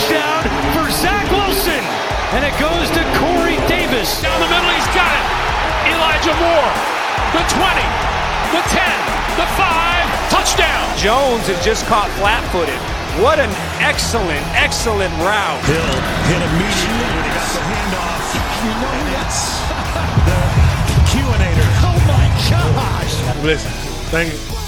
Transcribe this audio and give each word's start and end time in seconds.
touchdown 0.00 0.48
for 0.72 0.88
Zach 0.90 1.28
Wilson. 1.30 1.84
And 2.32 2.44
it 2.44 2.56
goes 2.56 2.88
to 2.96 3.02
Corey 3.20 3.60
Davis. 3.68 4.22
Down 4.22 4.40
the 4.40 4.48
middle, 4.48 4.70
he's 4.72 4.90
got 4.96 5.12
it. 5.12 5.26
Elijah 5.92 6.32
Moore. 6.40 6.72
The 7.36 7.44
20, 7.52 7.84
the 8.56 8.62
10, 8.64 8.80
the 9.36 9.48
5. 9.60 10.30
Touchdown. 10.30 10.96
Jones 10.96 11.48
is 11.48 11.60
just 11.64 11.84
caught 11.86 12.08
flat 12.16 12.40
footed. 12.48 12.78
What 13.20 13.38
an 13.38 13.50
excellent, 13.82 14.40
excellent 14.56 15.12
route. 15.20 15.60
Hill 15.68 15.92
hit 16.30 16.40
immediately 16.48 17.08
when 17.12 17.24
he 17.26 17.32
got 17.36 17.50
the 17.52 17.60
handoff. 17.60 18.24
You 18.64 18.72
know 18.80 18.96
that's 19.12 19.60
the 20.24 20.40
Q-inator. 21.12 21.68
Oh 21.84 21.98
my 22.08 22.26
gosh. 22.48 23.44
Listen, 23.44 23.72
thank 24.08 24.32
you. 24.32 24.59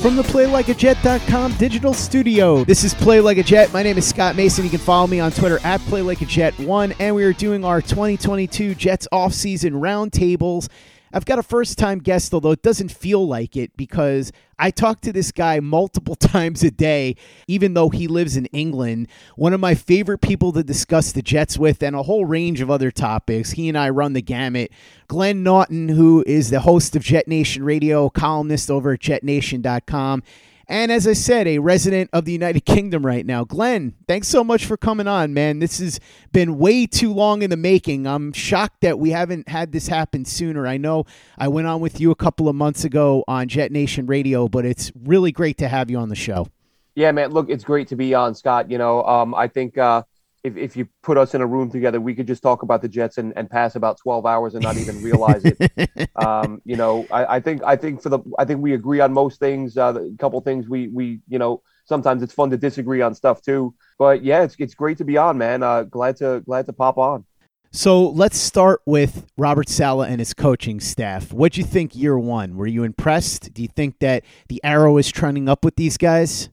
From 0.00 0.16
the 0.16 0.22
PlayLikeAJet.com 0.22 1.58
digital 1.58 1.92
studio, 1.92 2.64
this 2.64 2.84
is 2.84 2.94
Play 2.94 3.20
Like 3.20 3.36
a 3.36 3.42
Jet. 3.42 3.70
My 3.70 3.82
name 3.82 3.98
is 3.98 4.08
Scott 4.08 4.34
Mason. 4.34 4.64
You 4.64 4.70
can 4.70 4.78
follow 4.78 5.06
me 5.06 5.20
on 5.20 5.30
Twitter 5.30 5.58
at 5.62 5.78
PlayLikeAJet1, 5.82 6.96
and 6.98 7.14
we 7.14 7.22
are 7.22 7.34
doing 7.34 7.66
our 7.66 7.82
2022 7.82 8.74
Jets 8.76 9.06
offseason 9.12 9.72
roundtables. 9.72 10.70
I've 11.12 11.24
got 11.24 11.38
a 11.38 11.42
first 11.42 11.76
time 11.76 11.98
guest, 11.98 12.32
although 12.32 12.52
it 12.52 12.62
doesn't 12.62 12.92
feel 12.92 13.26
like 13.26 13.56
it 13.56 13.76
because 13.76 14.32
I 14.58 14.70
talk 14.70 15.00
to 15.02 15.12
this 15.12 15.32
guy 15.32 15.58
multiple 15.58 16.14
times 16.16 16.62
a 16.62 16.70
day, 16.70 17.16
even 17.48 17.74
though 17.74 17.88
he 17.88 18.06
lives 18.06 18.36
in 18.36 18.46
England. 18.46 19.08
One 19.36 19.52
of 19.52 19.60
my 19.60 19.74
favorite 19.74 20.20
people 20.20 20.52
to 20.52 20.62
discuss 20.62 21.12
the 21.12 21.22
Jets 21.22 21.58
with 21.58 21.82
and 21.82 21.96
a 21.96 22.02
whole 22.02 22.24
range 22.24 22.60
of 22.60 22.70
other 22.70 22.90
topics. 22.90 23.52
He 23.52 23.68
and 23.68 23.76
I 23.76 23.90
run 23.90 24.12
the 24.12 24.22
gamut. 24.22 24.70
Glenn 25.08 25.42
Naughton, 25.42 25.88
who 25.88 26.22
is 26.26 26.50
the 26.50 26.60
host 26.60 26.94
of 26.94 27.02
Jet 27.02 27.26
Nation 27.26 27.64
Radio, 27.64 28.08
columnist 28.10 28.70
over 28.70 28.92
at 28.92 29.00
jetnation.com. 29.00 30.22
And 30.70 30.92
as 30.92 31.08
I 31.08 31.14
said, 31.14 31.48
a 31.48 31.58
resident 31.58 32.10
of 32.12 32.26
the 32.26 32.32
United 32.32 32.64
Kingdom 32.64 33.04
right 33.04 33.26
now. 33.26 33.42
Glenn, 33.42 33.96
thanks 34.06 34.28
so 34.28 34.44
much 34.44 34.66
for 34.66 34.76
coming 34.76 35.08
on, 35.08 35.34
man. 35.34 35.58
This 35.58 35.80
has 35.80 35.98
been 36.30 36.58
way 36.58 36.86
too 36.86 37.12
long 37.12 37.42
in 37.42 37.50
the 37.50 37.56
making. 37.56 38.06
I'm 38.06 38.32
shocked 38.32 38.82
that 38.82 39.00
we 39.00 39.10
haven't 39.10 39.48
had 39.48 39.72
this 39.72 39.88
happen 39.88 40.24
sooner. 40.24 40.68
I 40.68 40.76
know 40.76 41.06
I 41.36 41.48
went 41.48 41.66
on 41.66 41.80
with 41.80 42.00
you 42.00 42.12
a 42.12 42.14
couple 42.14 42.48
of 42.48 42.54
months 42.54 42.84
ago 42.84 43.24
on 43.26 43.48
Jet 43.48 43.72
Nation 43.72 44.06
Radio, 44.06 44.46
but 44.46 44.64
it's 44.64 44.92
really 45.02 45.32
great 45.32 45.58
to 45.58 45.66
have 45.66 45.90
you 45.90 45.98
on 45.98 46.08
the 46.08 46.14
show. 46.14 46.46
Yeah, 46.94 47.10
man. 47.10 47.30
Look, 47.30 47.50
it's 47.50 47.64
great 47.64 47.88
to 47.88 47.96
be 47.96 48.14
on, 48.14 48.36
Scott. 48.36 48.70
You 48.70 48.78
know, 48.78 49.02
um, 49.02 49.34
I 49.34 49.48
think 49.48 49.76
uh, 49.76 50.04
if, 50.42 50.56
if 50.56 50.76
you 50.76 50.88
put 51.02 51.18
us 51.18 51.34
in 51.34 51.40
a 51.40 51.46
room 51.46 51.70
together, 51.70 52.00
we 52.00 52.14
could 52.14 52.26
just 52.26 52.42
talk 52.42 52.62
about 52.62 52.82
the 52.82 52.88
Jets 52.88 53.18
and, 53.18 53.32
and 53.36 53.50
pass 53.50 53.76
about 53.76 53.98
12 53.98 54.26
hours 54.26 54.54
and 54.54 54.62
not 54.62 54.76
even 54.76 55.02
realize 55.02 55.42
it. 55.44 56.10
um, 56.16 56.62
you 56.64 56.76
know, 56.76 57.06
I, 57.10 57.36
I, 57.36 57.40
think 57.40 57.62
I 57.64 57.76
think 57.76 58.02
for 58.02 58.08
the 58.08 58.20
I 58.38 58.44
think 58.44 58.60
we 58.60 58.74
agree 58.74 59.00
on 59.00 59.12
most 59.12 59.38
things. 59.38 59.76
Uh, 59.76 59.94
a 59.94 60.16
couple 60.18 60.40
things 60.40 60.68
we 60.68 60.88
we 60.88 61.20
you 61.28 61.38
know 61.38 61.62
sometimes 61.84 62.22
it's 62.22 62.32
fun 62.32 62.50
to 62.50 62.56
disagree 62.56 63.02
on 63.02 63.14
stuff 63.14 63.42
too. 63.42 63.74
But 63.98 64.24
yeah, 64.24 64.42
it's 64.42 64.56
it's 64.58 64.74
great 64.74 64.98
to 64.98 65.04
be 65.04 65.16
on, 65.16 65.36
man. 65.38 65.62
Uh, 65.62 65.82
glad 65.82 66.16
to 66.16 66.40
glad 66.46 66.66
to 66.66 66.72
pop 66.72 66.98
on. 66.98 67.24
So 67.72 68.08
let's 68.08 68.36
start 68.36 68.82
with 68.84 69.26
Robert 69.36 69.68
Saleh 69.68 70.10
and 70.10 70.18
his 70.18 70.34
coaching 70.34 70.80
staff. 70.80 71.32
What'd 71.32 71.56
you 71.56 71.62
think 71.62 71.94
year 71.94 72.18
one? 72.18 72.56
Were 72.56 72.66
you 72.66 72.82
impressed? 72.82 73.54
Do 73.54 73.62
you 73.62 73.68
think 73.68 74.00
that 74.00 74.24
the 74.48 74.60
arrow 74.64 74.96
is 74.96 75.08
trending 75.08 75.48
up 75.48 75.64
with 75.64 75.76
these 75.76 75.96
guys? 75.96 76.48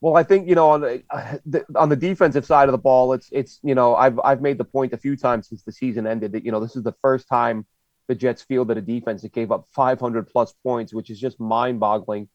Well, 0.00 0.16
I 0.16 0.22
think 0.22 0.48
you 0.48 0.54
know 0.54 0.70
on 0.70 0.80
the, 0.80 1.02
the, 1.46 1.64
on 1.76 1.88
the 1.88 1.96
defensive 1.96 2.46
side 2.46 2.68
of 2.68 2.72
the 2.72 2.78
ball, 2.78 3.12
it's 3.12 3.28
it's 3.32 3.60
you 3.62 3.74
know 3.74 3.94
I've 3.94 4.18
I've 4.24 4.40
made 4.40 4.58
the 4.58 4.64
point 4.64 4.92
a 4.92 4.98
few 4.98 5.16
times 5.16 5.48
since 5.48 5.62
the 5.62 5.72
season 5.72 6.06
ended 6.06 6.32
that 6.32 6.44
you 6.44 6.52
know 6.52 6.60
this 6.60 6.76
is 6.76 6.82
the 6.82 6.94
first 7.02 7.28
time 7.28 7.66
the 8.08 8.14
Jets 8.14 8.42
fielded 8.42 8.78
a 8.78 8.80
defense 8.80 9.22
that 9.22 9.32
gave 9.32 9.52
up 9.52 9.66
500 9.72 10.26
plus 10.26 10.52
points, 10.64 10.92
which 10.92 11.10
is 11.10 11.20
just 11.20 11.38
mind-boggling. 11.38 12.28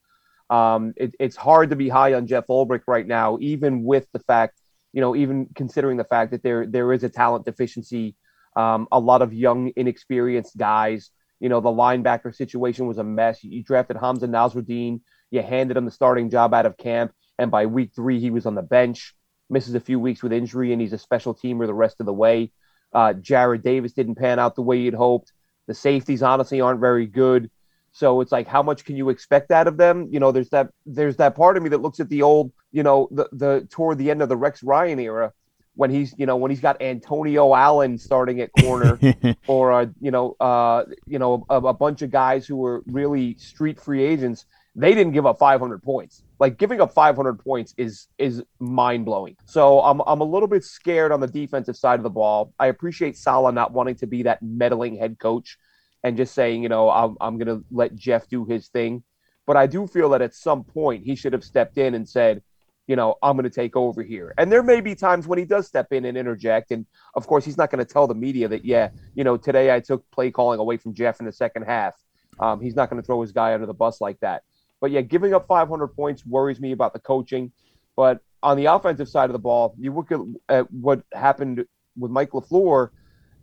Um, 0.49 0.93
it, 0.95 1.13
it's 1.19 1.35
hard 1.35 1.71
to 1.71 1.75
be 1.75 1.89
high 1.89 2.13
on 2.13 2.27
Jeff 2.27 2.47
Ulbrich 2.47 2.83
right 2.87 3.05
now, 3.05 3.37
even 3.41 3.83
with 3.83 4.07
the 4.13 4.19
fact 4.19 4.61
you 4.93 5.01
know 5.01 5.15
even 5.15 5.47
considering 5.55 5.97
the 5.97 6.03
fact 6.03 6.31
that 6.31 6.43
there 6.43 6.67
there 6.67 6.93
is 6.93 7.03
a 7.03 7.09
talent 7.09 7.45
deficiency, 7.45 8.15
um, 8.55 8.87
a 8.91 8.99
lot 8.99 9.23
of 9.23 9.33
young 9.33 9.71
inexperienced 9.75 10.55
guys. 10.55 11.09
You 11.39 11.49
know 11.49 11.61
the 11.61 11.69
linebacker 11.69 12.33
situation 12.33 12.85
was 12.85 12.99
a 12.99 13.03
mess. 13.03 13.43
You, 13.43 13.63
drafted 13.63 13.97
Hamsah 13.97 14.29
Nasirildeen, 14.29 15.01
you 15.31 15.41
handed 15.41 15.77
him 15.77 15.85
the 15.85 15.91
starting 15.91 16.29
job 16.29 16.53
out 16.53 16.67
of 16.67 16.77
camp 16.77 17.11
and 17.37 17.51
by 17.51 17.65
week 17.65 17.91
three, 17.95 18.19
he 18.19 18.31
was 18.31 18.45
on 18.45 18.55
the 18.55 18.61
bench, 18.61 19.15
misses 19.49 19.75
a 19.75 19.79
few 19.79 19.99
weeks 19.99 20.23
with 20.23 20.33
injury, 20.33 20.71
and 20.71 20.81
he's 20.81 20.93
a 20.93 20.97
special 20.97 21.33
teamer 21.33 21.67
the 21.67 21.73
rest 21.73 21.97
of 21.99 22.05
the 22.05 22.13
way. 22.13 22.51
Uh, 22.93 23.13
Jarrad 23.13 23.63
Davis 23.63 23.93
didn't 23.93 24.15
pan 24.15 24.39
out 24.39 24.55
the 24.55 24.61
way 24.61 24.77
you'd 24.77 24.93
hoped. 24.93 25.33
The 25.67 25.73
safeties 25.73 26.23
honestly 26.23 26.61
aren't 26.61 26.79
very 26.79 27.07
good. 27.07 27.49
So 27.91 28.21
it's 28.21 28.31
like, 28.31 28.47
how 28.47 28.61
much 28.61 28.83
can 28.85 28.97
you 28.97 29.09
expect 29.09 29.51
out 29.51 29.67
of 29.67 29.77
them? 29.77 30.07
You 30.11 30.19
know, 30.19 30.31
there's 30.31 30.49
that 30.49 30.69
there's 30.85 31.15
that 31.17 31.35
part 31.35 31.57
of 31.57 31.63
me 31.63 31.69
that 31.69 31.81
looks 31.81 31.99
at 31.99 32.09
the 32.09 32.21
old, 32.21 32.51
you 32.71 32.83
know, 32.83 33.07
the 33.11 33.29
the 33.31 33.67
toward 33.69 33.97
the 33.97 34.11
end 34.11 34.21
of 34.21 34.29
the 34.29 34.37
Rex 34.37 34.63
Ryan 34.63 34.99
era 34.99 35.31
when 35.75 35.89
he's 35.89 36.13
you 36.17 36.25
know 36.25 36.35
when 36.35 36.51
he's 36.51 36.59
got 36.59 36.81
Antonio 36.81 37.53
Allen 37.53 37.97
starting 37.97 38.41
at 38.41 38.49
corner 38.59 38.99
or 39.47 39.71
uh, 39.71 39.85
you 40.01 40.11
know 40.11 40.35
uh, 40.39 40.83
you 41.05 41.19
know 41.19 41.45
a, 41.49 41.55
a 41.55 41.73
bunch 41.73 42.01
of 42.01 42.11
guys 42.11 42.45
who 42.45 42.57
were 42.57 42.83
really 42.85 43.35
street 43.37 43.79
free 43.79 44.03
agents 44.03 44.45
they 44.75 44.93
didn't 44.93 45.13
give 45.13 45.25
up 45.25 45.39
500 45.39 45.81
points. 45.81 46.23
Like 46.39 46.57
giving 46.57 46.81
up 46.81 46.93
500 46.93 47.39
points 47.39 47.73
is 47.77 48.07
is 48.17 48.43
mind 48.59 49.05
blowing. 49.05 49.37
So 49.45 49.81
I'm 49.81 50.01
I'm 50.05 50.21
a 50.21 50.25
little 50.25 50.47
bit 50.47 50.63
scared 50.63 51.11
on 51.11 51.19
the 51.19 51.27
defensive 51.27 51.77
side 51.77 51.99
of 51.99 52.03
the 52.03 52.09
ball. 52.09 52.53
I 52.59 52.67
appreciate 52.67 53.17
Saleh 53.17 53.53
not 53.53 53.71
wanting 53.71 53.95
to 53.95 54.07
be 54.07 54.23
that 54.23 54.41
meddling 54.41 54.97
head 54.97 55.17
coach 55.19 55.57
and 56.03 56.17
just 56.17 56.35
saying, 56.35 56.63
you 56.63 56.69
know, 56.69 56.89
I'm 56.89 57.15
I'm 57.21 57.37
going 57.37 57.47
to 57.47 57.65
let 57.71 57.95
Jeff 57.95 58.27
do 58.27 58.45
his 58.45 58.67
thing. 58.67 59.03
But 59.47 59.57
I 59.57 59.67
do 59.67 59.87
feel 59.87 60.09
that 60.09 60.21
at 60.21 60.33
some 60.33 60.63
point 60.63 61.03
he 61.03 61.15
should 61.15 61.33
have 61.33 61.43
stepped 61.43 61.77
in 61.77 61.93
and 61.93 62.07
said, 62.07 62.41
you 62.87 62.95
know, 62.95 63.15
I'm 63.21 63.35
going 63.35 63.49
to 63.49 63.49
take 63.49 63.75
over 63.75 64.03
here. 64.03 64.33
And 64.37 64.51
there 64.51 64.63
may 64.63 64.81
be 64.81 64.95
times 64.95 65.27
when 65.27 65.39
he 65.39 65.45
does 65.45 65.67
step 65.67 65.91
in 65.91 66.05
and 66.05 66.17
interject. 66.17 66.71
And 66.71 66.85
of 67.15 67.25
course, 67.27 67.45
he's 67.45 67.57
not 67.57 67.71
going 67.71 67.83
to 67.83 67.91
tell 67.91 68.07
the 68.07 68.15
media 68.15 68.47
that, 68.47 68.65
yeah, 68.65 68.89
you 69.15 69.23
know, 69.23 69.37
today 69.37 69.73
I 69.73 69.79
took 69.79 70.09
play 70.11 70.31
calling 70.31 70.59
away 70.59 70.77
from 70.77 70.93
Jeff 70.93 71.19
in 71.19 71.25
the 71.25 71.31
second 71.31 71.63
half. 71.63 71.95
Um, 72.39 72.61
he's 72.61 72.75
not 72.75 72.89
going 72.89 73.01
to 73.01 73.05
throw 73.05 73.21
his 73.21 73.31
guy 73.31 73.53
under 73.53 73.65
the 73.65 73.73
bus 73.73 74.01
like 74.01 74.19
that. 74.19 74.43
But 74.85 74.91
yeah, 74.91 75.01
giving 75.01 75.33
up 75.33 75.47
500 75.47 75.87
points 75.87 76.23
worries 76.27 76.59
me 76.59 76.71
about 76.71 76.93
the 76.93 76.99
coaching. 76.99 77.51
But 77.95 78.19
on 78.43 78.55
the 78.55 78.65
offensive 78.65 79.09
side 79.09 79.31
of 79.31 79.33
the 79.33 79.39
ball, 79.39 79.73
you 79.79 79.91
look 79.91 80.11
at, 80.11 80.19
at 80.47 80.71
what 80.71 81.01
happened 81.11 81.65
with 81.97 82.11
Mike 82.11 82.29
LaFleur, 82.33 82.89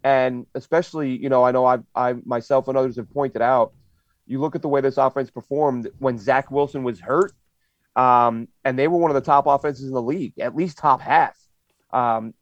and 0.05 0.47
especially, 0.55 1.17
you 1.17 1.29
know, 1.29 1.43
I 1.43 1.51
know 1.51 1.67
I, 1.67 1.79
I 1.97 2.15
myself 2.25 2.69
and 2.69 2.79
others 2.79 2.95
have 2.95 3.11
pointed 3.11 3.43
out, 3.43 3.73
you 4.25 4.41
look 4.41 4.55
at 4.55 4.63
the 4.63 4.69
way 4.69 4.81
this 4.81 4.99
offense 4.99 5.33
performed 5.33 5.91
when 5.99 6.17
Zach 6.17 6.49
Wilson 6.53 6.85
was 6.85 7.01
hurt, 7.01 7.33
um, 7.97 8.47
and 8.65 8.79
they 8.79 8.87
were 8.87 8.99
one 8.99 9.11
of 9.11 9.17
the 9.17 9.21
top 9.21 9.49
offenses 9.49 9.89
in 9.89 9.95
the 9.95 10.01
league, 10.01 10.39
at 10.39 10.55
least 10.55 10.79
top 10.79 11.01
half. 11.01 11.37
Um, 11.93 12.35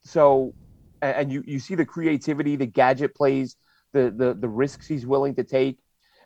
so, 0.00 0.54
and 1.02 1.30
you 1.30 1.44
you 1.46 1.58
see 1.58 1.74
the 1.74 1.84
creativity, 1.84 2.56
the 2.56 2.64
gadget 2.64 3.14
plays, 3.14 3.56
the 3.92 4.10
the 4.10 4.32
the 4.32 4.48
risks 4.48 4.86
he's 4.86 5.04
willing 5.04 5.34
to 5.34 5.44
take, 5.44 5.76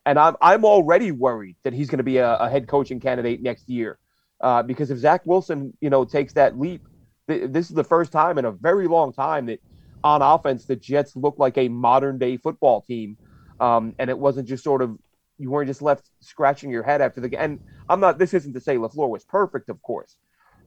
and 0.07 0.19
I'm 0.19 0.37
I'm 0.41 0.65
already 0.65 1.13
worried 1.13 1.57
that 1.63 1.73
he's 1.73 1.89
going 1.89 1.99
to 1.99 2.05
be 2.05 2.19
a, 2.19 2.37
a, 2.37 2.49
head 2.49 2.67
coaching 2.67 3.01
candidate 3.01 3.43
next 3.43 3.69
year, 3.69 3.99
uh, 4.41 4.63
because 4.63 4.91
if 4.91 4.99
Zach 4.99 5.23
Wilson, 5.25 5.77
you 5.81 5.91
know, 5.91 6.05
takes 6.05 6.33
that 6.35 6.59
leap, 6.59 6.83
th- 7.29 7.51
this 7.51 7.69
is 7.69 7.77
the 7.77 7.85
first 7.85 8.13
time 8.13 8.39
in 8.39 8.45
a 8.45 8.53
very 8.53 8.89
long 8.89 9.13
time 9.13 9.47
that 9.47 9.61
on 10.05 10.23
offense 10.23 10.65
the 10.65 10.77
Jets 10.77 11.15
look 11.15 11.39
like 11.39 11.57
a 11.57 11.69
modern 11.69 12.19
day 12.19 12.37
football 12.37 12.81
team, 12.81 13.17
um, 13.61 13.95
and 13.99 14.11
it 14.11 14.19
wasn't 14.19 14.49
just 14.49 14.65
sort 14.65 14.83
of 14.83 14.99
you 15.39 15.51
weren't 15.51 15.69
just 15.69 15.83
left 15.83 16.11
scratching 16.21 16.71
your 16.71 16.83
head 16.83 17.01
after 17.01 17.21
the 17.21 17.29
game. 17.29 17.41
And 17.41 17.61
I'm 17.89 18.01
not. 18.01 18.19
This 18.19 18.35
isn't 18.35 18.53
to 18.55 18.61
say 18.61 18.77
LaFleur 18.77 19.09
was 19.09 19.25
perfect, 19.25 19.69
of 19.69 19.81
course, 19.83 20.17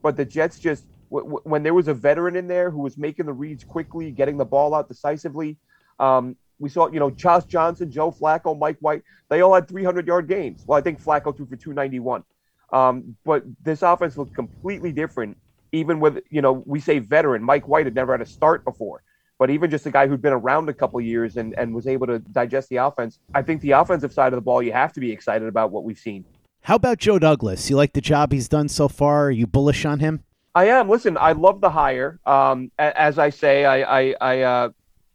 but 0.02 0.16
the 0.16 0.26
Jets 0.26 0.60
just 0.60 0.86
w- 1.12 1.40
when 1.44 1.64
there 1.64 1.74
was 1.74 1.88
a 1.88 1.94
veteran 1.94 2.36
in 2.36 2.48
there 2.48 2.72
who 2.72 2.80
was 2.80 2.98
making 2.98 3.26
the 3.26 3.34
reads 3.34 3.64
quickly, 3.64 4.12
getting 4.12 4.38
the 4.38 4.46
ball 4.46 4.74
out 4.74 4.88
decisively. 4.88 5.58
Um, 6.00 6.36
we 6.60 6.70
saw, 6.70 6.90
you 6.90 7.00
know, 7.00 7.10
Josh 7.10 7.46
Johnson, 7.46 7.92
Joe 7.92 8.12
Flacco, 8.12 8.58
Mike 8.58 8.78
White. 8.80 9.04
They 9.30 9.42
all 9.42 9.54
had 9.54 9.68
300 9.68 10.08
yard 10.08 10.28
games. 10.28 10.64
Well, 10.66 10.78
I 10.78 10.82
think 10.82 11.02
Flacco 11.02 11.36
threw 11.36 11.46
for 11.46 11.56
291. 11.56 12.24
Um, 12.72 13.16
but 13.26 13.44
this 13.64 13.82
offense 13.82 14.18
looked 14.18 14.34
completely 14.34 14.92
different. 14.92 15.38
Even 15.72 16.00
with, 16.00 16.20
you 16.30 16.42
know, 16.42 16.64
we 16.66 16.80
say 16.80 17.00
veteran. 17.00 17.44
Mike 17.44 17.68
White 17.68 17.86
had 17.86 17.96
never 17.96 18.14
had 18.14 18.22
a 18.22 18.26
start 18.26 18.64
before 18.64 19.02
but 19.38 19.50
even 19.50 19.70
just 19.70 19.86
a 19.86 19.92
guy 19.92 20.08
who'd 20.08 20.22
been 20.22 20.34
around 20.34 20.70
a 20.70 20.74
couple 20.74 21.00
years 21.02 21.38
and, 21.38 21.54
and 21.58 21.74
was 21.74 21.88
able 21.88 22.08
to 22.08 22.20
digest 22.20 22.70
the 22.70 22.78
offense, 22.78 23.20
I 23.34 23.42
think 23.42 23.62
the 23.62 23.72
offensive 23.72 24.14
side 24.14 24.34
of 24.34 24.38
the 24.38 24.42
ball, 24.42 24.62
you 24.62 24.72
have 24.72 24.94
to 24.94 25.00
be 25.00 25.12
excited 25.12 25.48
about 25.48 25.72
what 25.72 25.84
we've 25.84 26.00
seen. 26.00 26.26
How 26.62 26.76
about 26.76 26.98
Joe 26.98 27.20
Douglas? 27.20 27.70
You 27.70 27.76
like 27.76 27.94
the 27.94 28.02
job 28.02 28.32
he's 28.32 28.48
done 28.48 28.70
so 28.70 28.88
far? 28.88 29.28
Are 29.28 29.32
you 29.32 29.46
bullish 29.46 29.86
on 29.86 30.00
him? 30.00 30.24
I 30.56 30.70
am. 30.70 30.90
Listen, 30.90 31.18
I 31.18 31.34
love 31.34 31.60
the 31.60 31.70
hire. 31.70 32.20
Um, 32.26 32.72
as 32.80 33.20
I 33.20 33.30
say, 33.30 33.66
I, 33.66 34.00
I, 34.00 34.16
I 34.22 34.42
uh, 34.42 34.70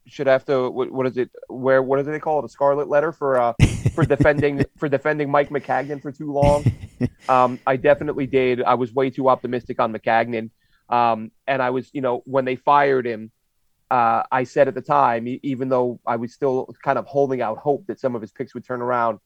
should 0.06 0.26
have 0.26 0.44
to. 0.47 0.70
What, 0.70 0.91
what 0.91 1.06
is 1.06 1.17
it? 1.17 1.31
Where? 1.49 1.82
What 1.82 1.97
do 1.99 2.11
they 2.11 2.19
call 2.19 2.41
it? 2.41 2.44
A 2.44 2.49
scarlet 2.49 2.88
letter 2.88 3.12
for 3.12 3.41
uh, 3.41 3.52
for 3.94 4.05
defending 4.05 4.64
for 4.76 4.88
defending 4.88 5.31
Mike 5.31 5.50
Maccagnan 5.50 6.02
for 6.02 6.12
too 6.12 6.32
long. 6.32 6.64
Um, 7.29 7.58
I 7.67 7.76
definitely 7.76 8.26
did. 8.26 8.62
I 8.62 8.75
was 8.75 8.93
way 8.93 9.11
too 9.11 9.29
optimistic 9.29 9.81
on 9.81 9.93
Maccagnan, 9.93 10.50
um, 10.91 11.31
and 11.47 11.62
I 11.62 11.70
was, 11.70 11.88
you 11.93 12.00
know, 12.00 12.23
when 12.26 12.44
they 12.44 12.56
fired 12.56 13.06
him, 13.06 13.31
uh, 13.91 14.23
I 14.31 14.44
said 14.44 14.69
at 14.69 14.75
the 14.75 14.82
time, 14.82 15.26
even 15.43 15.69
though 15.69 16.00
I 16.06 16.17
was 16.17 16.32
still 16.32 16.69
kind 16.82 16.99
of 16.99 17.06
holding 17.06 17.41
out 17.41 17.58
hope 17.58 17.87
that 17.87 18.00
some 18.00 18.14
of 18.14 18.20
his 18.20 18.32
picks 18.32 18.55
would 18.55 18.64
turn 18.64 18.82
around. 18.82 19.19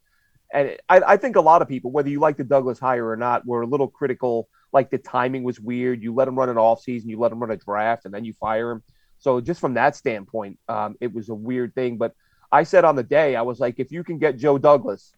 And 0.52 0.76
I, 0.88 1.00
I, 1.00 1.16
think 1.16 1.36
a 1.36 1.40
lot 1.40 1.62
of 1.62 1.68
people, 1.68 1.90
whether 1.90 2.08
you 2.08 2.20
like 2.20 2.36
the 2.36 2.44
Douglas 2.44 2.78
hire 2.78 3.08
or 3.08 3.16
not, 3.16 3.46
were 3.46 3.62
a 3.62 3.66
little 3.66 3.88
critical. 3.88 4.48
Like 4.72 4.90
the 4.90 4.98
timing 4.98 5.42
was 5.42 5.58
weird. 5.58 6.02
You 6.02 6.14
let 6.14 6.28
him 6.28 6.36
run 6.36 6.48
an 6.48 6.58
off 6.58 6.82
season, 6.82 7.08
you 7.10 7.18
let 7.18 7.32
him 7.32 7.40
run 7.40 7.50
a 7.50 7.56
draft, 7.56 8.04
and 8.04 8.14
then 8.14 8.24
you 8.24 8.32
fire 8.34 8.70
him. 8.70 8.82
So 9.24 9.40
just 9.40 9.58
from 9.58 9.72
that 9.74 9.96
standpoint, 9.96 10.58
um, 10.68 10.96
it 11.00 11.14
was 11.14 11.30
a 11.30 11.34
weird 11.34 11.74
thing. 11.74 11.96
But 11.96 12.14
I 12.52 12.62
said 12.62 12.84
on 12.84 12.94
the 12.94 13.02
day, 13.02 13.36
I 13.36 13.40
was 13.40 13.58
like, 13.58 13.76
if 13.78 13.90
you 13.90 14.04
can 14.04 14.18
get 14.18 14.36
Joe 14.36 14.58
Douglas, 14.58 15.14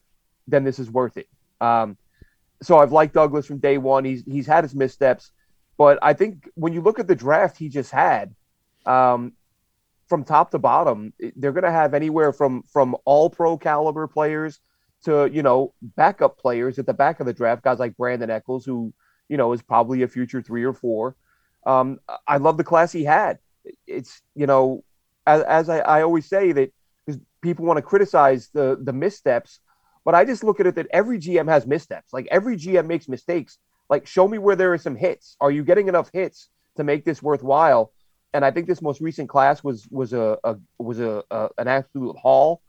then 0.46 0.62
this 0.62 0.78
is 0.78 0.88
worth 0.88 1.16
it. 1.16 1.26
Um, 1.60 1.96
so 2.62 2.78
I've 2.78 2.92
liked 2.92 3.14
Douglas 3.14 3.46
from 3.46 3.58
day 3.58 3.78
one. 3.78 4.04
He's 4.04 4.22
he's 4.24 4.46
had 4.46 4.62
his 4.62 4.76
missteps, 4.76 5.32
but 5.76 5.98
I 6.02 6.12
think 6.12 6.48
when 6.54 6.72
you 6.72 6.82
look 6.82 7.00
at 7.00 7.08
the 7.08 7.16
draft 7.16 7.56
he 7.56 7.68
just 7.68 7.90
had, 7.90 8.32
um, 8.86 9.32
from 10.06 10.22
top 10.22 10.52
to 10.52 10.58
bottom, 10.60 11.12
they're 11.34 11.50
going 11.50 11.64
to 11.64 11.70
have 11.72 11.92
anywhere 11.92 12.32
from 12.32 12.62
from 12.62 12.94
all 13.04 13.28
pro 13.28 13.58
caliber 13.58 14.06
players 14.06 14.60
to 15.02 15.28
you 15.32 15.42
know 15.42 15.74
backup 15.82 16.38
players 16.38 16.78
at 16.78 16.86
the 16.86 16.94
back 16.94 17.18
of 17.18 17.26
the 17.26 17.34
draft, 17.34 17.64
guys 17.64 17.80
like 17.80 17.96
Brandon 17.96 18.30
Echols, 18.30 18.64
who 18.64 18.94
you 19.28 19.36
know 19.36 19.52
is 19.52 19.62
probably 19.62 20.02
a 20.02 20.08
future 20.08 20.40
three 20.40 20.62
or 20.62 20.72
four. 20.72 21.16
Um, 21.66 21.98
I 22.28 22.36
love 22.36 22.56
the 22.56 22.62
class 22.62 22.92
he 22.92 23.02
had. 23.02 23.40
It's 23.96 24.22
you 24.34 24.46
know, 24.46 24.84
as, 25.26 25.42
as 25.42 25.68
I, 25.68 25.78
I 25.78 26.02
always 26.02 26.26
say 26.26 26.52
that 26.52 26.72
people 27.40 27.64
want 27.64 27.78
to 27.78 27.82
criticize 27.82 28.50
the 28.52 28.78
the 28.80 28.92
missteps, 28.92 29.60
but 30.04 30.14
I 30.14 30.24
just 30.24 30.44
look 30.44 30.60
at 30.60 30.66
it 30.66 30.74
that 30.76 30.88
every 30.90 31.18
GM 31.18 31.48
has 31.48 31.66
missteps. 31.66 32.12
Like 32.12 32.28
every 32.30 32.56
GM 32.56 32.86
makes 32.86 33.08
mistakes. 33.08 33.58
Like 33.88 34.06
show 34.06 34.26
me 34.26 34.38
where 34.38 34.56
there 34.56 34.72
are 34.72 34.78
some 34.78 34.96
hits. 34.96 35.36
Are 35.40 35.50
you 35.50 35.64
getting 35.64 35.88
enough 35.88 36.10
hits 36.12 36.48
to 36.76 36.84
make 36.84 37.04
this 37.04 37.22
worthwhile? 37.22 37.92
and 38.36 38.44
I 38.44 38.50
think 38.50 38.66
this 38.66 38.82
most 38.82 39.00
recent 39.00 39.30
class 39.30 39.64
was 39.64 39.88
was 39.90 40.12
a, 40.12 40.38
a 40.44 40.56
was 40.78 41.00
a, 41.00 41.24
a, 41.30 41.48
an 41.56 41.68
absolute 41.68 42.16
haul. 42.16 42.60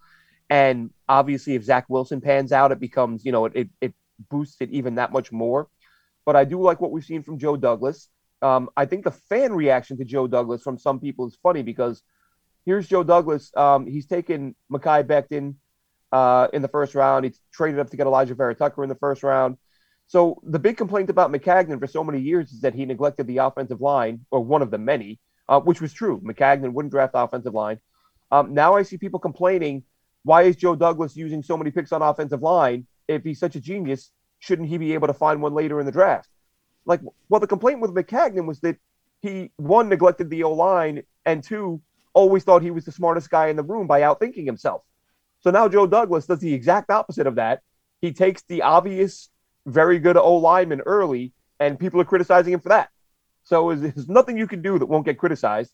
And 0.49 0.91
obviously, 1.09 1.55
if 1.55 1.63
Zach 1.63 1.85
Wilson 1.89 2.21
pans 2.21 2.53
out, 2.53 2.71
it 2.71 2.79
becomes 2.79 3.25
you 3.25 3.33
know 3.33 3.45
it, 3.45 3.69
it 3.81 3.93
boosts 4.29 4.61
it 4.61 4.69
even 4.71 4.95
that 4.95 5.11
much 5.11 5.31
more. 5.31 5.67
But 6.25 6.37
I 6.37 6.45
do 6.45 6.61
like 6.61 6.79
what 6.79 6.91
we've 6.91 7.03
seen 7.03 7.21
from 7.21 7.37
Joe 7.37 7.57
Douglas. 7.57 8.07
Um, 8.41 8.69
I 8.77 8.85
think 8.85 9.03
the 9.03 9.11
fan 9.11 9.53
reaction 9.53 9.97
to 9.97 10.05
Joe 10.05 10.27
Douglas 10.27 10.61
from 10.61 10.77
some 10.77 10.99
people 10.99 11.27
is 11.27 11.37
funny 11.41 11.63
because 11.63 12.03
here's 12.65 12.87
Joe 12.87 13.03
Douglas. 13.03 13.51
Um, 13.55 13.87
he's 13.87 14.05
taken 14.05 14.55
Mekhi 14.71 15.03
Becton 15.03 15.55
uh, 16.11 16.47
in 16.53 16.61
the 16.61 16.67
first 16.67 16.95
round. 16.95 17.25
He's 17.25 17.39
traded 17.51 17.79
up 17.79 17.89
to 17.89 17.97
get 17.97 18.05
Elijah 18.05 18.35
Vera-Tucker 18.35 18.83
in 18.83 18.89
the 18.89 18.95
first 18.95 19.23
round. 19.23 19.57
So 20.07 20.41
the 20.43 20.59
big 20.59 20.77
complaint 20.77 21.09
about 21.09 21.31
Maccagnan 21.31 21.79
for 21.79 21.87
so 21.87 22.03
many 22.03 22.19
years 22.19 22.51
is 22.51 22.61
that 22.61 22.73
he 22.73 22.85
neglected 22.85 23.27
the 23.27 23.37
offensive 23.39 23.81
line, 23.81 24.25
or 24.31 24.39
one 24.41 24.61
of 24.61 24.71
the 24.71 24.77
many 24.77 25.19
uh, 25.49 25.59
which 25.59 25.81
was 25.81 25.93
true. 25.93 26.19
Maccagnan 26.21 26.73
wouldn't 26.73 26.91
draft 26.91 27.13
offensive 27.15 27.53
line. 27.53 27.79
Um, 28.31 28.53
now 28.53 28.75
I 28.75 28.83
see 28.83 28.97
people 28.97 29.19
complaining, 29.19 29.83
why 30.23 30.43
is 30.43 30.55
Joe 30.55 30.75
Douglas 30.75 31.15
using 31.15 31.41
so 31.41 31.57
many 31.57 31.71
picks 31.71 31.91
on 31.91 32.01
offensive 32.01 32.41
line? 32.41 32.85
If 33.07 33.23
he's 33.23 33.39
such 33.39 33.55
a 33.55 33.61
genius, 33.61 34.11
shouldn't 34.39 34.67
he 34.67 34.77
be 34.77 34.93
able 34.93 35.07
to 35.07 35.13
find 35.13 35.41
one 35.41 35.53
later 35.53 35.79
in 35.79 35.85
the 35.85 35.91
draft? 35.91 36.27
Like, 36.87 37.01
well, 37.29 37.39
the 37.39 37.47
complaint 37.47 37.81
with 37.81 37.93
Maccagnan 37.93 38.47
was 38.47 38.61
that 38.61 38.77
he 39.21 39.51
one 39.57 39.89
neglected 39.89 40.29
the 40.29 40.43
O 40.43 40.53
line, 40.53 41.03
and 41.25 41.43
two 41.43 41.81
always 42.13 42.43
thought 42.43 42.63
he 42.63 42.71
was 42.71 42.85
the 42.85 42.91
smartest 42.91 43.29
guy 43.29 43.47
in 43.47 43.55
the 43.55 43.63
room 43.63 43.85
by 43.85 44.01
outthinking 44.01 44.45
himself. 44.45 44.81
So 45.41 45.51
now 45.51 45.67
Joe 45.67 45.85
Douglas 45.85 46.25
does 46.25 46.39
the 46.39 46.53
exact 46.53 46.89
opposite 46.89 47.27
of 47.27 47.35
that. 47.35 47.61
He 48.01 48.11
takes 48.11 48.41
the 48.43 48.63
obvious, 48.63 49.29
very 49.65 49.99
good 49.99 50.17
O 50.17 50.35
lineman 50.37 50.81
early, 50.81 51.33
and 51.59 51.79
people 51.79 52.01
are 52.01 52.05
criticizing 52.05 52.53
him 52.53 52.61
for 52.61 52.69
that. 52.69 52.89
So 53.43 53.75
there's 53.75 54.09
nothing 54.09 54.37
you 54.37 54.47
can 54.47 54.61
do 54.61 54.79
that 54.79 54.85
won't 54.85 55.05
get 55.05 55.17
criticized. 55.17 55.73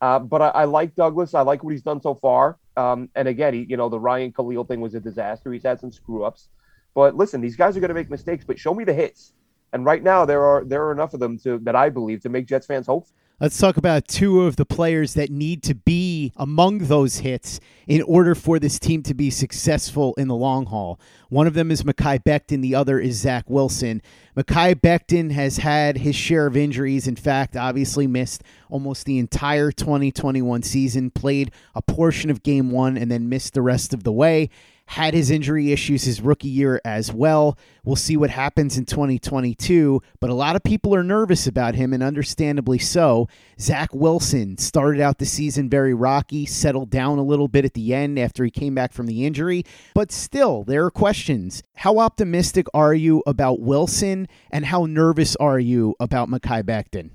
Uh, 0.00 0.18
but 0.18 0.42
I, 0.42 0.48
I, 0.48 0.64
like 0.64 0.94
Douglas. 0.94 1.34
I 1.34 1.40
like 1.40 1.64
what 1.64 1.70
he's 1.70 1.82
done 1.82 2.00
so 2.00 2.14
far. 2.14 2.58
Um, 2.76 3.08
and 3.16 3.26
again, 3.26 3.54
he, 3.54 3.66
you 3.68 3.76
know, 3.76 3.88
the 3.88 3.98
Ryan 3.98 4.32
Kalil 4.32 4.64
thing 4.64 4.80
was 4.80 4.94
a 4.94 5.00
disaster. 5.00 5.52
He's 5.52 5.64
had 5.64 5.80
some 5.80 5.90
screw 5.90 6.24
ups. 6.24 6.48
But 6.94 7.16
listen, 7.16 7.40
these 7.40 7.56
guys 7.56 7.76
are 7.76 7.80
going 7.80 7.88
to 7.88 7.94
make 7.94 8.08
mistakes. 8.08 8.44
But 8.44 8.58
show 8.58 8.74
me 8.74 8.84
the 8.84 8.94
hits. 8.94 9.32
And 9.72 9.84
right 9.84 10.02
now, 10.02 10.24
there 10.24 10.44
are 10.44 10.64
there 10.64 10.86
are 10.86 10.92
enough 10.92 11.14
of 11.14 11.20
them 11.20 11.38
to 11.40 11.58
that 11.60 11.76
I 11.76 11.88
believe 11.88 12.20
to 12.22 12.28
make 12.28 12.46
Jets 12.46 12.66
fans 12.66 12.86
hopeful. 12.86 13.14
Let's 13.40 13.56
talk 13.56 13.76
about 13.76 14.08
two 14.08 14.42
of 14.42 14.56
the 14.56 14.64
players 14.64 15.14
that 15.14 15.30
need 15.30 15.62
to 15.62 15.74
be 15.76 16.32
among 16.36 16.78
those 16.78 17.18
hits 17.18 17.60
in 17.86 18.02
order 18.02 18.34
for 18.34 18.58
this 18.58 18.80
team 18.80 19.04
to 19.04 19.14
be 19.14 19.30
successful 19.30 20.12
in 20.18 20.26
the 20.26 20.34
long 20.34 20.66
haul. 20.66 20.98
One 21.28 21.46
of 21.46 21.54
them 21.54 21.70
is 21.70 21.84
Mekhi 21.84 22.20
Becton, 22.24 22.62
the 22.62 22.74
other 22.74 22.98
is 22.98 23.20
Zach 23.20 23.48
Wilson. 23.48 24.02
Mekhi 24.36 24.74
Becton 24.74 25.30
has 25.30 25.58
had 25.58 25.98
his 25.98 26.16
share 26.16 26.48
of 26.48 26.56
injuries. 26.56 27.06
In 27.06 27.14
fact, 27.14 27.54
obviously 27.54 28.08
missed 28.08 28.42
almost 28.70 29.06
the 29.06 29.18
entire 29.18 29.70
2021 29.70 30.64
season, 30.64 31.12
played 31.12 31.52
a 31.76 31.82
portion 31.82 32.30
of 32.30 32.42
game 32.42 32.72
one, 32.72 32.96
and 32.96 33.08
then 33.08 33.28
missed 33.28 33.54
the 33.54 33.62
rest 33.62 33.94
of 33.94 34.02
the 34.02 34.10
way 34.10 34.50
had 34.88 35.12
his 35.12 35.30
injury 35.30 35.70
issues 35.70 36.04
his 36.04 36.22
rookie 36.22 36.48
year 36.48 36.80
as 36.82 37.12
well. 37.12 37.58
We'll 37.84 37.94
see 37.94 38.16
what 38.16 38.30
happens 38.30 38.78
in 38.78 38.86
2022, 38.86 40.00
but 40.18 40.30
a 40.30 40.34
lot 40.34 40.56
of 40.56 40.62
people 40.62 40.94
are 40.94 41.04
nervous 41.04 41.46
about 41.46 41.74
him, 41.74 41.92
and 41.92 42.02
understandably 42.02 42.78
so. 42.78 43.28
Zach 43.60 43.90
Wilson 43.92 44.56
started 44.56 45.02
out 45.02 45.18
the 45.18 45.26
season 45.26 45.68
very 45.68 45.92
rocky, 45.92 46.46
settled 46.46 46.88
down 46.88 47.18
a 47.18 47.22
little 47.22 47.48
bit 47.48 47.66
at 47.66 47.74
the 47.74 47.92
end 47.92 48.18
after 48.18 48.44
he 48.44 48.50
came 48.50 48.74
back 48.74 48.94
from 48.94 49.06
the 49.06 49.26
injury, 49.26 49.62
but 49.94 50.10
still, 50.10 50.64
there 50.64 50.86
are 50.86 50.90
questions. 50.90 51.62
How 51.74 51.98
optimistic 51.98 52.66
are 52.72 52.94
you 52.94 53.22
about 53.26 53.60
Wilson, 53.60 54.26
and 54.50 54.64
how 54.64 54.86
nervous 54.86 55.36
are 55.36 55.58
you 55.58 55.96
about 56.00 56.30
Mekhi 56.30 56.62
Becton? 56.62 57.10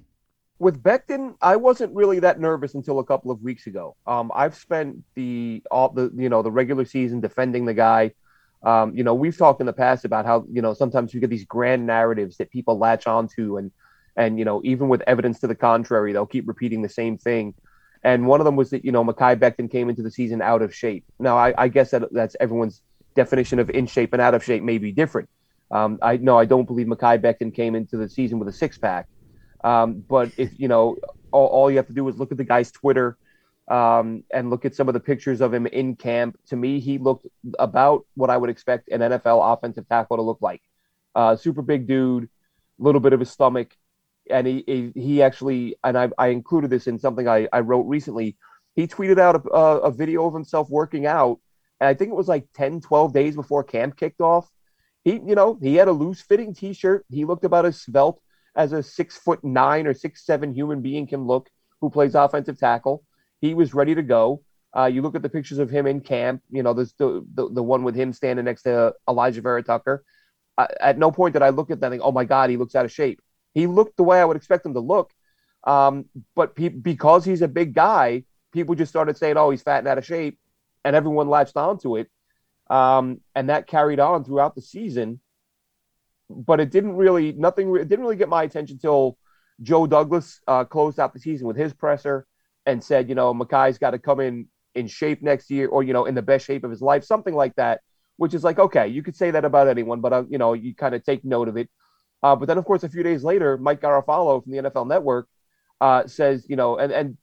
With 0.60 0.82
Becton, 0.82 1.36
I 1.42 1.56
wasn't 1.56 1.96
really 1.96 2.20
that 2.20 2.40
nervous 2.40 2.74
until 2.76 3.00
a 3.00 3.04
couple 3.04 3.32
of 3.32 3.42
weeks 3.42 3.68
ago. 3.68 3.96
Um, 4.08 4.32
I've 4.34 4.56
spent 4.56 5.04
the 5.16 5.62
all 5.72 5.90
the 5.90 6.12
you 6.16 6.30
know 6.30 6.42
the 6.42 6.52
regular 6.52 6.86
season 6.86 7.20
defending 7.20 7.66
the 7.66 7.74
guy. 7.74 8.12
Um, 8.64 8.96
you 8.96 9.04
know, 9.04 9.14
we've 9.14 9.38
talked 9.38 9.60
in 9.60 9.66
the 9.66 9.74
past 9.74 10.06
about 10.06 10.26
how 10.26 10.46
you 10.50 10.62
know 10.62 10.74
sometimes 10.74 11.14
you 11.14 11.20
get 11.20 11.30
these 11.30 11.46
grand 11.46 11.86
narratives 11.86 12.38
that 12.38 12.50
people 12.50 12.78
latch 12.78 13.08
onto, 13.08 13.58
and 13.58 13.72
And 14.16 14.38
you 14.38 14.46
know, 14.46 14.62
even 14.64 14.90
with 14.90 15.02
evidence 15.08 15.40
to 15.40 15.48
the 15.48 15.56
contrary, 15.56 16.14
they'll 16.14 16.26
keep 16.26 16.48
repeating 16.48 16.82
the 16.82 16.90
same 16.90 17.18
thing. 17.18 17.56
And 18.04 18.28
one 18.28 18.42
of 18.42 18.46
them 18.46 18.56
was 18.56 18.70
that 18.70 18.86
you 18.86 18.92
know 18.92 19.04
Mekhi 19.04 19.40
Becton 19.40 19.70
came 19.72 19.90
into 19.90 20.04
the 20.04 20.12
season 20.12 20.42
out 20.42 20.62
of 20.62 20.74
shape. 20.74 21.04
Now 21.20 21.38
I, 21.38 21.54
I 21.58 21.68
guess 21.68 21.92
that 21.92 22.14
that's 22.14 22.36
everyone's 22.40 22.82
definition 23.16 23.60
of 23.60 23.70
in 23.70 23.88
shape 23.88 24.14
and 24.14 24.22
out 24.22 24.34
of 24.36 24.44
shape 24.44 24.64
may 24.64 24.78
be 24.78 24.92
different. 24.92 25.30
Um, 25.72 25.98
I 26.02 26.18
no, 26.18 26.38
I 26.38 26.46
don't 26.46 26.66
believe 26.68 26.88
Mekhi 26.88 27.20
Becton 27.20 27.54
came 27.54 27.76
into 27.76 27.98
the 27.98 28.08
season 28.08 28.40
with 28.40 28.48
a 28.48 28.54
six 28.54 28.78
pack. 28.78 29.08
Um, 29.64 30.04
but 30.08 30.32
if 30.38 30.60
you 30.60 30.68
know, 30.68 30.98
all, 31.32 31.48
all, 31.48 31.72
you 31.72 31.78
have 31.78 31.88
to 31.88 31.94
do 31.94 32.08
is 32.10 32.18
look 32.18 32.32
at 32.32 32.38
the 32.38 32.44
guy's 32.44 32.72
Twitter 32.72 33.18
um, 33.70 34.24
and 34.32 34.50
look 34.50 34.66
at 34.66 34.76
some 34.76 34.88
of 34.88 34.94
the 34.94 35.00
pictures 35.00 35.42
of 35.42 35.54
him 35.54 35.66
in 35.68 35.96
camp. 35.96 36.38
To 36.48 36.56
me, 36.56 36.80
he 36.80 36.98
looked 36.98 37.28
about 37.60 38.06
what 38.16 38.30
I 38.30 38.38
would 38.38 38.50
expect 38.50 38.90
an 38.90 39.02
NFL 39.02 39.54
offensive 39.54 39.88
tackle 39.88 40.18
to 40.18 40.24
look 40.24 40.40
like. 40.42 40.62
Uh, 41.16 41.36
super 41.36 41.62
big 41.62 41.88
dude, 41.88 42.30
little 42.78 43.02
bit 43.02 43.14
of 43.14 43.22
a 43.22 43.26
stomach, 43.26 43.76
and 44.30 44.48
he 44.48 44.64
he, 44.66 44.92
he 44.96 45.22
actually 45.22 45.76
and 45.84 45.98
I, 45.98 46.10
I 46.18 46.28
included 46.28 46.70
this 46.70 46.88
in 46.88 47.00
something 47.00 47.28
I, 47.28 47.48
I 47.54 47.60
wrote 47.62 47.84
recently. 47.84 48.36
He 48.76 48.88
tweeted 48.88 49.20
out 49.20 49.36
a, 49.36 49.58
a 49.58 49.92
video 49.92 50.26
of 50.26 50.34
himself 50.34 50.70
working 50.70 51.06
out, 51.06 51.40
and 51.80 51.88
I 51.88 51.94
think 51.94 52.10
it 52.10 52.16
was 52.16 52.28
like 52.28 52.48
10, 52.56 52.82
12 52.82 53.14
days 53.14 53.36
before 53.36 53.64
camp 53.64 53.96
kicked 53.98 54.20
off. 54.20 54.50
He, 55.04 55.14
you 55.14 55.36
know, 55.36 55.60
he 55.62 55.76
had 55.76 55.88
a 55.88 55.92
loose 55.92 56.22
fitting 56.22 56.56
t-shirt. 56.56 57.06
He 57.12 57.26
looked 57.26 57.44
about 57.44 57.66
as 57.66 57.82
svelte 57.82 58.23
as 58.56 58.74
a 58.74 58.84
six 58.84 59.18
foot 59.18 59.44
nine 59.44 59.88
or 59.88 59.94
six 59.94 60.26
seven 60.26 60.54
human 60.54 60.82
being 60.82 61.08
can 61.08 61.26
look 61.26 61.50
who 61.82 61.90
plays 61.90 62.16
offensive 62.16 62.60
tackle. 62.60 63.04
He 63.42 63.54
was 63.54 63.74
ready 63.74 63.96
to 63.96 64.02
go. 64.02 64.42
Uh, 64.76 64.86
you 64.86 65.02
look 65.02 65.16
at 65.16 65.22
the 65.22 65.30
pictures 65.30 65.60
of 65.60 65.70
him 65.70 65.86
in 65.86 66.02
camp. 66.02 66.42
You 66.50 66.64
know, 66.64 66.74
there's 66.74 66.94
the, 66.94 67.26
the, 67.34 67.50
the 67.50 67.64
one 67.64 67.84
with 67.84 67.96
him 67.96 68.14
standing 68.14 68.46
next 68.46 68.64
to 68.64 68.94
Elijah 69.08 69.42
Vera-Tucker. 69.42 70.04
Uh, 70.58 70.68
at 70.80 70.98
no 70.98 71.12
point 71.12 71.34
did 71.34 71.42
I 71.42 71.50
look 71.50 71.70
at 71.72 71.80
that 71.80 71.88
and 71.88 71.94
think, 71.94 72.04
oh 72.04 72.12
my 72.12 72.26
God, 72.26 72.50
he 72.50 72.58
looks 72.58 72.74
out 72.74 72.86
of 72.86 72.92
shape. 72.92 73.22
He 73.54 73.68
looked 73.68 73.98
the 73.98 74.04
way 74.04 74.20
I 74.20 74.26
would 74.26 74.38
expect 74.38 74.66
him 74.66 74.74
to 74.74 74.80
look. 74.80 75.12
Um, 75.64 76.06
but 76.36 76.56
pe- 76.56 76.70
because 76.70 77.26
he's 77.26 77.42
a 77.42 77.48
big 77.48 77.74
guy, 77.74 78.24
people 78.52 78.76
just 78.76 78.92
started 78.92 79.18
saying, 79.18 79.38
oh, 79.38 79.50
he's 79.50 79.62
fat 79.62 79.80
and 79.80 79.88
out 79.88 79.98
of 79.98 80.06
shape. 80.06 80.40
And 80.84 80.96
everyone 80.96 81.28
latched 81.28 81.58
onto 81.58 81.98
it. 81.98 82.10
Um, 82.70 83.22
and 83.36 83.50
that 83.50 83.68
carried 83.68 84.00
on 84.00 84.24
throughout 84.24 84.56
the 84.56 84.62
season. 84.62 85.20
But 86.30 86.60
it 86.60 86.72
didn't 86.72 86.96
really, 86.96 87.34
nothing, 87.34 87.76
it 87.76 87.88
didn't 87.88 88.04
really 88.04 88.16
get 88.16 88.30
my 88.30 88.44
attention 88.44 88.76
until 88.76 89.18
Joe 89.62 89.88
Douglas 89.88 90.40
uh, 90.48 90.66
closed 90.66 91.00
out 91.00 91.14
the 91.14 91.20
season 91.20 91.48
with 91.48 91.58
his 91.58 91.74
presser 91.74 92.26
and 92.66 92.84
said, 92.84 93.10
you 93.10 93.16
know, 93.16 93.34
Mekhi's 93.34 93.78
got 93.78 93.92
to 93.92 94.00
come 94.00 94.20
in 94.20 94.48
in 94.76 94.88
shape 94.88 95.22
next 95.22 95.52
year 95.52 95.68
or, 95.68 95.84
you 95.84 95.94
know, 95.94 96.06
in 96.06 96.16
the 96.16 96.22
best 96.22 96.46
shape 96.46 96.64
of 96.64 96.72
his 96.72 96.82
life, 96.82 97.04
something 97.04 97.36
like 97.36 97.56
that, 97.56 97.82
which 98.18 98.34
is 98.34 98.44
like, 98.44 98.60
okay, 98.60 98.88
you 98.88 99.04
could 99.04 99.16
say 99.16 99.32
that 99.32 99.46
about 99.46 99.68
anyone, 99.68 100.02
but, 100.02 100.14
uh, 100.14 100.24
you 100.30 100.38
know, 100.38 100.54
you 100.54 100.74
kind 100.74 100.96
of 100.96 101.04
take 101.04 101.24
note 101.24 101.48
of 101.48 101.58
it. 101.58 101.70
Uh, 102.24 102.36
but 102.36 102.48
then, 102.48 102.58
of 102.58 102.66
course, 102.66 102.84
a 102.84 102.90
few 102.90 103.04
days 103.04 103.24
later, 103.24 103.58
Mike 103.58 103.82
Garafolo 103.82 104.42
from 104.42 104.52
the 104.54 104.60
NFL 104.60 104.88
Network 104.88 105.28
uh, 105.82 106.08
says, 106.08 106.46
you 106.50 106.56
know, 106.56 106.78
and, 106.78 106.92
and 106.92 107.18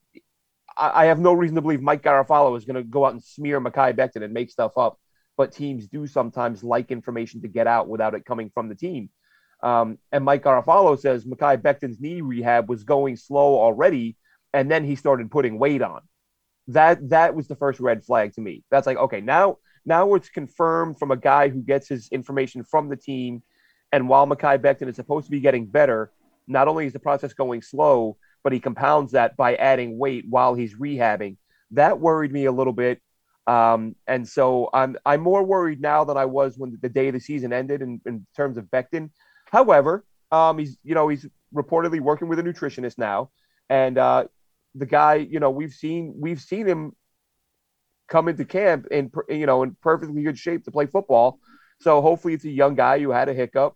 I, 0.76 1.06
have 1.06 1.18
no 1.18 1.32
reason 1.32 1.56
to 1.56 1.62
believe 1.62 1.82
Mike 1.82 2.02
Garafolo 2.02 2.56
is 2.56 2.64
going 2.64 2.76
to 2.76 2.82
go 2.82 3.04
out 3.04 3.12
and 3.12 3.22
smear 3.22 3.60
Mekhi 3.60 3.94
Becton 3.94 4.22
and 4.22 4.32
make 4.32 4.50
stuff 4.50 4.72
up 4.76 4.98
but 5.40 5.52
teams 5.52 5.86
do 5.86 6.06
sometimes 6.06 6.62
like 6.62 6.90
information 6.90 7.40
to 7.40 7.48
get 7.48 7.66
out 7.66 7.88
without 7.88 8.14
it 8.14 8.26
coming 8.26 8.50
from 8.52 8.68
the 8.68 8.74
team. 8.74 9.08
Um, 9.62 9.96
and 10.12 10.22
Mike 10.22 10.42
Garafolo 10.42 11.00
says 11.00 11.24
Mekhi 11.24 11.56
Becton's 11.56 11.98
knee 11.98 12.20
rehab 12.20 12.68
was 12.68 12.84
going 12.84 13.16
slow 13.16 13.58
already, 13.58 14.18
and 14.52 14.70
then 14.70 14.84
he 14.84 14.96
started 14.96 15.30
putting 15.30 15.58
weight 15.58 15.80
on. 15.80 16.02
That 16.68 17.08
that 17.08 17.34
was 17.34 17.48
the 17.48 17.56
first 17.56 17.80
red 17.80 18.04
flag 18.04 18.34
to 18.34 18.42
me. 18.42 18.64
That's 18.70 18.86
like 18.86 18.98
okay, 18.98 19.22
now 19.22 19.56
now 19.86 20.12
it's 20.12 20.28
confirmed 20.28 20.98
from 20.98 21.10
a 21.10 21.16
guy 21.16 21.48
who 21.48 21.62
gets 21.62 21.88
his 21.88 22.10
information 22.12 22.62
from 22.62 22.90
the 22.90 22.96
team. 22.96 23.42
And 23.92 24.10
while 24.10 24.26
Mekhi 24.26 24.58
Becton 24.58 24.88
is 24.88 24.96
supposed 24.96 25.24
to 25.24 25.30
be 25.30 25.40
getting 25.40 25.64
better, 25.64 26.12
not 26.48 26.68
only 26.68 26.84
is 26.84 26.92
the 26.92 26.98
process 26.98 27.32
going 27.32 27.62
slow, 27.62 28.18
but 28.44 28.52
he 28.52 28.60
compounds 28.60 29.12
that 29.12 29.38
by 29.38 29.54
adding 29.54 29.96
weight 29.96 30.26
while 30.28 30.54
he's 30.54 30.76
rehabbing. 30.76 31.38
That 31.70 31.98
worried 31.98 32.30
me 32.30 32.44
a 32.44 32.52
little 32.52 32.74
bit. 32.74 33.00
Um, 33.46 33.96
and 34.06 34.28
so 34.28 34.70
I'm 34.72 34.96
I'm 35.04 35.20
more 35.20 35.42
worried 35.42 35.80
now 35.80 36.04
than 36.04 36.16
I 36.16 36.24
was 36.24 36.58
when 36.58 36.78
the 36.80 36.88
day 36.88 37.08
of 37.08 37.14
the 37.14 37.20
season 37.20 37.52
ended 37.52 37.82
in, 37.82 38.00
in 38.06 38.26
terms 38.36 38.56
of 38.56 38.66
Becton. 38.66 39.10
However, 39.50 40.04
um, 40.30 40.58
he's 40.58 40.78
you 40.84 40.94
know 40.94 41.08
he's 41.08 41.26
reportedly 41.54 42.00
working 42.00 42.28
with 42.28 42.38
a 42.38 42.42
nutritionist 42.42 42.98
now, 42.98 43.30
and 43.68 43.98
uh, 43.98 44.24
the 44.74 44.86
guy 44.86 45.14
you 45.14 45.40
know 45.40 45.50
we've 45.50 45.72
seen 45.72 46.14
we've 46.16 46.40
seen 46.40 46.66
him 46.66 46.92
come 48.08 48.28
into 48.28 48.44
camp 48.44 48.86
in 48.90 49.10
you 49.28 49.46
know 49.46 49.62
in 49.62 49.76
perfectly 49.82 50.22
good 50.22 50.38
shape 50.38 50.64
to 50.64 50.70
play 50.70 50.86
football. 50.86 51.38
So 51.80 52.02
hopefully 52.02 52.34
it's 52.34 52.44
a 52.44 52.50
young 52.50 52.74
guy 52.74 52.98
who 53.00 53.10
had 53.10 53.28
a 53.28 53.34
hiccup, 53.34 53.74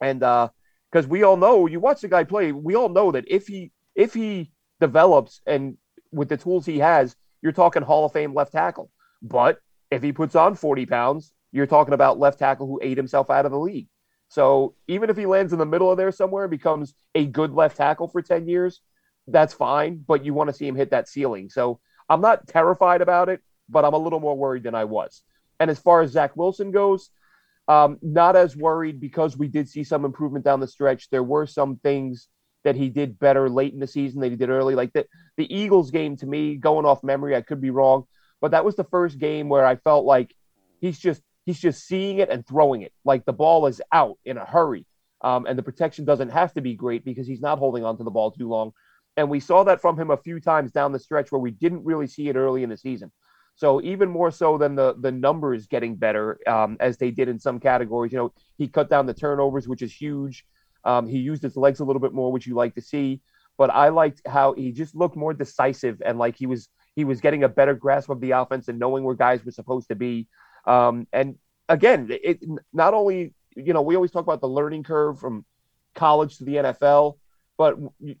and 0.00 0.22
uh 0.22 0.48
because 0.90 1.06
uh, 1.06 1.08
we 1.08 1.24
all 1.24 1.36
know 1.36 1.66
you 1.66 1.80
watch 1.80 2.00
the 2.00 2.08
guy 2.08 2.22
play, 2.24 2.52
we 2.52 2.76
all 2.76 2.88
know 2.88 3.10
that 3.10 3.24
if 3.26 3.48
he 3.48 3.72
if 3.94 4.14
he 4.14 4.52
develops 4.80 5.40
and 5.46 5.76
with 6.12 6.28
the 6.28 6.36
tools 6.36 6.64
he 6.64 6.78
has, 6.78 7.16
you're 7.44 7.52
talking 7.52 7.82
Hall 7.82 8.06
of 8.06 8.12
Fame 8.12 8.34
left 8.34 8.52
tackle. 8.52 8.90
But 9.22 9.60
if 9.90 10.02
he 10.02 10.12
puts 10.12 10.34
on 10.34 10.56
40 10.56 10.86
pounds, 10.86 11.32
you're 11.52 11.66
talking 11.66 11.94
about 11.94 12.18
left 12.18 12.40
tackle 12.40 12.66
who 12.66 12.80
ate 12.82 12.96
himself 12.96 13.30
out 13.30 13.44
of 13.44 13.52
the 13.52 13.58
league. 13.58 13.86
So 14.28 14.74
even 14.88 15.10
if 15.10 15.16
he 15.16 15.26
lands 15.26 15.52
in 15.52 15.58
the 15.58 15.66
middle 15.66 15.90
of 15.90 15.98
there 15.98 16.10
somewhere 16.10 16.44
and 16.44 16.50
becomes 16.50 16.94
a 17.14 17.26
good 17.26 17.52
left 17.52 17.76
tackle 17.76 18.08
for 18.08 18.22
10 18.22 18.48
years, 18.48 18.80
that's 19.28 19.52
fine. 19.52 20.02
But 20.04 20.24
you 20.24 20.32
want 20.34 20.48
to 20.48 20.54
see 20.54 20.66
him 20.66 20.74
hit 20.74 20.90
that 20.90 21.06
ceiling. 21.06 21.50
So 21.50 21.80
I'm 22.08 22.22
not 22.22 22.48
terrified 22.48 23.02
about 23.02 23.28
it, 23.28 23.42
but 23.68 23.84
I'm 23.84 23.94
a 23.94 23.98
little 23.98 24.20
more 24.20 24.36
worried 24.36 24.62
than 24.62 24.74
I 24.74 24.84
was. 24.84 25.22
And 25.60 25.70
as 25.70 25.78
far 25.78 26.00
as 26.00 26.12
Zach 26.12 26.36
Wilson 26.36 26.70
goes, 26.70 27.10
um, 27.68 27.98
not 28.02 28.36
as 28.36 28.56
worried 28.56 29.00
because 29.00 29.36
we 29.36 29.48
did 29.48 29.68
see 29.68 29.84
some 29.84 30.04
improvement 30.04 30.44
down 30.44 30.60
the 30.60 30.66
stretch. 30.66 31.10
There 31.10 31.22
were 31.22 31.46
some 31.46 31.76
things 31.76 32.28
that 32.64 32.76
he 32.76 32.88
did 32.88 33.18
better 33.18 33.48
late 33.48 33.72
in 33.72 33.80
the 33.80 33.86
season 33.86 34.20
than 34.20 34.30
he 34.30 34.36
did 34.36 34.50
early. 34.50 34.74
Like 34.74 34.92
the, 34.92 35.06
the 35.36 35.54
Eagles 35.54 35.90
game 35.90 36.16
to 36.16 36.26
me, 36.26 36.56
going 36.56 36.86
off 36.86 37.04
memory, 37.04 37.36
I 37.36 37.42
could 37.42 37.60
be 37.60 37.70
wrong, 37.70 38.04
but 38.40 38.50
that 38.50 38.64
was 38.64 38.74
the 38.74 38.84
first 38.84 39.18
game 39.18 39.48
where 39.48 39.66
I 39.66 39.76
felt 39.76 40.04
like 40.04 40.34
he's 40.80 40.98
just 40.98 41.22
he's 41.44 41.60
just 41.60 41.86
seeing 41.86 42.18
it 42.18 42.30
and 42.30 42.46
throwing 42.46 42.82
it. 42.82 42.92
Like 43.04 43.24
the 43.24 43.32
ball 43.32 43.66
is 43.66 43.80
out 43.92 44.18
in 44.24 44.38
a 44.38 44.44
hurry. 44.44 44.86
Um, 45.20 45.46
and 45.46 45.58
the 45.58 45.62
protection 45.62 46.04
doesn't 46.04 46.30
have 46.30 46.52
to 46.54 46.60
be 46.60 46.74
great 46.74 47.04
because 47.04 47.26
he's 47.26 47.40
not 47.40 47.58
holding 47.58 47.84
on 47.84 47.96
to 47.96 48.04
the 48.04 48.10
ball 48.10 48.30
too 48.30 48.48
long. 48.48 48.72
And 49.16 49.30
we 49.30 49.40
saw 49.40 49.64
that 49.64 49.80
from 49.80 49.98
him 49.98 50.10
a 50.10 50.16
few 50.16 50.40
times 50.40 50.72
down 50.72 50.92
the 50.92 50.98
stretch 50.98 51.32
where 51.32 51.40
we 51.40 51.50
didn't 51.50 51.84
really 51.84 52.06
see 52.06 52.28
it 52.28 52.36
early 52.36 52.62
in 52.62 52.68
the 52.68 52.76
season. 52.76 53.10
So 53.56 53.80
even 53.82 54.10
more 54.10 54.30
so 54.30 54.58
than 54.58 54.74
the 54.74 54.96
the 55.00 55.12
numbers 55.12 55.66
getting 55.66 55.94
better 55.94 56.38
um, 56.46 56.76
as 56.80 56.98
they 56.98 57.10
did 57.10 57.28
in 57.28 57.38
some 57.38 57.60
categories. 57.60 58.12
You 58.12 58.18
know, 58.18 58.32
he 58.58 58.66
cut 58.68 58.90
down 58.90 59.06
the 59.06 59.14
turnovers, 59.14 59.68
which 59.68 59.82
is 59.82 59.92
huge. 59.92 60.44
Um, 60.84 61.06
he 61.06 61.18
used 61.18 61.42
his 61.42 61.56
legs 61.56 61.80
a 61.80 61.84
little 61.84 62.00
bit 62.00 62.12
more, 62.12 62.30
which 62.32 62.46
you 62.46 62.54
like 62.54 62.74
to 62.74 62.80
see. 62.80 63.20
But 63.56 63.70
I 63.70 63.88
liked 63.88 64.22
how 64.26 64.54
he 64.54 64.72
just 64.72 64.94
looked 64.94 65.16
more 65.16 65.32
decisive 65.32 66.02
and 66.04 66.18
like 66.18 66.36
he 66.36 66.46
was 66.46 66.68
he 66.96 67.04
was 67.04 67.20
getting 67.20 67.44
a 67.44 67.48
better 67.48 67.74
grasp 67.74 68.10
of 68.10 68.20
the 68.20 68.32
offense 68.32 68.68
and 68.68 68.78
knowing 68.78 69.04
where 69.04 69.14
guys 69.14 69.44
were 69.44 69.50
supposed 69.50 69.88
to 69.88 69.94
be. 69.94 70.28
Um, 70.66 71.06
and 71.12 71.36
again, 71.68 72.08
it 72.10 72.42
not 72.72 72.94
only 72.94 73.34
you 73.56 73.72
know 73.72 73.82
we 73.82 73.94
always 73.94 74.10
talk 74.10 74.22
about 74.24 74.40
the 74.40 74.48
learning 74.48 74.82
curve 74.82 75.18
from 75.18 75.44
college 75.94 76.38
to 76.38 76.44
the 76.44 76.56
NFL, 76.56 77.18
but 77.56 77.76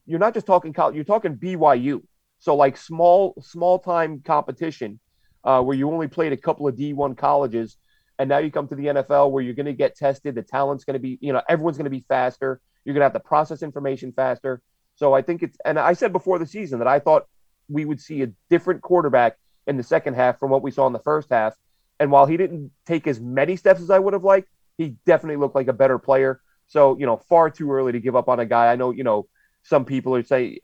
you're 0.06 0.20
not 0.20 0.34
just 0.34 0.46
talking 0.46 0.72
college. 0.72 0.94
You're 0.94 1.04
talking 1.04 1.36
BYU. 1.36 2.02
So 2.38 2.54
like 2.54 2.76
small 2.76 3.34
small 3.40 3.78
time 3.78 4.20
competition 4.24 5.00
uh, 5.44 5.62
where 5.62 5.76
you 5.76 5.90
only 5.90 6.08
played 6.08 6.32
a 6.32 6.36
couple 6.36 6.68
of 6.68 6.76
D1 6.76 7.16
colleges, 7.16 7.76
and 8.18 8.28
now 8.28 8.38
you 8.38 8.50
come 8.50 8.68
to 8.68 8.74
the 8.74 8.86
NFL 8.86 9.30
where 9.30 9.42
you're 9.42 9.54
going 9.54 9.66
to 9.66 9.72
get 9.72 9.96
tested. 9.96 10.34
The 10.34 10.42
talent's 10.42 10.84
going 10.84 10.94
to 10.94 11.00
be 11.00 11.18
you 11.20 11.32
know 11.32 11.42
everyone's 11.48 11.76
going 11.76 11.84
to 11.84 11.90
be 11.90 12.04
faster. 12.08 12.60
You're 12.84 12.94
going 12.94 13.00
to 13.00 13.06
have 13.06 13.14
to 13.14 13.20
process 13.20 13.62
information 13.62 14.12
faster. 14.12 14.62
So 14.96 15.12
I 15.14 15.22
think 15.22 15.42
it's 15.42 15.56
and 15.64 15.78
I 15.78 15.92
said 15.94 16.12
before 16.12 16.38
the 16.38 16.46
season 16.46 16.78
that 16.78 16.88
I 16.88 16.98
thought 16.98 17.26
we 17.68 17.84
would 17.84 18.00
see 18.00 18.22
a 18.22 18.28
different 18.50 18.82
quarterback 18.82 19.38
in 19.66 19.76
the 19.76 19.82
second 19.82 20.14
half 20.14 20.38
from 20.38 20.50
what 20.50 20.62
we 20.62 20.70
saw 20.70 20.86
in 20.86 20.92
the 20.92 20.98
first 20.98 21.30
half. 21.30 21.54
And 22.00 22.10
while 22.10 22.26
he 22.26 22.36
didn't 22.36 22.70
take 22.86 23.06
as 23.06 23.20
many 23.20 23.56
steps 23.56 23.80
as 23.80 23.90
I 23.90 23.98
would 23.98 24.12
have 24.12 24.24
liked, 24.24 24.48
he 24.76 24.96
definitely 25.06 25.36
looked 25.36 25.54
like 25.54 25.68
a 25.68 25.72
better 25.72 25.98
player. 25.98 26.40
So, 26.66 26.98
you 26.98 27.06
know, 27.06 27.16
far 27.16 27.50
too 27.50 27.70
early 27.70 27.92
to 27.92 28.00
give 28.00 28.16
up 28.16 28.28
on 28.28 28.40
a 28.40 28.46
guy. 28.46 28.72
I 28.72 28.76
know, 28.76 28.90
you 28.90 29.04
know, 29.04 29.28
some 29.62 29.84
people 29.84 30.14
are 30.14 30.22
say, 30.22 30.58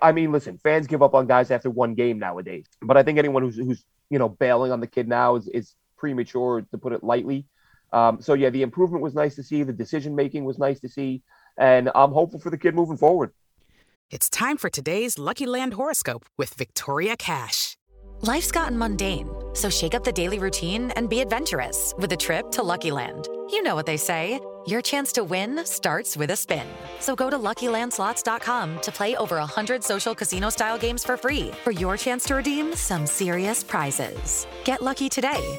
I 0.00 0.12
mean, 0.12 0.30
listen, 0.30 0.58
fans 0.58 0.86
give 0.86 1.02
up 1.02 1.14
on 1.14 1.26
guys 1.26 1.50
after 1.50 1.70
one 1.70 1.94
game 1.94 2.18
nowadays. 2.18 2.66
But 2.82 2.96
I 2.96 3.02
think 3.02 3.18
anyone 3.18 3.42
who's, 3.42 3.56
who's 3.56 3.84
you 4.10 4.18
know, 4.18 4.28
bailing 4.28 4.72
on 4.72 4.80
the 4.80 4.86
kid 4.86 5.08
now 5.08 5.36
is, 5.36 5.48
is 5.48 5.74
premature, 6.04 6.66
to 6.70 6.76
put 6.76 6.92
it 6.92 7.02
lightly. 7.02 7.46
Um, 7.94 8.20
so, 8.20 8.34
yeah, 8.34 8.50
the 8.50 8.60
improvement 8.60 9.02
was 9.02 9.14
nice 9.14 9.34
to 9.36 9.42
see. 9.42 9.62
The 9.62 9.72
decision 9.72 10.14
making 10.14 10.44
was 10.44 10.58
nice 10.58 10.80
to 10.80 10.88
see. 10.88 11.22
And 11.56 11.90
I'm 11.94 12.12
hopeful 12.12 12.38
for 12.38 12.50
the 12.50 12.58
kid 12.58 12.74
moving 12.74 12.98
forward. 12.98 13.32
It's 14.10 14.28
time 14.28 14.58
for 14.58 14.68
today's 14.68 15.18
Lucky 15.18 15.46
Land 15.46 15.72
horoscope 15.74 16.26
with 16.36 16.52
Victoria 16.52 17.16
Cash. 17.16 17.78
Life's 18.20 18.52
gotten 18.52 18.76
mundane, 18.76 19.30
so 19.54 19.70
shake 19.70 19.94
up 19.94 20.04
the 20.04 20.12
daily 20.12 20.38
routine 20.38 20.90
and 20.92 21.08
be 21.08 21.20
adventurous 21.20 21.94
with 21.96 22.12
a 22.12 22.16
trip 22.16 22.50
to 22.52 22.62
Lucky 22.62 22.90
Land. 22.90 23.28
You 23.50 23.62
know 23.62 23.74
what 23.74 23.86
they 23.86 23.96
say 23.96 24.40
your 24.66 24.82
chance 24.82 25.12
to 25.12 25.24
win 25.24 25.64
starts 25.64 26.16
with 26.16 26.30
a 26.30 26.36
spin. 26.36 26.66
So 27.00 27.14
go 27.14 27.28
to 27.28 27.36
LuckyLandSlots.com 27.36 28.80
to 28.80 28.92
play 28.92 29.16
over 29.16 29.36
100 29.36 29.84
social 29.84 30.14
casino 30.14 30.48
style 30.50 30.78
games 30.78 31.04
for 31.04 31.16
free 31.16 31.50
for 31.62 31.70
your 31.70 31.96
chance 31.96 32.24
to 32.24 32.36
redeem 32.36 32.74
some 32.74 33.06
serious 33.06 33.62
prizes. 33.62 34.46
Get 34.64 34.80
lucky 34.80 35.08
today 35.10 35.58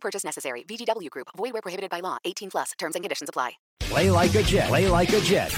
No 0.00 0.08
purchase 0.08 0.24
necessary. 0.24 0.64
VGW 0.64 1.10
Group. 1.10 1.28
Void 1.36 1.52
where 1.52 1.62
prohibited 1.62 1.90
by 1.90 2.00
law. 2.00 2.16
18 2.24 2.50
plus. 2.50 2.72
Terms 2.78 2.94
and 2.96 3.04
conditions 3.04 3.28
apply. 3.28 3.52
Play 3.80 4.10
like 4.10 4.34
a 4.34 4.42
Jet. 4.42 4.68
Play 4.68 4.88
like 4.88 5.12
a 5.12 5.20
Jet. 5.20 5.54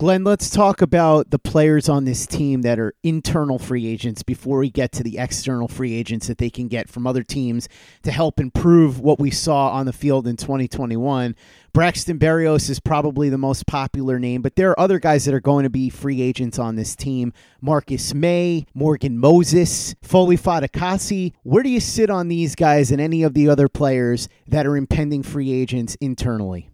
Glenn, 0.00 0.24
let's 0.24 0.48
talk 0.48 0.80
about 0.80 1.30
the 1.30 1.38
players 1.38 1.88
on 1.88 2.04
this 2.06 2.26
team 2.26 2.62
that 2.62 2.78
are 2.78 2.94
internal 3.02 3.58
free 3.58 3.86
agents 3.86 4.22
before 4.22 4.58
we 4.58 4.70
get 4.70 4.92
to 4.92 5.02
the 5.02 5.18
external 5.18 5.68
free 5.68 5.94
agents 5.94 6.26
that 6.26 6.38
they 6.38 6.48
can 6.48 6.68
get 6.68 6.88
from 6.88 7.06
other 7.06 7.22
teams 7.22 7.68
to 8.02 8.10
help 8.10 8.40
improve 8.40 8.98
what 8.98 9.20
we 9.20 9.30
saw 9.30 9.68
on 9.68 9.84
the 9.84 9.92
field 9.92 10.26
in 10.26 10.36
2021. 10.36 11.36
Braxton 11.72 12.18
Berrios 12.18 12.68
is 12.68 12.80
probably 12.80 13.28
the 13.28 13.38
most 13.38 13.64
popular 13.66 14.18
name, 14.18 14.42
but 14.42 14.56
there 14.56 14.70
are 14.70 14.80
other 14.80 14.98
guys 14.98 15.24
that 15.24 15.34
are 15.34 15.40
going 15.40 15.62
to 15.62 15.70
be 15.70 15.88
free 15.88 16.20
agents 16.20 16.58
on 16.58 16.74
this 16.74 16.96
team. 16.96 17.32
Marcus 17.60 18.12
Maye, 18.12 18.66
Morgan 18.74 19.16
Moses, 19.16 19.94
Foley 20.02 20.36
Fatukasi. 20.36 21.32
Where 21.44 21.62
do 21.62 21.68
you 21.68 21.78
sit 21.78 22.10
on 22.10 22.26
these 22.26 22.56
guys 22.56 22.90
and 22.90 23.00
any 23.00 23.22
of 23.22 23.34
the 23.34 23.48
other 23.48 23.68
players 23.68 24.28
that 24.48 24.66
are 24.66 24.76
impending 24.76 25.22
free 25.22 25.52
agents 25.52 25.96
internally? 26.00 26.70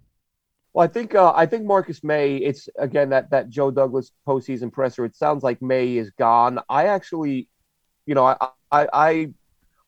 Well, 0.73 0.85
I 0.85 0.89
think 0.89 1.15
uh, 1.15 1.33
I 1.37 1.45
think 1.45 1.65
Marcus 1.65 2.03
Maye. 2.03 2.37
It's 2.37 2.69
again 2.79 3.11
that 3.11 3.31
that 3.31 3.51
Joe 3.51 3.71
Douglas 3.71 4.13
postseason 4.27 4.73
presser. 4.73 5.05
It 5.05 5.15
sounds 5.15 5.43
like 5.43 5.61
Maye 5.61 5.99
is 5.99 6.11
gone. 6.11 6.59
I 6.71 6.87
actually, 6.87 7.49
you 8.07 8.15
know, 8.15 8.25
I 8.25 8.37
I 8.71 8.89
I, 8.93 9.29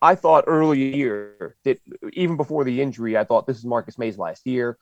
I 0.03 0.15
thought 0.15 0.45
early 0.47 0.95
year 0.95 1.57
that 1.65 1.79
even 2.13 2.37
before 2.37 2.65
the 2.65 2.83
injury, 2.83 3.17
I 3.17 3.25
thought 3.25 3.47
this 3.47 3.59
is 3.59 3.65
Marcus 3.65 3.99
Maye's 3.99 4.19
last 4.19 4.47
year. 4.47 4.77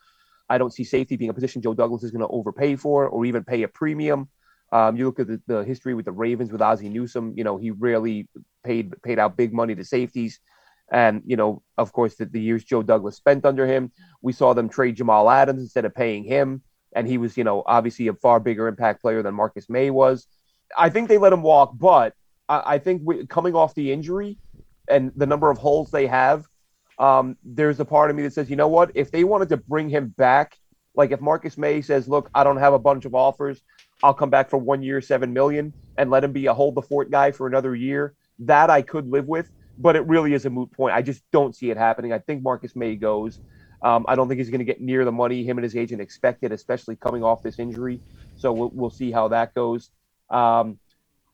I 0.49 0.57
don't 0.57 0.73
see 0.73 0.83
safety 0.83 1.15
being 1.15 1.29
a 1.29 1.33
position 1.33 1.61
Joe 1.61 1.73
Douglas 1.73 2.03
is 2.03 2.11
going 2.11 2.21
to 2.21 2.27
overpay 2.27 2.75
for 2.75 3.07
or 3.07 3.25
even 3.25 3.43
pay 3.43 3.63
a 3.63 3.67
premium. 3.67 4.29
Um, 4.71 4.97
you 4.97 5.05
look 5.05 5.19
at 5.19 5.27
the, 5.27 5.41
the 5.47 5.63
history 5.63 5.93
with 5.93 6.05
the 6.05 6.11
Ravens 6.11 6.51
with 6.51 6.61
Ozzie 6.61 6.89
Newsome. 6.89 7.33
You 7.37 7.43
know, 7.43 7.57
he 7.57 7.71
rarely 7.71 8.27
paid 8.63 9.01
paid 9.01 9.19
out 9.19 9.37
big 9.37 9.53
money 9.53 9.75
to 9.75 9.83
safeties. 9.83 10.39
And, 10.89 11.21
you 11.25 11.35
know, 11.35 11.63
of 11.77 11.91
course, 11.91 12.15
the, 12.15 12.25
the 12.25 12.39
years 12.39 12.63
Joe 12.63 12.81
Douglas 12.81 13.17
spent 13.17 13.45
under 13.45 13.67
him, 13.67 13.91
we 14.21 14.31
saw 14.31 14.53
them 14.53 14.69
trade 14.69 14.95
Jamal 14.95 15.29
Adams 15.29 15.61
instead 15.61 15.85
of 15.85 15.93
paying 15.93 16.23
him. 16.23 16.61
And 16.95 17.07
he 17.07 17.17
was, 17.17 17.35
you 17.37 17.43
know, 17.43 17.63
obviously 17.65 18.07
a 18.07 18.13
far 18.13 18.39
bigger 18.39 18.67
impact 18.67 19.01
player 19.01 19.21
than 19.21 19.35
Marcus 19.35 19.69
Maye 19.69 19.89
was. 19.89 20.27
I 20.77 20.89
think 20.89 21.09
they 21.09 21.17
let 21.17 21.33
him 21.33 21.43
walk, 21.43 21.77
but 21.77 22.13
I, 22.47 22.75
I 22.75 22.77
think 22.79 23.01
we, 23.03 23.25
coming 23.27 23.55
off 23.55 23.75
the 23.75 23.91
injury 23.91 24.37
and 24.89 25.11
the 25.15 25.25
number 25.25 25.49
of 25.51 25.57
holes 25.57 25.91
they 25.91 26.07
have, 26.07 26.45
um, 26.99 27.37
there's 27.43 27.79
a 27.79 27.85
part 27.85 28.09
of 28.09 28.15
me 28.15 28.23
that 28.23 28.33
says, 28.33 28.49
you 28.49 28.55
know 28.55 28.67
what? 28.67 28.91
If 28.95 29.11
they 29.11 29.23
wanted 29.23 29.49
to 29.49 29.57
bring 29.57 29.89
him 29.89 30.13
back, 30.17 30.57
like 30.95 31.11
if 31.11 31.21
Marcus 31.21 31.57
Maye 31.57 31.81
says, 31.81 32.07
look, 32.07 32.29
I 32.33 32.43
don't 32.43 32.57
have 32.57 32.73
a 32.73 32.79
bunch 32.79 33.05
of 33.05 33.13
offers, 33.13 33.61
I'll 34.01 34.13
come 34.13 34.29
back 34.29 34.49
for 34.49 34.57
one 34.57 34.81
year, 34.81 35.01
seven 35.01 35.33
million, 35.33 35.73
and 35.97 36.09
let 36.09 36.23
him 36.23 36.31
be 36.31 36.47
a 36.47 36.53
hold 36.53 36.75
the 36.75 36.81
fort 36.81 37.11
guy 37.11 37.31
for 37.31 37.47
another 37.47 37.75
year, 37.75 38.15
that 38.39 38.69
I 38.69 38.81
could 38.81 39.07
live 39.07 39.27
with 39.27 39.49
but 39.77 39.95
it 39.95 40.05
really 40.07 40.33
is 40.33 40.45
a 40.45 40.49
moot 40.49 40.71
point. 40.71 40.95
I 40.95 41.01
just 41.01 41.23
don't 41.31 41.55
see 41.55 41.69
it 41.69 41.77
happening. 41.77 42.11
I 42.11 42.19
think 42.19 42.43
Marcus 42.43 42.75
Maye 42.75 42.95
goes. 42.95 43.39
Um, 43.81 44.05
I 44.07 44.15
don't 44.15 44.27
think 44.27 44.39
he's 44.39 44.49
going 44.49 44.59
to 44.59 44.65
get 44.65 44.81
near 44.81 45.05
the 45.05 45.11
money 45.11 45.43
him 45.43 45.57
and 45.57 45.63
his 45.63 45.75
agent 45.75 46.01
expected, 46.01 46.51
especially 46.51 46.95
coming 46.95 47.23
off 47.23 47.43
this 47.43 47.59
injury. 47.59 48.01
So 48.35 48.51
we'll, 48.51 48.71
we'll 48.73 48.89
see 48.89 49.11
how 49.11 49.27
that 49.29 49.53
goes. 49.53 49.91
Um, 50.29 50.79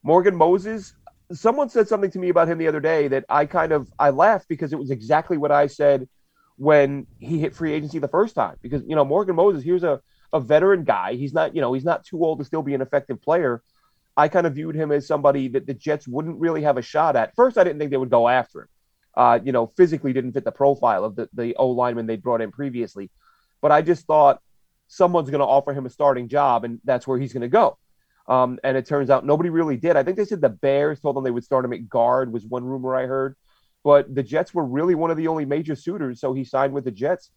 Morgan 0.03 0.35
Moses, 0.35 0.93
someone 1.33 1.69
said 1.69 1.87
something 1.87 2.11
to 2.11 2.19
me 2.19 2.29
about 2.29 2.47
him 2.47 2.57
the 2.57 2.67
other 2.67 2.79
day 2.79 3.07
that 3.07 3.25
I 3.29 3.45
kind 3.45 3.71
of 3.71 3.91
I 3.99 4.11
laughed 4.11 4.47
because 4.47 4.73
it 4.73 4.79
was 4.79 4.91
exactly 4.91 5.37
what 5.37 5.51
I 5.51 5.67
said 5.67 6.07
when 6.57 7.07
he 7.19 7.39
hit 7.39 7.55
free 7.55 7.73
agency 7.73 7.99
the 7.99 8.07
first 8.07 8.35
time. 8.35 8.57
Because 8.61 8.83
you 8.87 8.95
know 8.95 9.05
Morgan 9.05 9.35
Moses, 9.35 9.63
here's 9.63 9.83
a 9.83 10.01
a 10.31 10.39
veteran 10.39 10.83
guy. 10.83 11.13
He's 11.13 11.33
not 11.33 11.55
you 11.55 11.61
know 11.61 11.73
he's 11.73 11.85
not 11.85 12.05
too 12.05 12.23
old 12.23 12.39
to 12.39 12.45
still 12.45 12.61
be 12.61 12.73
an 12.73 12.81
effective 12.81 13.21
player. 13.21 13.61
I 14.15 14.27
kind 14.27 14.45
of 14.45 14.53
viewed 14.53 14.75
him 14.75 14.91
as 14.91 15.07
somebody 15.07 15.47
that 15.49 15.65
the 15.65 15.73
Jets 15.73 16.07
wouldn't 16.07 16.39
really 16.39 16.61
have 16.61 16.77
a 16.77 16.83
shot 16.83 17.15
at. 17.15 17.35
First, 17.35 17.57
I 17.57 17.63
didn't 17.63 17.79
think 17.79 17.89
they 17.91 17.97
would 17.97 18.11
go 18.11 18.29
after 18.29 18.61
him. 18.61 18.67
Uh, 19.15 19.39
you 19.43 19.51
know, 19.51 19.67
physically 19.75 20.13
didn't 20.13 20.33
fit 20.33 20.43
the 20.43 20.51
profile 20.51 21.03
of 21.03 21.15
the, 21.15 21.29
the 21.33 21.55
O 21.55 21.69
lineman 21.69 22.05
they 22.05 22.15
brought 22.15 22.41
in 22.41 22.51
previously. 22.51 23.09
But 23.61 23.71
I 23.71 23.81
just 23.81 24.05
thought 24.05 24.41
someone's 24.87 25.29
going 25.29 25.39
to 25.39 25.45
offer 25.45 25.73
him 25.73 25.85
a 25.85 25.89
starting 25.89 26.27
job, 26.27 26.63
and 26.63 26.79
that's 26.83 27.07
where 27.07 27.17
he's 27.17 27.33
going 27.33 27.41
to 27.41 27.47
go. 27.47 27.77
Um, 28.27 28.57
and 28.63 28.77
it 28.77 28.85
turns 28.85 29.09
out 29.09 29.25
nobody 29.25 29.49
really 29.49 29.77
did. 29.77 29.97
I 29.97 30.03
think 30.03 30.17
they 30.17 30.25
said 30.25 30.41
the 30.41 30.49
Bears 30.49 30.99
told 30.99 31.15
them 31.15 31.23
they 31.23 31.31
would 31.31 31.43
start 31.43 31.65
him 31.65 31.73
at 31.73 31.89
guard, 31.89 32.31
was 32.31 32.45
one 32.45 32.63
rumor 32.63 32.95
I 32.95 33.05
heard. 33.05 33.35
But 33.83 34.13
the 34.15 34.23
Jets 34.23 34.53
were 34.53 34.65
really 34.65 34.95
one 34.95 35.11
of 35.11 35.17
the 35.17 35.27
only 35.27 35.45
major 35.45 35.75
suitors, 35.75 36.21
so 36.21 36.33
he 36.33 36.45
signed 36.45 36.73
with 36.73 36.85
the 36.85 36.91
Jets. 36.91 37.31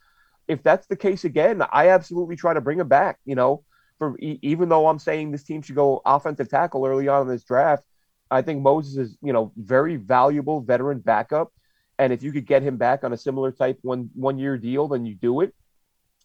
If 0.46 0.62
that's 0.62 0.86
the 0.86 0.96
case 0.96 1.24
again, 1.24 1.60
I 1.72 1.88
absolutely 1.88 2.36
try 2.36 2.54
to 2.54 2.60
bring 2.60 2.78
him 2.78 2.86
back. 2.86 3.18
You 3.24 3.34
know, 3.34 3.64
for 3.98 4.16
even 4.20 4.68
though 4.68 4.86
I'm 4.86 5.00
saying 5.00 5.32
this 5.32 5.42
team 5.42 5.60
should 5.60 5.74
go 5.74 6.02
offensive 6.06 6.48
tackle 6.48 6.86
early 6.86 7.08
on 7.08 7.22
in 7.22 7.28
this 7.28 7.42
draft, 7.42 7.82
I 8.30 8.42
think 8.42 8.62
Moses 8.62 8.96
is 8.96 9.18
you 9.22 9.32
know 9.32 9.52
very 9.56 9.96
valuable 9.96 10.60
veteran 10.60 11.00
backup, 11.00 11.52
and 11.98 12.12
if 12.12 12.22
you 12.22 12.30
could 12.30 12.46
get 12.46 12.62
him 12.62 12.76
back 12.76 13.02
on 13.02 13.12
a 13.12 13.16
similar 13.16 13.50
type 13.50 13.78
one 13.82 14.10
one 14.14 14.38
year 14.38 14.56
deal, 14.56 14.86
then 14.86 15.04
you 15.04 15.16
do 15.16 15.40
it. 15.40 15.52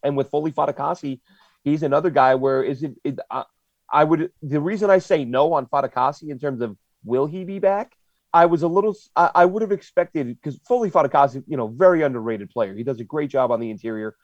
And 0.04 0.16
with 0.16 0.30
Foley 0.30 0.52
Fatukasi, 0.52 1.20
he's 1.64 1.82
another 1.82 2.12
guy 2.12 2.36
where 2.36 2.62
is 2.62 2.84
it, 2.84 2.96
it 3.04 3.20
I, 3.30 3.46
I 3.92 4.04
would 4.04 4.32
the 4.42 4.62
reason 4.62 4.90
I 4.90 5.00
say 5.00 5.26
no 5.26 5.54
on 5.54 5.66
Fatukasi 5.66 6.30
in 6.30 6.40
terms 6.40 6.62
of 6.62 6.78
will 7.04 7.26
he 7.26 7.44
be 7.44 7.60
back. 7.60 7.96
I 8.34 8.46
was 8.46 8.64
a 8.64 8.68
little. 8.68 8.96
I, 9.16 9.32
I 9.36 9.46
would 9.46 9.62
have 9.62 9.72
expected 9.72 10.28
because 10.28 10.60
Foley 10.68 10.90
Fatukasi, 10.90 11.44
you 11.48 11.58
know, 11.58 11.68
very 11.68 12.02
underrated 12.02 12.50
player. 12.50 12.74
He 12.74 12.84
does 12.84 13.00
a 13.00 13.04
great 13.04 13.30
job 13.30 13.52
on 13.52 13.60
the 13.60 13.70
interior. 13.70 14.16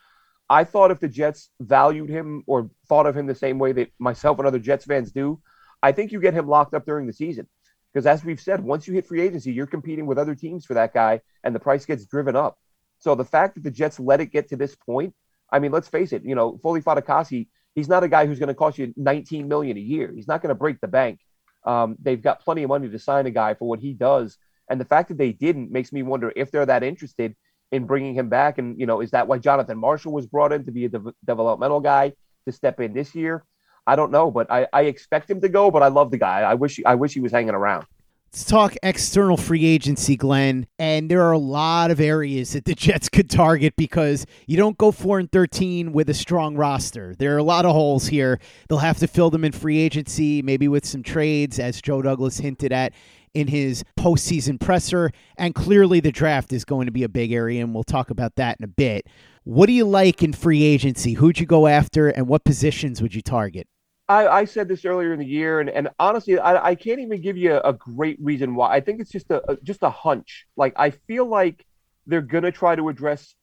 I 0.49 0.63
thought 0.63 0.91
if 0.91 1.01
the 1.01 1.09
Jets 1.09 1.49
valued 1.59 2.09
him 2.09 2.43
or 2.47 2.69
thought 2.87 3.05
of 3.05 3.17
him 3.17 3.27
the 3.27 3.35
same 3.35 3.59
way 3.59 3.73
that 3.73 3.91
myself 3.99 4.39
and 4.39 4.47
other 4.47 4.59
Jets 4.59 4.85
fans 4.85 5.11
do, 5.11 5.41
I 5.83 5.91
think 5.91 6.13
you 6.13 6.21
get 6.21 6.33
him 6.33 6.47
locked 6.47 6.73
up 6.73 6.85
during 6.85 7.05
the 7.05 7.11
season. 7.13 7.47
Because 7.93 8.05
as 8.05 8.23
we've 8.23 8.39
said, 8.39 8.63
once 8.63 8.87
you 8.87 8.93
hit 8.93 9.07
free 9.07 9.21
agency, 9.21 9.51
you're 9.51 9.67
competing 9.67 10.05
with 10.05 10.17
other 10.17 10.35
teams 10.35 10.65
for 10.65 10.75
that 10.75 10.93
guy, 10.93 11.21
and 11.43 11.53
the 11.53 11.59
price 11.59 11.85
gets 11.85 12.05
driven 12.05 12.35
up. 12.35 12.57
So 12.99 13.15
the 13.15 13.25
fact 13.25 13.55
that 13.55 13.63
the 13.63 13.71
Jets 13.71 13.99
let 13.99 14.21
it 14.21 14.27
get 14.27 14.49
to 14.49 14.55
this 14.55 14.75
point, 14.75 15.13
I 15.51 15.59
mean, 15.59 15.71
let's 15.71 15.87
face 15.87 16.13
it, 16.13 16.23
you 16.23 16.35
know, 16.35 16.57
Foley 16.61 16.81
Fatukasi, 16.81 17.47
he's 17.77 17.87
not 17.87 18.03
a 18.03 18.07
guy 18.07 18.25
who's 18.25 18.39
going 18.39 18.47
to 18.47 18.55
cost 18.55 18.79
you 18.79 18.91
19 18.97 19.47
million 19.47 19.77
a 19.77 19.79
year. 19.79 20.11
He's 20.13 20.27
not 20.27 20.41
going 20.41 20.49
to 20.49 20.55
break 20.55 20.81
the 20.81 20.87
bank. 20.87 21.19
Um, 21.63 21.95
they've 22.01 22.21
got 22.21 22.43
plenty 22.43 22.63
of 22.63 22.69
money 22.69 22.89
to 22.89 22.99
sign 22.99 23.27
a 23.27 23.31
guy 23.31 23.53
for 23.53 23.69
what 23.69 23.79
he 23.79 23.93
does. 23.93 24.37
And 24.67 24.81
the 24.81 24.85
fact 24.85 25.09
that 25.09 25.19
they 25.19 25.31
didn't 25.31 25.71
makes 25.71 25.93
me 25.93 26.01
wonder 26.01 26.33
if 26.35 26.49
they're 26.49 26.65
that 26.65 26.83
interested 26.83 27.35
in 27.71 27.85
bringing 27.85 28.15
him 28.15 28.29
back. 28.29 28.57
And, 28.57 28.79
you 28.79 28.87
know, 28.87 28.99
is 28.99 29.11
that 29.11 29.27
why 29.27 29.37
Jonathan 29.37 29.77
Marshall 29.77 30.11
was 30.11 30.25
brought 30.25 30.51
in 30.51 30.65
to 30.65 30.71
be 30.71 30.85
a 30.85 30.89
de- 30.89 31.13
developmental 31.23 31.79
guy 31.79 32.13
to 32.45 32.51
step 32.51 32.79
in 32.79 32.93
this 32.93 33.13
year. 33.13 33.45
I 33.85 33.95
don't 33.95 34.11
know, 34.11 34.31
but 34.31 34.51
I, 34.51 34.67
I 34.73 34.81
expect 34.83 35.29
him 35.29 35.39
to 35.41 35.49
go. 35.49 35.69
But 35.69 35.83
I 35.83 35.89
love 35.89 36.09
the 36.09 36.17
guy. 36.17 36.41
I 36.41 36.55
wish 36.55 36.79
I 36.83 36.95
wish 36.95 37.13
he 37.13 37.21
was 37.21 37.31
hanging 37.31 37.53
around. 37.53 37.85
Let's 38.29 38.43
talk 38.43 38.75
external 38.83 39.37
free 39.37 39.65
agency, 39.65 40.17
Glenn. 40.17 40.67
And 40.77 41.09
there 41.09 41.23
are 41.23 41.31
a 41.31 41.39
lot 41.39 41.91
of 41.91 42.01
areas 42.01 42.53
that 42.53 42.65
the 42.65 42.75
Jets 42.75 43.07
could 43.07 43.29
target 43.29 43.75
because 43.77 44.25
you 44.45 44.57
don't 44.57 44.77
go 44.77 44.91
4 44.91 45.19
and 45.19 45.31
13 45.31 45.93
with 45.93 46.09
a 46.09 46.13
strong 46.13 46.55
roster. 46.55 47.15
There 47.17 47.33
are 47.33 47.39
a 47.39 47.43
lot 47.43 47.65
of 47.65 47.71
holes 47.71 48.07
here. 48.07 48.39
They'll 48.67 48.79
have 48.79 48.99
to 48.99 49.07
fill 49.07 49.29
them 49.29 49.45
in 49.45 49.53
free 49.53 49.79
agency, 49.79 50.41
maybe 50.41 50.67
with 50.67 50.85
some 50.85 51.03
trades, 51.03 51.57
as 51.57 51.81
Joe 51.81 52.01
Douglas 52.01 52.37
hinted 52.37 52.73
at 52.73 52.93
in 53.33 53.47
his 53.47 53.83
postseason 53.97 54.59
presser. 54.59 55.11
And 55.37 55.55
clearly, 55.55 56.01
the 56.01 56.11
draft 56.11 56.51
is 56.51 56.65
going 56.65 56.85
to 56.87 56.91
be 56.91 57.03
a 57.03 57.09
big 57.09 57.31
area, 57.31 57.63
and 57.63 57.73
we'll 57.73 57.85
talk 57.85 58.09
about 58.09 58.35
that 58.35 58.57
in 58.59 58.65
a 58.65 58.67
bit. 58.67 59.07
What 59.45 59.67
do 59.67 59.73
you 59.73 59.85
like 59.85 60.21
in 60.21 60.33
free 60.33 60.63
agency? 60.63 61.13
Who'd 61.13 61.39
you 61.39 61.45
go 61.45 61.65
after, 61.65 62.09
and 62.09 62.27
what 62.27 62.43
positions 62.43 63.01
would 63.01 63.15
you 63.15 63.21
target? 63.21 63.67
I, 64.09 64.27
I 64.27 64.45
said 64.45 64.67
this 64.67 64.85
earlier 64.85 65.13
in 65.13 65.19
the 65.19 65.25
year, 65.25 65.59
and, 65.59 65.69
and 65.69 65.89
honestly, 65.99 66.39
I, 66.39 66.69
I 66.69 66.75
can't 66.75 66.99
even 66.99 67.21
give 67.21 67.35
you 67.37 67.53
a, 67.53 67.69
a 67.69 67.73
great 67.73 68.17
reason 68.21 68.55
why. 68.55 68.73
I 68.73 68.79
think 68.79 69.01
it's 69.01 69.11
just 69.11 69.29
a, 69.29 69.51
a 69.51 69.57
just 69.57 69.83
a 69.83 69.89
hunch. 69.89 70.47
Like 70.55 70.73
I 70.77 70.91
feel 70.91 71.25
like 71.25 71.65
they're 72.05 72.21
gonna 72.21 72.51
try 72.51 72.75
to 72.75 72.89
address 72.89 73.35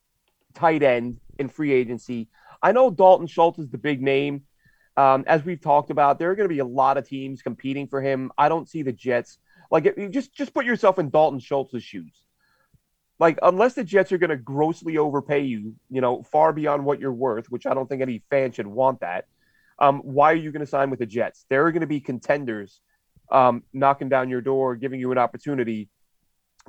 tight 0.55 0.83
end 0.83 1.21
in 1.39 1.49
free 1.49 1.73
agency. 1.73 2.29
I 2.63 2.73
know 2.73 2.91
Dalton 2.91 3.27
Schultz 3.27 3.59
is 3.59 3.69
the 3.69 3.79
big 3.79 4.01
name. 4.01 4.45
Um, 4.97 5.25
as 5.27 5.45
we've 5.45 5.61
talked 5.61 5.91
about, 5.91 6.19
there 6.19 6.31
are 6.31 6.37
going 6.37 6.49
to 6.49 6.55
be 6.55 6.61
a 6.61 6.65
lot 6.65 6.97
of 6.97 7.09
teams 7.09 7.43
competing 7.43 7.89
for 7.89 8.01
him. 8.01 8.31
I 8.39 8.49
don't 8.49 8.69
see 8.69 8.83
the 8.83 8.93
Jets 8.93 9.39
like 9.71 9.93
you 9.97 10.09
just 10.09 10.33
just 10.35 10.55
put 10.55 10.65
yourself 10.65 10.99
in 10.99 11.11
Dalton 11.11 11.41
Schultz's 11.41 11.83
shoes. 11.83 12.23
Like 13.19 13.39
unless 13.43 13.75
the 13.75 13.85
Jets 13.85 14.13
are 14.13 14.19
going 14.19 14.31
to 14.31 14.37
grossly 14.37 14.99
overpay 14.99 15.41
you, 15.41 15.75
you 15.91 16.01
know, 16.01 16.23
far 16.23 16.53
beyond 16.53 16.85
what 16.85 17.01
you're 17.01 17.13
worth, 17.13 17.51
which 17.51 17.67
I 17.67 17.75
don't 17.75 17.89
think 17.89 18.03
any 18.03 18.23
fan 18.31 18.53
should 18.53 18.67
want 18.67 19.01
that 19.01 19.27
um, 19.79 20.01
why 20.01 20.33
are 20.33 20.37
you 20.37 20.53
going 20.53 20.61
to 20.61 20.67
sign 20.67 20.91
with 20.91 20.99
the 20.99 21.07
Jets? 21.07 21.47
There 21.49 21.67
are 21.67 21.73
going 21.73 21.81
to 21.81 21.87
be 21.87 22.01
contenders 22.01 22.81
um, 23.31 23.63
knocking 23.73 24.09
down 24.09 24.29
your 24.31 24.41
door, 24.41 24.77
giving 24.77 25.01
you 25.01 25.13
an 25.13 25.19
opportunity 25.19 25.89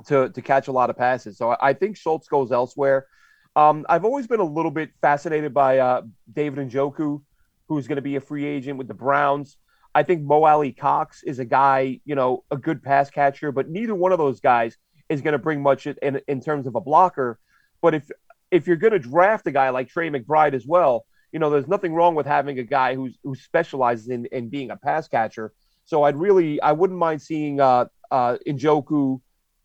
to 0.06 0.28
to 0.30 0.42
catch 0.42 0.68
a 0.68 0.72
lot 0.72 0.90
of 0.90 0.96
passes. 0.96 1.38
So 1.38 1.50
I, 1.50 1.70
I 1.70 1.72
think 1.72 1.96
Schultz 1.96 2.28
goes 2.28 2.52
elsewhere. 2.52 3.06
Um, 3.54 3.86
I've 3.88 4.04
always 4.04 4.26
been 4.26 4.40
a 4.40 4.44
little 4.44 4.70
bit 4.70 4.90
fascinated 5.00 5.54
by 5.54 5.78
uh, 5.78 6.02
David 6.30 6.68
Njoku, 6.68 7.22
who's 7.68 7.86
going 7.86 7.96
to 7.96 8.02
be 8.02 8.16
a 8.16 8.20
free 8.20 8.44
agent 8.44 8.78
with 8.78 8.88
the 8.88 8.94
Browns. 8.94 9.56
I 9.94 10.02
think 10.02 10.22
Mo 10.22 10.44
Alie-Cox 10.44 11.22
is 11.22 11.38
a 11.38 11.44
guy, 11.46 12.00
you 12.04 12.14
know, 12.14 12.44
a 12.50 12.58
good 12.58 12.82
pass 12.82 13.08
catcher, 13.08 13.50
but 13.50 13.70
neither 13.70 13.94
one 13.94 14.12
of 14.12 14.18
those 14.18 14.40
guys 14.40 14.76
is 15.08 15.22
going 15.22 15.32
to 15.32 15.38
bring 15.38 15.62
much 15.62 15.86
in, 15.86 16.20
in 16.28 16.42
terms 16.42 16.66
of 16.66 16.74
a 16.74 16.80
blocker. 16.82 17.38
But 17.80 17.94
if 17.94 18.10
if 18.50 18.66
you're 18.66 18.76
going 18.76 18.92
to 18.92 18.98
draft 18.98 19.46
a 19.46 19.52
guy 19.52 19.70
like 19.70 19.88
Trey 19.88 20.10
McBride 20.10 20.52
as 20.52 20.66
well, 20.66 21.06
you 21.32 21.38
know, 21.38 21.50
there's 21.50 21.68
nothing 21.68 21.94
wrong 21.94 22.14
with 22.14 22.26
having 22.26 22.58
a 22.58 22.64
guy 22.64 22.94
who's 22.94 23.18
who 23.22 23.34
specializes 23.34 24.08
in 24.08 24.26
in 24.26 24.48
being 24.48 24.70
a 24.70 24.76
pass 24.76 25.08
catcher. 25.08 25.52
So 25.84 26.02
I'd 26.02 26.16
really 26.16 26.60
I 26.60 26.72
wouldn't 26.72 26.98
mind 26.98 27.22
seeing 27.22 27.60
uh 27.60 27.86
uh 28.10 28.36
Njoku 28.46 29.20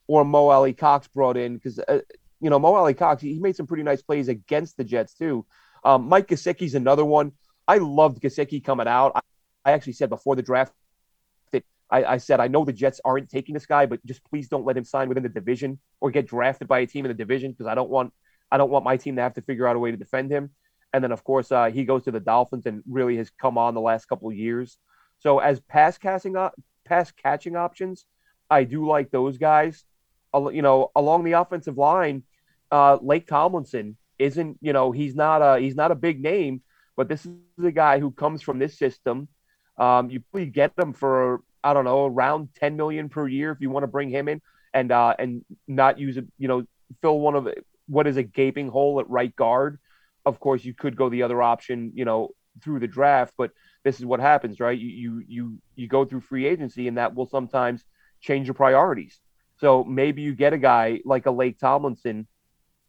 or 0.08 0.26
Mo 0.26 0.50
Alie-Cox 0.50 1.08
brought 1.08 1.38
in 1.38 1.56
because 1.56 1.80
uh, 1.80 2.00
you 2.40 2.50
know 2.50 2.60
Mo 2.60 2.76
Alie-Cox 2.76 3.22
he 3.22 3.40
made 3.40 3.56
some 3.56 3.68
pretty 3.68 3.84
nice 3.84 4.02
plays 4.02 4.28
against 4.28 4.78
the 4.78 4.84
Jets 4.84 5.14
too. 5.14 5.46
Um, 5.84 6.10
Mike 6.10 6.28
Gesicki's 6.28 6.76
another 6.76 7.06
one. 7.06 7.32
I 7.68 7.78
loved 7.78 8.22
Gesicki 8.22 8.64
coming 8.64 8.88
out. 8.88 9.14
I, 9.16 9.22
I 9.66 9.72
actually 9.72 9.94
said 9.94 10.10
before 10.10 10.36
the 10.36 10.42
draft 10.42 10.74
that 11.52 11.64
I, 11.90 12.04
I, 12.04 12.18
said 12.18 12.40
I 12.40 12.48
know 12.48 12.66
the 12.66 12.74
Jets 12.74 13.00
aren't 13.06 13.30
taking 13.30 13.54
this 13.54 13.66
guy, 13.66 13.86
but 13.86 14.06
just 14.06 14.24
please 14.26 14.48
don't 14.48 14.66
let 14.66 14.78
him 14.78 14.84
sign 14.84 15.08
within 15.08 15.24
the 15.24 15.30
division 15.30 15.80
or 16.02 16.12
get 16.12 16.28
drafted 16.28 16.68
by 16.68 16.80
a 16.80 16.88
team 16.88 17.06
in 17.06 17.10
the 17.10 17.16
division 17.16 17.52
because 17.52 17.68
I 17.68 17.76
don't 17.76 17.90
want 17.90 18.14
I 18.52 18.58
don't 18.58 18.70
want 18.70 18.84
my 18.84 18.98
team 18.98 19.16
to 19.16 19.22
have 19.22 19.36
to 19.36 19.42
figure 19.42 19.66
out 19.68 19.76
a 19.76 19.80
way 19.80 19.92
to 19.92 19.98
defend 19.98 20.30
him. 20.32 20.50
And 20.94 21.04
then, 21.04 21.12
of 21.12 21.24
course, 21.24 21.52
uh, 21.52 21.72
he 21.72 21.86
goes 21.86 22.04
to 22.04 22.12
the 22.12 22.20
Dolphins 22.20 22.66
and 22.66 22.84
really 22.90 23.18
has 23.18 23.30
come 23.30 23.58
on 23.58 23.74
the 23.74 23.82
last 23.82 24.06
couple 24.06 24.30
of 24.30 24.36
years. 24.36 24.78
So, 25.20 25.40
as 25.40 25.60
pass 25.60 25.98
catching, 25.98 26.36
pass 26.86 27.12
catching 27.12 27.56
options, 27.56 28.06
I 28.50 28.66
do 28.66 28.86
like 28.86 29.12
those 29.12 29.38
guys. 29.38 29.86
You 30.34 30.62
know, 30.62 30.92
along 30.96 31.24
the 31.24 31.34
offensive 31.34 31.78
line, 31.78 32.24
uh, 32.72 32.98
Laken 33.00 33.28
Tomlinson 33.28 33.98
isn't. 34.20 34.58
You 34.62 34.74
know, 34.74 34.92
he's 34.92 35.16
not 35.16 35.42
a 35.42 35.60
he's 35.60 35.76
not 35.76 35.92
a 35.92 35.96
big 35.96 36.22
name, 36.22 36.62
but 36.98 37.08
this 37.08 37.26
is 37.26 37.66
a 37.66 37.72
guy 37.72 38.00
who 38.00 38.12
comes 38.12 38.42
from 38.42 38.60
this 38.60 38.78
system. 38.78 39.28
Um, 39.78 40.10
you 40.10 40.22
probably 40.32 40.48
get 40.48 40.76
them 40.76 40.94
for 40.94 41.42
I 41.64 41.74
don't 41.74 41.86
know 41.86 42.06
around 42.06 42.50
ten 42.56 42.76
million 42.76 43.10
per 43.10 43.28
year 43.28 43.52
if 43.52 43.62
you 43.62 43.70
want 43.70 43.84
to 43.84 43.88
bring 43.88 44.10
him 44.10 44.28
in 44.28 44.42
and 44.74 44.92
uh, 44.92 45.16
and 45.18 45.44
not 45.68 46.00
use 46.00 46.18
it. 46.18 46.26
You 46.38 46.48
know, 46.48 46.66
fill 47.02 47.20
one 47.20 47.36
of 47.36 47.48
what 47.88 48.08
is 48.08 48.18
a 48.18 48.24
gaping 48.24 48.70
hole 48.70 49.00
at 49.00 49.10
right 49.10 49.36
guard 49.36 49.80
of 50.26 50.40
course, 50.40 50.64
you 50.64 50.74
could 50.74 50.96
go 50.96 51.10
the 51.10 51.24
other 51.24 51.42
option, 51.42 51.92
you 51.96 52.06
know, 52.06 52.30
through 52.64 52.80
the 52.80 52.88
draft, 52.88 53.34
but 53.38 53.52
this 53.84 54.00
is 54.00 54.06
what 54.06 54.20
happens, 54.20 54.60
right? 54.60 54.78
You 54.78 54.90
you 54.90 55.24
you 55.28 55.58
you 55.76 55.88
go 55.88 56.06
through 56.06 56.22
free 56.22 56.46
agency, 56.46 56.88
and 56.88 56.98
that 56.98 57.16
will 57.16 57.26
sometimes 57.26 57.84
change 58.20 58.48
your 58.48 58.54
priorities. 58.54 59.20
So 59.58 59.84
maybe 59.84 60.22
you 60.22 60.36
get 60.36 60.54
a 60.54 60.58
guy 60.58 61.00
like 61.06 61.26
a 61.26 61.30
Laken 61.30 61.60
Tomlinson, 61.60 62.28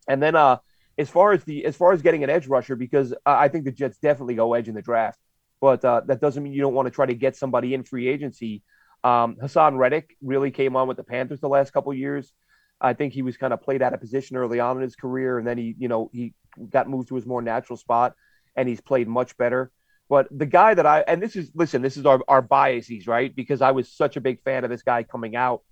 and 0.08 0.22
then 0.22 0.34
uh, 0.34 0.58
as 0.98 1.08
far 1.08 1.32
as 1.32 1.44
the 1.44 1.64
as 1.64 1.76
far 1.76 1.92
as 1.92 2.02
getting 2.02 2.24
an 2.24 2.30
edge 2.30 2.46
rusher, 2.46 2.76
because 2.76 3.14
I 3.24 3.48
think 3.48 3.64
the 3.64 3.72
Jets 3.72 3.98
definitely 3.98 4.34
go 4.34 4.54
edge 4.54 4.68
in 4.68 4.74
the 4.74 4.82
draft, 4.82 5.18
but 5.60 5.84
uh, 5.84 6.02
that 6.06 6.20
doesn't 6.20 6.42
mean 6.42 6.52
you 6.52 6.62
don't 6.62 6.74
want 6.74 6.86
to 6.86 6.90
try 6.90 7.06
to 7.06 7.14
get 7.14 7.36
somebody 7.36 7.74
in 7.74 7.84
free 7.84 8.08
agency. 8.08 8.62
Um, 9.04 9.36
Haason 9.42 9.78
Reddick 9.78 10.16
really 10.22 10.50
came 10.50 10.76
on 10.76 10.88
with 10.88 10.96
the 10.96 11.04
Panthers 11.04 11.40
the 11.40 11.48
last 11.48 11.72
couple 11.72 11.92
years. 11.94 12.32
I 12.80 12.94
think 12.94 13.12
he 13.12 13.22
was 13.22 13.36
kind 13.36 13.52
of 13.52 13.62
played 13.62 13.80
out 13.80 13.94
of 13.94 14.00
position 14.00 14.36
early 14.36 14.60
on 14.60 14.76
in 14.76 14.82
his 14.82 14.96
career, 14.96 15.38
and 15.38 15.46
then 15.46 15.56
he, 15.56 15.74
you 15.78 15.88
know, 15.88 16.10
he 16.12 16.34
got 16.70 16.88
moved 16.88 17.08
to 17.08 17.14
his 17.14 17.26
more 17.26 17.42
natural 17.42 17.76
spot, 17.76 18.14
and 18.56 18.68
he's 18.68 18.80
played 18.80 19.08
much 19.08 19.36
better. 19.36 19.70
But 20.08 20.28
the 20.30 20.46
guy 20.46 20.74
that 20.74 20.86
I 20.86 21.00
and 21.00 21.22
this 21.22 21.36
is 21.36 21.50
listen, 21.54 21.82
this 21.82 21.96
is 21.96 22.06
our 22.06 22.20
our 22.28 22.42
biases, 22.42 23.06
right? 23.06 23.34
Because 23.34 23.62
I 23.62 23.70
was 23.70 23.90
such 23.90 24.16
a 24.16 24.20
big 24.20 24.42
fan 24.42 24.64
of 24.64 24.70
this 24.70 24.82
guy 24.82 25.02
coming 25.02 25.36
out. 25.36 25.62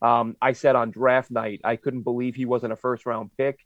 Um, 0.00 0.36
I 0.40 0.52
said 0.52 0.76
on 0.76 0.90
draft 0.90 1.30
night 1.30 1.60
I 1.64 1.76
couldn't 1.76 2.02
believe 2.02 2.34
he 2.34 2.46
wasn't 2.46 2.72
a 2.72 2.76
first 2.76 3.04
round 3.04 3.30
pick, 3.36 3.58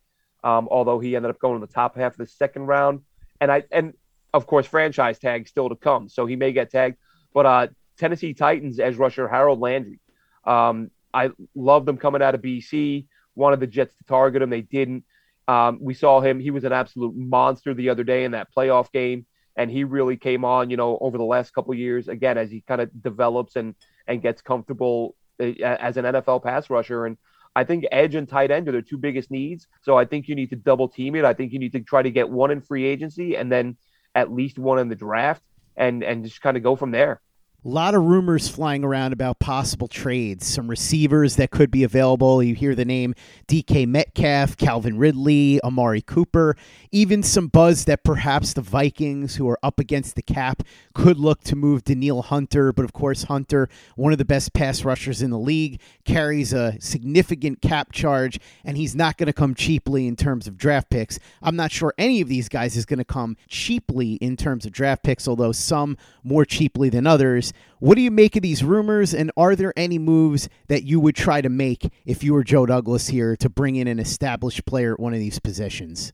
um, 0.43 0.67
although 0.71 0.99
he 0.99 1.15
ended 1.15 1.31
up 1.31 1.39
going 1.39 1.55
in 1.57 1.61
the 1.61 1.67
top 1.69 1.97
half 1.97 2.13
of 2.13 2.19
the 2.19 2.27
second 2.27 2.67
round. 2.67 3.03
And 3.41 3.53
I 3.53 3.63
and 3.71 3.95
of 4.33 4.47
course 4.47 4.67
franchise 4.67 5.19
tag 5.19 5.47
still 5.47 5.69
to 5.69 5.77
come, 5.77 6.09
so 6.09 6.27
he 6.27 6.37
may 6.37 6.53
get 6.53 6.71
tagged. 6.71 6.97
But 7.33 7.47
uh, 7.47 7.67
Tennessee 7.99 8.35
Titans 8.35 8.81
as 8.81 8.97
rusher 8.97 9.29
Harold 9.29 9.61
Landry. 9.61 10.01
Um, 10.45 10.91
I 11.13 11.31
love 11.55 11.87
them 11.87 11.97
coming 11.97 12.23
out 12.23 12.35
of 12.35 12.43
BC. 12.43 13.07
Wanted 13.37 13.61
the 13.61 13.67
Jets 13.67 13.95
to 13.97 14.05
target 14.05 14.43
him. 14.43 14.51
They 14.51 14.63
didn't. 14.63 15.05
Um, 15.47 15.79
we 15.81 15.95
saw 15.95 16.21
him. 16.21 16.41
He 16.41 16.51
was 16.51 16.65
an 16.65 16.73
absolute 16.73 17.15
monster 17.15 17.75
the 17.75 17.91
other 17.91 18.05
day 18.05 18.25
in 18.25 18.33
that 18.33 18.49
playoff 18.57 18.91
game, 18.93 19.27
and 19.57 19.71
he 19.71 19.85
really 19.85 20.17
came 20.17 20.45
on. 20.45 20.71
You 20.71 20.77
know, 20.77 20.99
over 21.01 21.19
the 21.19 21.25
last 21.25 21.55
couple 21.55 21.75
years, 21.75 22.09
again 22.09 22.39
as 22.39 22.51
he 22.51 22.63
kind 22.63 22.81
of 22.81 22.91
develops 23.03 23.57
and 23.57 23.75
and 24.07 24.23
gets 24.23 24.43
comfortable 24.43 25.17
uh, 25.41 25.53
as 25.61 25.97
an 25.97 26.05
NFL 26.05 26.43
pass 26.43 26.71
rusher. 26.71 27.07
And 27.07 27.17
I 27.57 27.65
think 27.65 27.85
edge 27.93 28.15
and 28.15 28.29
tight 28.29 28.51
end 28.51 28.69
are 28.69 28.73
their 28.73 28.83
two 28.83 28.99
biggest 28.99 29.31
needs. 29.31 29.67
So 29.83 29.97
I 29.97 30.05
think 30.05 30.29
you 30.29 30.35
need 30.35 30.51
to 30.51 30.57
double 30.57 30.89
team 30.89 31.15
it. 31.15 31.25
I 31.25 31.35
think 31.35 31.53
you 31.53 31.59
need 31.59 31.73
to 31.73 31.81
try 31.81 32.03
to 32.03 32.11
get 32.11 32.29
one 32.29 32.51
in 32.51 32.61
free 32.61 32.85
agency 32.85 33.37
and 33.37 33.51
then 33.51 33.77
at 34.15 34.33
least 34.33 34.59
one 34.59 34.79
in 34.79 34.89
the 34.89 34.95
draft, 34.95 35.43
and 35.77 36.03
and 36.03 36.25
just 36.25 36.41
kind 36.41 36.57
of 36.57 36.63
go 36.63 36.77
from 36.77 36.91
there. 36.91 37.21
A 37.67 37.71
lot 37.71 37.95
of 37.95 38.05
rumors 38.05 38.47
flying 38.47 38.85
around 38.85 39.15
about 39.15 39.39
possible 39.39 39.89
trades, 39.89 40.47
some 40.47 40.69
receivers 40.69 41.37
that 41.37 41.51
could 41.51 41.71
be 41.71 41.83
available. 41.83 42.43
You 42.43 42.55
hear 42.55 42.75
the 42.75 42.85
name 42.85 43.15
DK 43.49 43.89
Metcalf, 43.89 44.59
Calvin 44.59 44.99
Ridley, 44.99 45.63
Amari 45.65 46.03
Cooper, 46.03 46.59
even 46.93 47.23
some 47.23 47.47
buzz 47.47 47.87
that 47.87 48.05
perhaps 48.05 48.53
the 48.53 48.61
Vikings, 48.61 49.37
who 49.37 49.49
are 49.49 49.59
up 49.63 49.79
against 49.79 50.15
the 50.15 50.21
cap, 50.21 50.63
could 50.93 51.17
look 51.19 51.43
to 51.45 51.57
move 51.57 51.85
Danielle 51.85 52.21
Hunter. 52.21 52.71
But 52.71 52.85
of 52.85 52.93
course, 52.93 53.23
Hunter, 53.23 53.71
one 53.97 54.13
of 54.13 54.19
the 54.19 54.27
best 54.27 54.53
pass 54.53 54.85
rushers 54.85 55.23
in 55.23 55.31
the 55.31 55.39
league, 55.39 55.81
carries 56.05 56.53
a 56.53 56.79
significant 56.81 57.63
cap 57.63 57.93
charge, 57.93 58.39
and 58.63 58.77
he's 58.77 58.95
not 58.95 59.17
going 59.17 59.29
to 59.29 59.33
come 59.33 59.55
cheaply 59.55 60.07
in 60.07 60.17
terms 60.17 60.47
of 60.47 60.59
draft 60.59 60.91
picks. 60.91 61.19
I'm 61.41 61.57
not 61.57 61.73
sure 61.73 61.95
any 61.97 62.21
of 62.21 62.29
these 62.29 62.51
guys 62.51 62.77
is 62.77 62.85
going 62.85 62.99
to 62.99 63.07
come 63.07 63.39
cheaply 63.49 64.17
in 64.17 64.37
terms 64.37 64.67
of 64.67 64.73
draft 64.73 65.03
picks, 65.03 65.27
although 65.27 65.53
some 65.53 65.97
more 66.23 66.45
cheaply 66.45 66.91
than 66.91 67.07
others. 67.07 67.54
What 67.79 67.97
do 67.97 68.03
you 68.03 68.11
make 68.11 68.37
of 68.37 68.43
these 68.43 68.65
rumors, 68.65 69.13
and 69.15 69.31
are 69.37 69.55
there 69.55 69.73
any 69.77 69.99
moves 69.99 70.49
that 70.69 70.85
you 70.85 71.01
would 71.01 71.15
try 71.15 71.41
to 71.41 71.49
make 71.49 71.93
if 72.07 72.25
you 72.25 72.33
were 72.35 72.45
Joe 72.45 72.67
Douglas 72.67 73.09
here 73.09 73.37
to 73.37 73.49
bring 73.49 73.77
in 73.77 73.89
an 73.89 73.99
established 73.99 74.65
player 74.65 74.95
at 74.95 75.01
one 75.01 75.13
of 75.13 75.19
these 75.21 75.39
positions? 75.39 76.13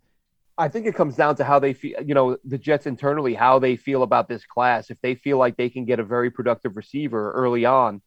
I 0.61 0.68
think 0.68 0.87
it 0.87 0.94
comes 0.94 1.16
down 1.16 1.37
to 1.37 1.44
how 1.44 1.59
they 1.59 1.72
feel, 1.72 2.03
you 2.05 2.14
know, 2.14 2.37
the 2.44 2.59
Jets 2.59 2.87
internally, 2.87 3.33
how 3.33 3.59
they 3.59 3.76
feel 3.76 4.03
about 4.03 4.29
this 4.29 4.44
class. 4.44 4.90
If 4.90 5.00
they 5.00 5.14
feel 5.14 5.38
like 5.38 5.57
they 5.57 5.70
can 5.70 5.87
get 5.87 6.00
a 6.00 6.05
very 6.05 6.31
productive 6.31 6.76
receiver 6.76 7.33
early 7.33 7.64
on, 7.64 8.03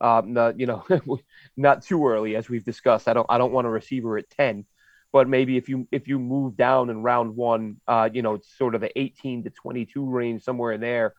um, 0.00 0.32
not, 0.32 0.60
you 0.60 0.66
know, 0.66 0.84
not 1.56 1.82
too 1.82 2.06
early, 2.06 2.36
as 2.36 2.48
we've 2.48 2.64
discussed. 2.64 3.08
I 3.08 3.12
don't, 3.12 3.26
I 3.28 3.38
don't 3.38 3.52
want 3.52 3.66
a 3.66 3.70
receiver 3.70 4.18
at 4.18 4.30
10, 4.30 4.66
but 5.12 5.28
maybe 5.28 5.56
if 5.56 5.68
you, 5.68 5.88
if 5.90 6.06
you 6.06 6.20
move 6.20 6.56
down 6.56 6.90
in 6.90 7.02
round 7.02 7.34
one, 7.34 7.80
uh, 7.88 8.08
you 8.12 8.22
know, 8.22 8.34
it's 8.34 8.56
sort 8.56 8.76
of 8.76 8.80
the 8.80 8.96
18 8.96 9.42
to 9.42 9.50
22 9.50 10.04
range, 10.04 10.44
somewhere 10.44 10.72
in 10.72 10.80
there, 10.80 11.14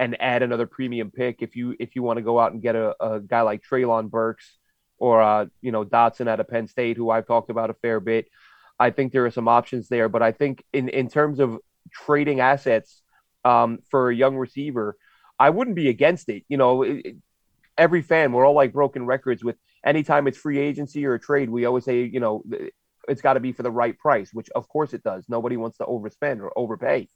and 0.00 0.20
add 0.20 0.42
another 0.42 0.66
premium 0.66 1.10
pick 1.10 1.42
if 1.42 1.56
you 1.56 1.74
if 1.80 1.96
you 1.96 2.02
want 2.02 2.18
to 2.18 2.22
go 2.22 2.38
out 2.38 2.52
and 2.52 2.62
get 2.62 2.76
a, 2.76 2.94
a 3.02 3.20
guy 3.20 3.40
like 3.42 3.62
Treylon 3.62 4.10
Burks 4.10 4.56
or 4.98 5.22
uh, 5.22 5.46
you 5.60 5.72
know 5.72 5.84
Dotson 5.84 6.28
out 6.28 6.40
of 6.40 6.48
Penn 6.48 6.68
State, 6.68 6.96
who 6.96 7.10
I've 7.10 7.26
talked 7.26 7.50
about 7.50 7.70
a 7.70 7.74
fair 7.74 8.00
bit. 8.00 8.28
I 8.78 8.90
think 8.90 9.12
there 9.12 9.26
are 9.26 9.30
some 9.30 9.48
options 9.48 9.88
there, 9.88 10.08
but 10.08 10.22
I 10.22 10.32
think 10.32 10.64
in 10.72 10.88
in 10.88 11.08
terms 11.08 11.40
of 11.40 11.58
trading 11.90 12.40
assets, 12.40 13.02
um, 13.44 13.78
for 13.90 14.10
a 14.10 14.14
young 14.14 14.36
receiver, 14.36 14.96
I 15.38 15.50
wouldn't 15.50 15.76
be 15.76 15.88
against 15.88 16.28
it. 16.28 16.44
You 16.48 16.56
know, 16.56 16.82
it, 16.82 17.16
every 17.76 18.02
fan, 18.02 18.32
we're 18.32 18.46
all 18.46 18.54
like 18.54 18.72
broken 18.72 19.06
records 19.06 19.42
with 19.42 19.56
anytime 19.84 20.26
it's 20.26 20.38
free 20.38 20.58
agency 20.58 21.06
or 21.06 21.14
a 21.14 21.20
trade, 21.20 21.48
we 21.48 21.64
always 21.64 21.84
say, 21.84 22.02
you 22.04 22.20
know, 22.20 22.42
it's 23.08 23.22
got 23.22 23.34
to 23.34 23.40
be 23.40 23.52
for 23.52 23.62
the 23.62 23.70
right 23.70 23.98
price, 23.98 24.30
which 24.32 24.50
of 24.54 24.68
course 24.68 24.92
it 24.92 25.02
does. 25.02 25.24
Nobody 25.28 25.56
wants 25.56 25.78
to 25.78 25.84
overspend 25.84 26.40
or 26.40 26.52
overpay. 26.56 27.08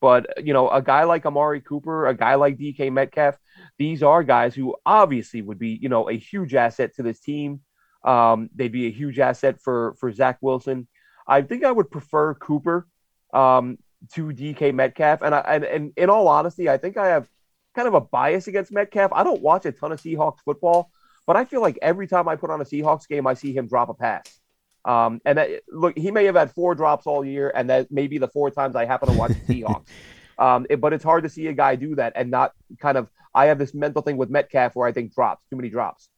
But, 0.00 0.44
you 0.44 0.52
know, 0.52 0.68
a 0.68 0.80
guy 0.80 1.04
like 1.04 1.26
Amari 1.26 1.60
Cooper, 1.60 2.06
a 2.06 2.14
guy 2.14 2.36
like 2.36 2.56
DK 2.56 2.92
Metcalf, 2.92 3.36
these 3.78 4.02
are 4.02 4.22
guys 4.22 4.54
who 4.54 4.76
obviously 4.86 5.42
would 5.42 5.58
be, 5.58 5.78
you 5.80 5.88
know, 5.88 6.08
a 6.08 6.16
huge 6.16 6.54
asset 6.54 6.94
to 6.96 7.02
this 7.02 7.20
team. 7.20 7.60
Um, 8.04 8.48
they'd 8.54 8.72
be 8.72 8.86
a 8.86 8.92
huge 8.92 9.18
asset 9.18 9.60
for 9.60 9.94
for 9.98 10.12
Zach 10.12 10.38
Wilson. 10.40 10.86
I 11.26 11.42
think 11.42 11.64
I 11.64 11.72
would 11.72 11.90
prefer 11.90 12.34
Cooper 12.34 12.86
um, 13.34 13.78
to 14.14 14.28
DK 14.28 14.72
Metcalf, 14.72 15.22
and 15.22 15.34
I 15.34 15.40
and, 15.40 15.64
and 15.64 15.92
in 15.96 16.10
all 16.10 16.28
honesty, 16.28 16.68
I 16.68 16.78
think 16.78 16.96
I 16.96 17.08
have 17.08 17.28
kind 17.74 17.88
of 17.88 17.94
a 17.94 18.00
bias 18.00 18.46
against 18.46 18.72
Metcalf. 18.72 19.12
I 19.12 19.24
don't 19.24 19.42
watch 19.42 19.66
a 19.66 19.72
ton 19.72 19.92
of 19.92 20.00
Seahawks 20.00 20.40
football, 20.44 20.90
but 21.26 21.36
I 21.36 21.44
feel 21.44 21.60
like 21.60 21.78
every 21.82 22.06
time 22.06 22.28
I 22.28 22.36
put 22.36 22.50
on 22.50 22.60
a 22.60 22.64
Seahawks 22.64 23.08
game, 23.08 23.26
I 23.26 23.34
see 23.34 23.52
him 23.52 23.66
drop 23.66 23.88
a 23.88 23.94
pass. 23.94 24.40
Um, 24.88 25.20
and 25.26 25.36
that, 25.36 25.50
look, 25.70 25.98
he 25.98 26.10
may 26.10 26.24
have 26.24 26.34
had 26.34 26.50
four 26.50 26.74
drops 26.74 27.06
all 27.06 27.22
year, 27.22 27.52
and 27.54 27.68
that 27.68 27.92
may 27.92 28.06
be 28.06 28.16
the 28.16 28.26
four 28.26 28.50
times 28.50 28.74
I 28.74 28.86
happen 28.86 29.10
to 29.10 29.14
watch 29.14 29.32
the 29.46 29.62
Seahawks. 29.62 29.86
Um, 30.40 30.66
it, 30.70 30.80
but 30.80 30.92
it's 30.92 31.02
hard 31.02 31.24
to 31.24 31.28
see 31.28 31.48
a 31.48 31.52
guy 31.52 31.74
do 31.74 31.96
that 31.96 32.12
and 32.14 32.30
not 32.30 32.52
kind 32.78 32.96
of. 32.96 33.08
I 33.34 33.46
have 33.46 33.58
this 33.58 33.74
mental 33.74 34.02
thing 34.02 34.16
with 34.16 34.30
Metcalf 34.30 34.76
where 34.76 34.86
I 34.86 34.92
think 34.92 35.12
drops 35.12 35.44
too 35.50 35.56
many 35.56 35.68
drops. 35.68 36.08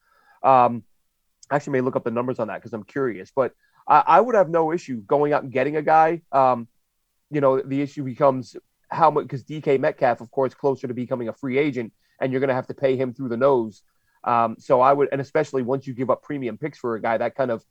Um, 0.43 0.85
I 1.51 1.57
actually 1.57 1.73
may 1.73 1.81
look 1.81 1.97
up 1.97 2.05
the 2.05 2.11
numbers 2.11 2.39
on 2.39 2.49
that 2.49 2.57
because 2.57 2.75
I'm 2.75 2.85
curious, 2.85 3.33
but 3.35 3.55
I, 3.89 4.03
I, 4.07 4.21
would 4.21 4.35
have 4.35 4.51
no 4.51 4.73
issue 4.73 5.01
going 5.01 5.33
out 5.33 5.43
and 5.43 5.51
getting 5.51 5.77
a 5.77 5.83
guy. 5.83 6.21
Um, 6.33 6.69
you 7.31 7.41
know, 7.41 7.63
the 7.63 7.81
issue 7.81 8.05
becomes 8.05 8.57
how 8.91 9.11
much 9.11 9.25
because 9.25 9.43
DK 9.43 9.81
Metcalf, 9.81 10.21
of 10.21 10.31
course, 10.31 10.53
closer 10.53 10.87
to 10.87 10.93
becoming 10.93 11.29
a 11.29 11.33
free 11.33 11.57
agent, 11.57 11.95
and 12.21 12.31
you're 12.31 12.41
going 12.41 12.49
to 12.49 12.55
have 12.55 12.67
to 12.67 12.75
pay 12.75 12.97
him 12.97 13.15
through 13.15 13.31
the 13.31 13.39
nose. 13.39 13.83
Um, 14.23 14.57
so 14.59 14.83
I 14.83 14.93
would, 14.93 15.09
and 15.13 15.21
especially 15.23 15.63
once 15.63 15.87
you 15.87 15.95
give 15.95 16.11
up 16.11 16.23
premium 16.23 16.59
picks 16.59 16.77
for 16.77 16.95
a 16.95 17.01
guy, 17.01 17.17
that 17.17 17.37
kind 17.37 17.51
of 17.51 17.65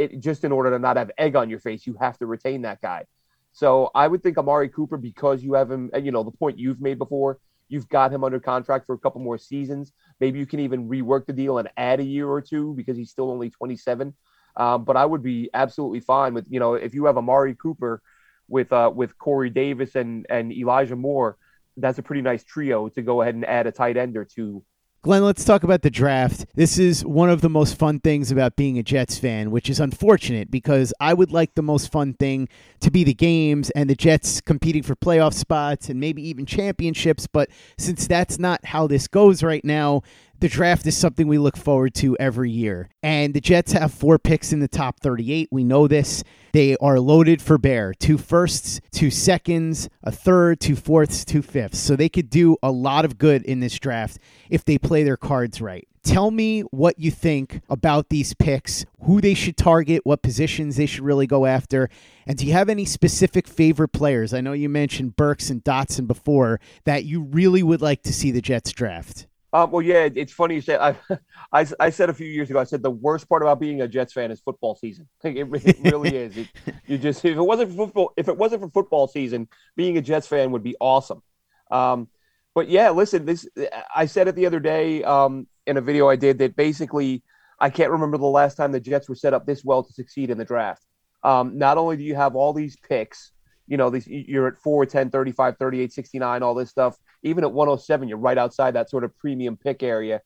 it 0.00 0.20
just 0.20 0.44
in 0.44 0.52
order 0.52 0.70
to 0.70 0.78
not 0.78 0.96
have 0.96 1.10
egg 1.18 1.36
on 1.36 1.50
your 1.50 1.58
face, 1.58 1.86
you 1.86 1.96
have 2.00 2.18
to 2.18 2.26
retain 2.26 2.62
that 2.62 2.80
guy. 2.80 3.04
So 3.52 3.90
I 3.94 4.08
would 4.08 4.22
think 4.22 4.38
Amari 4.38 4.68
Cooper 4.68 4.96
because 4.96 5.42
you 5.42 5.54
have 5.54 5.70
him, 5.70 5.90
you 6.00 6.12
know, 6.12 6.22
the 6.22 6.30
point 6.30 6.58
you've 6.58 6.80
made 6.80 6.98
before, 6.98 7.38
you've 7.68 7.88
got 7.88 8.12
him 8.12 8.24
under 8.24 8.40
contract 8.40 8.86
for 8.86 8.94
a 8.94 8.98
couple 8.98 9.20
more 9.20 9.38
seasons. 9.38 9.92
Maybe 10.20 10.38
you 10.38 10.46
can 10.46 10.60
even 10.60 10.88
rework 10.88 11.26
the 11.26 11.32
deal 11.32 11.58
and 11.58 11.68
add 11.76 12.00
a 12.00 12.04
year 12.04 12.28
or 12.28 12.40
two 12.40 12.74
because 12.74 12.96
he's 12.96 13.10
still 13.10 13.30
only 13.30 13.50
27. 13.50 14.14
Um, 14.56 14.84
but 14.84 14.96
I 14.96 15.04
would 15.04 15.22
be 15.22 15.50
absolutely 15.52 16.00
fine 16.00 16.34
with, 16.34 16.46
you 16.48 16.60
know, 16.60 16.74
if 16.74 16.94
you 16.94 17.04
have 17.06 17.16
Amari 17.16 17.54
Cooper 17.54 18.02
with 18.48 18.72
uh, 18.72 18.90
with 18.94 19.16
Corey 19.18 19.50
Davis 19.50 19.94
and 19.94 20.26
and 20.28 20.52
Elijah 20.52 20.96
Moore, 20.96 21.36
that's 21.76 21.98
a 21.98 22.02
pretty 22.02 22.22
nice 22.22 22.42
trio 22.42 22.88
to 22.88 23.02
go 23.02 23.22
ahead 23.22 23.34
and 23.34 23.44
add 23.44 23.66
a 23.66 23.72
tight 23.72 23.96
end 23.96 24.16
or 24.16 24.24
two 24.24 24.64
Glenn, 25.02 25.24
let's 25.24 25.46
talk 25.46 25.62
about 25.62 25.80
the 25.80 25.88
draft. 25.88 26.44
This 26.56 26.78
is 26.78 27.06
one 27.06 27.30
of 27.30 27.40
the 27.40 27.48
most 27.48 27.78
fun 27.78 28.00
things 28.00 28.30
about 28.30 28.56
being 28.56 28.78
a 28.78 28.82
Jets 28.82 29.18
fan, 29.18 29.50
which 29.50 29.70
is 29.70 29.80
unfortunate 29.80 30.50
because 30.50 30.92
I 31.00 31.14
would 31.14 31.32
like 31.32 31.54
the 31.54 31.62
most 31.62 31.90
fun 31.90 32.12
thing 32.12 32.50
to 32.80 32.90
be 32.90 33.02
the 33.02 33.14
games 33.14 33.70
and 33.70 33.88
the 33.88 33.94
Jets 33.94 34.42
competing 34.42 34.82
for 34.82 34.94
playoff 34.94 35.32
spots 35.32 35.88
and 35.88 35.98
maybe 35.98 36.20
even 36.28 36.44
championships. 36.44 37.26
But 37.26 37.48
since 37.78 38.06
that's 38.06 38.38
not 38.38 38.62
how 38.66 38.86
this 38.86 39.08
goes 39.08 39.42
right 39.42 39.64
now, 39.64 40.02
the 40.40 40.48
draft 40.48 40.86
is 40.86 40.96
something 40.96 41.28
we 41.28 41.38
look 41.38 41.56
forward 41.56 41.94
to 41.94 42.16
every 42.18 42.50
year. 42.50 42.88
And 43.02 43.34
the 43.34 43.40
Jets 43.40 43.72
have 43.72 43.92
four 43.92 44.18
picks 44.18 44.52
in 44.52 44.60
the 44.60 44.68
top 44.68 45.00
38. 45.00 45.48
We 45.52 45.64
know 45.64 45.86
this. 45.86 46.24
They 46.52 46.76
are 46.78 46.98
loaded 46.98 47.40
for 47.40 47.58
bear 47.58 47.94
two 47.94 48.18
firsts, 48.18 48.80
two 48.90 49.10
seconds, 49.10 49.88
a 50.02 50.10
third, 50.10 50.58
two 50.60 50.76
fourths, 50.76 51.24
two 51.24 51.42
fifths. 51.42 51.78
So 51.78 51.94
they 51.94 52.08
could 52.08 52.30
do 52.30 52.56
a 52.62 52.70
lot 52.72 53.04
of 53.04 53.18
good 53.18 53.44
in 53.44 53.60
this 53.60 53.78
draft 53.78 54.18
if 54.48 54.64
they 54.64 54.78
play 54.78 55.04
their 55.04 55.16
cards 55.16 55.60
right. 55.60 55.86
Tell 56.02 56.30
me 56.30 56.62
what 56.62 56.98
you 56.98 57.10
think 57.10 57.60
about 57.68 58.08
these 58.08 58.32
picks, 58.32 58.86
who 59.02 59.20
they 59.20 59.34
should 59.34 59.58
target, 59.58 60.00
what 60.04 60.22
positions 60.22 60.76
they 60.76 60.86
should 60.86 61.04
really 61.04 61.26
go 61.26 61.44
after, 61.44 61.90
and 62.26 62.38
do 62.38 62.46
you 62.46 62.54
have 62.54 62.70
any 62.70 62.86
specific 62.86 63.46
favorite 63.46 63.90
players? 63.90 64.32
I 64.32 64.40
know 64.40 64.54
you 64.54 64.70
mentioned 64.70 65.16
Burks 65.16 65.50
and 65.50 65.62
Dotson 65.62 66.06
before 66.06 66.58
that 66.84 67.04
you 67.04 67.20
really 67.20 67.62
would 67.62 67.82
like 67.82 68.02
to 68.04 68.14
see 68.14 68.30
the 68.30 68.40
Jets 68.40 68.72
draft. 68.72 69.26
Um, 69.52 69.70
well, 69.72 69.82
yeah, 69.82 70.08
it's 70.14 70.32
funny 70.32 70.54
you 70.54 70.60
said. 70.60 70.80
I, 70.80 70.96
I, 71.52 71.66
I, 71.80 71.90
said 71.90 72.08
a 72.08 72.14
few 72.14 72.26
years 72.26 72.50
ago. 72.50 72.60
I 72.60 72.64
said 72.64 72.82
the 72.82 72.90
worst 72.90 73.28
part 73.28 73.42
about 73.42 73.58
being 73.58 73.82
a 73.82 73.88
Jets 73.88 74.12
fan 74.12 74.30
is 74.30 74.40
football 74.40 74.76
season. 74.76 75.08
It, 75.24 75.36
it 75.36 75.78
really 75.84 76.16
is. 76.16 76.36
It, 76.36 76.48
you 76.86 76.98
just 76.98 77.24
if 77.24 77.36
it 77.36 77.42
wasn't 77.42 77.70
for 77.70 77.86
football, 77.86 78.12
if 78.16 78.28
it 78.28 78.36
wasn't 78.36 78.62
for 78.62 78.70
football 78.70 79.08
season, 79.08 79.48
being 79.76 79.96
a 79.96 80.02
Jets 80.02 80.26
fan 80.26 80.52
would 80.52 80.62
be 80.62 80.76
awesome. 80.80 81.22
Um, 81.70 82.08
but 82.54 82.68
yeah, 82.68 82.90
listen, 82.90 83.26
this 83.26 83.48
I 83.94 84.06
said 84.06 84.28
it 84.28 84.34
the 84.34 84.46
other 84.46 84.60
day 84.60 85.02
um, 85.04 85.46
in 85.66 85.76
a 85.76 85.80
video 85.80 86.08
I 86.08 86.16
did 86.16 86.38
that 86.38 86.56
basically 86.56 87.22
I 87.58 87.70
can't 87.70 87.90
remember 87.90 88.18
the 88.18 88.26
last 88.26 88.56
time 88.56 88.72
the 88.72 88.80
Jets 88.80 89.08
were 89.08 89.14
set 89.14 89.34
up 89.34 89.46
this 89.46 89.64
well 89.64 89.82
to 89.82 89.92
succeed 89.92 90.30
in 90.30 90.38
the 90.38 90.44
draft. 90.44 90.84
Um, 91.22 91.58
not 91.58 91.76
only 91.76 91.96
do 91.96 92.02
you 92.02 92.14
have 92.14 92.34
all 92.34 92.52
these 92.52 92.76
picks, 92.76 93.32
you 93.70 93.78
know, 93.78 93.88
these, 93.88 94.06
you're 94.06 94.48
at 94.48 94.58
4, 94.58 94.84
10, 94.84 95.10
35, 95.10 95.56
38, 95.56 95.92
69, 95.92 96.42
all 96.42 96.54
this 96.54 96.68
stuff 96.68 96.98
even 97.22 97.44
at 97.44 97.52
107, 97.52 98.08
you're 98.08 98.18
right 98.18 98.38
outside 98.38 98.74
that 98.74 98.90
sort 98.90 99.04
of 99.04 99.16
premium 99.18 99.56
pick 99.56 99.82
area. 99.82 100.20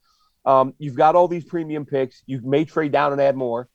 Um, 0.44 0.74
you've 0.78 0.96
got 0.96 1.16
all 1.16 1.28
these 1.28 1.44
premium 1.44 1.86
picks. 1.86 2.22
You 2.26 2.40
may 2.42 2.64
trade 2.64 2.92
down 2.92 3.12
and 3.12 3.20
add 3.20 3.36
more. 3.36 3.68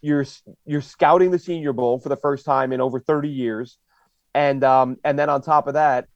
You're 0.00 0.26
you're 0.66 0.80
scouting 0.80 1.30
the 1.30 1.38
Senior 1.38 1.72
Bowl 1.72 1.98
for 2.00 2.08
the 2.08 2.16
first 2.16 2.44
time 2.44 2.72
in 2.72 2.80
over 2.80 2.98
30 2.98 3.28
years, 3.28 3.78
and 4.34 4.62
um, 4.64 4.96
and 5.04 5.18
then 5.18 5.28
on 5.28 5.42
top 5.42 5.68
of 5.68 5.74
that, 5.74 6.08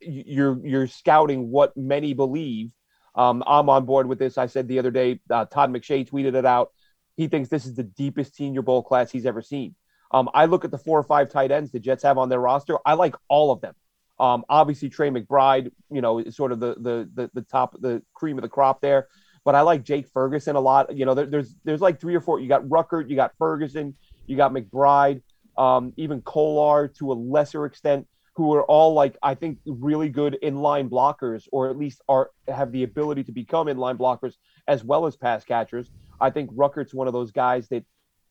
you're 0.00 0.58
you're 0.66 0.86
scouting 0.86 1.50
what 1.50 1.76
many 1.76 2.12
believe. 2.12 2.70
Um, 3.14 3.42
I'm 3.46 3.68
on 3.68 3.84
board 3.86 4.08
with 4.08 4.18
this. 4.18 4.38
I 4.38 4.46
said 4.46 4.66
the 4.66 4.78
other 4.78 4.90
day, 4.90 5.20
uh, 5.30 5.44
Todd 5.44 5.70
McShay 5.72 6.08
tweeted 6.08 6.34
it 6.34 6.44
out. 6.44 6.70
He 7.16 7.28
thinks 7.28 7.48
this 7.48 7.66
is 7.66 7.74
the 7.74 7.84
deepest 7.84 8.34
Senior 8.34 8.62
Bowl 8.62 8.82
class 8.82 9.10
he's 9.10 9.26
ever 9.26 9.42
seen. 9.42 9.74
Um, 10.12 10.28
I 10.34 10.46
look 10.46 10.64
at 10.64 10.70
the 10.70 10.78
four 10.78 10.98
or 10.98 11.02
five 11.02 11.28
tight 11.28 11.50
ends 11.50 11.70
the 11.70 11.78
Jets 11.78 12.02
have 12.02 12.18
on 12.18 12.28
their 12.28 12.40
roster. 12.40 12.78
I 12.84 12.94
like 12.94 13.14
all 13.28 13.52
of 13.52 13.60
them. 13.60 13.74
Um, 14.18 14.44
obviously, 14.48 14.88
Trey 14.90 15.08
McBride, 15.10 15.72
you 15.90 16.00
know, 16.00 16.18
is 16.18 16.36
sort 16.36 16.52
of 16.52 16.60
the, 16.60 16.74
the 16.74 17.08
the 17.14 17.30
the 17.32 17.42
top, 17.42 17.76
the 17.80 18.02
cream 18.12 18.36
of 18.36 18.42
the 18.42 18.48
crop 18.48 18.80
there. 18.80 19.08
But 19.44 19.54
I 19.54 19.62
like 19.62 19.82
Jake 19.84 20.06
Ferguson 20.08 20.56
a 20.56 20.60
lot. 20.60 20.94
You 20.94 21.06
know, 21.06 21.14
there, 21.14 21.26
there's 21.26 21.56
there's 21.64 21.80
like 21.80 22.00
three 22.00 22.14
or 22.14 22.20
four. 22.20 22.40
You 22.40 22.48
got 22.48 22.64
Ruckert, 22.64 23.08
you 23.08 23.16
got 23.16 23.32
Ferguson, 23.38 23.94
you 24.26 24.36
got 24.36 24.52
McBride, 24.52 25.22
um, 25.56 25.94
even 25.96 26.20
Kolar 26.20 26.88
to 26.98 27.12
a 27.12 27.14
lesser 27.14 27.64
extent, 27.64 28.06
who 28.34 28.52
are 28.54 28.64
all 28.64 28.92
like 28.92 29.16
I 29.22 29.34
think 29.34 29.58
really 29.64 30.10
good 30.10 30.36
inline 30.42 30.90
blockers, 30.90 31.48
or 31.52 31.70
at 31.70 31.78
least 31.78 32.02
are 32.08 32.30
have 32.48 32.72
the 32.72 32.82
ability 32.82 33.24
to 33.24 33.32
become 33.32 33.68
inline 33.68 33.96
blockers 33.96 34.34
as 34.68 34.84
well 34.84 35.06
as 35.06 35.16
pass 35.16 35.44
catchers. 35.44 35.90
I 36.20 36.28
think 36.30 36.50
Ruckert's 36.52 36.92
one 36.92 37.06
of 37.06 37.14
those 37.14 37.32
guys 37.32 37.68
that, 37.68 37.84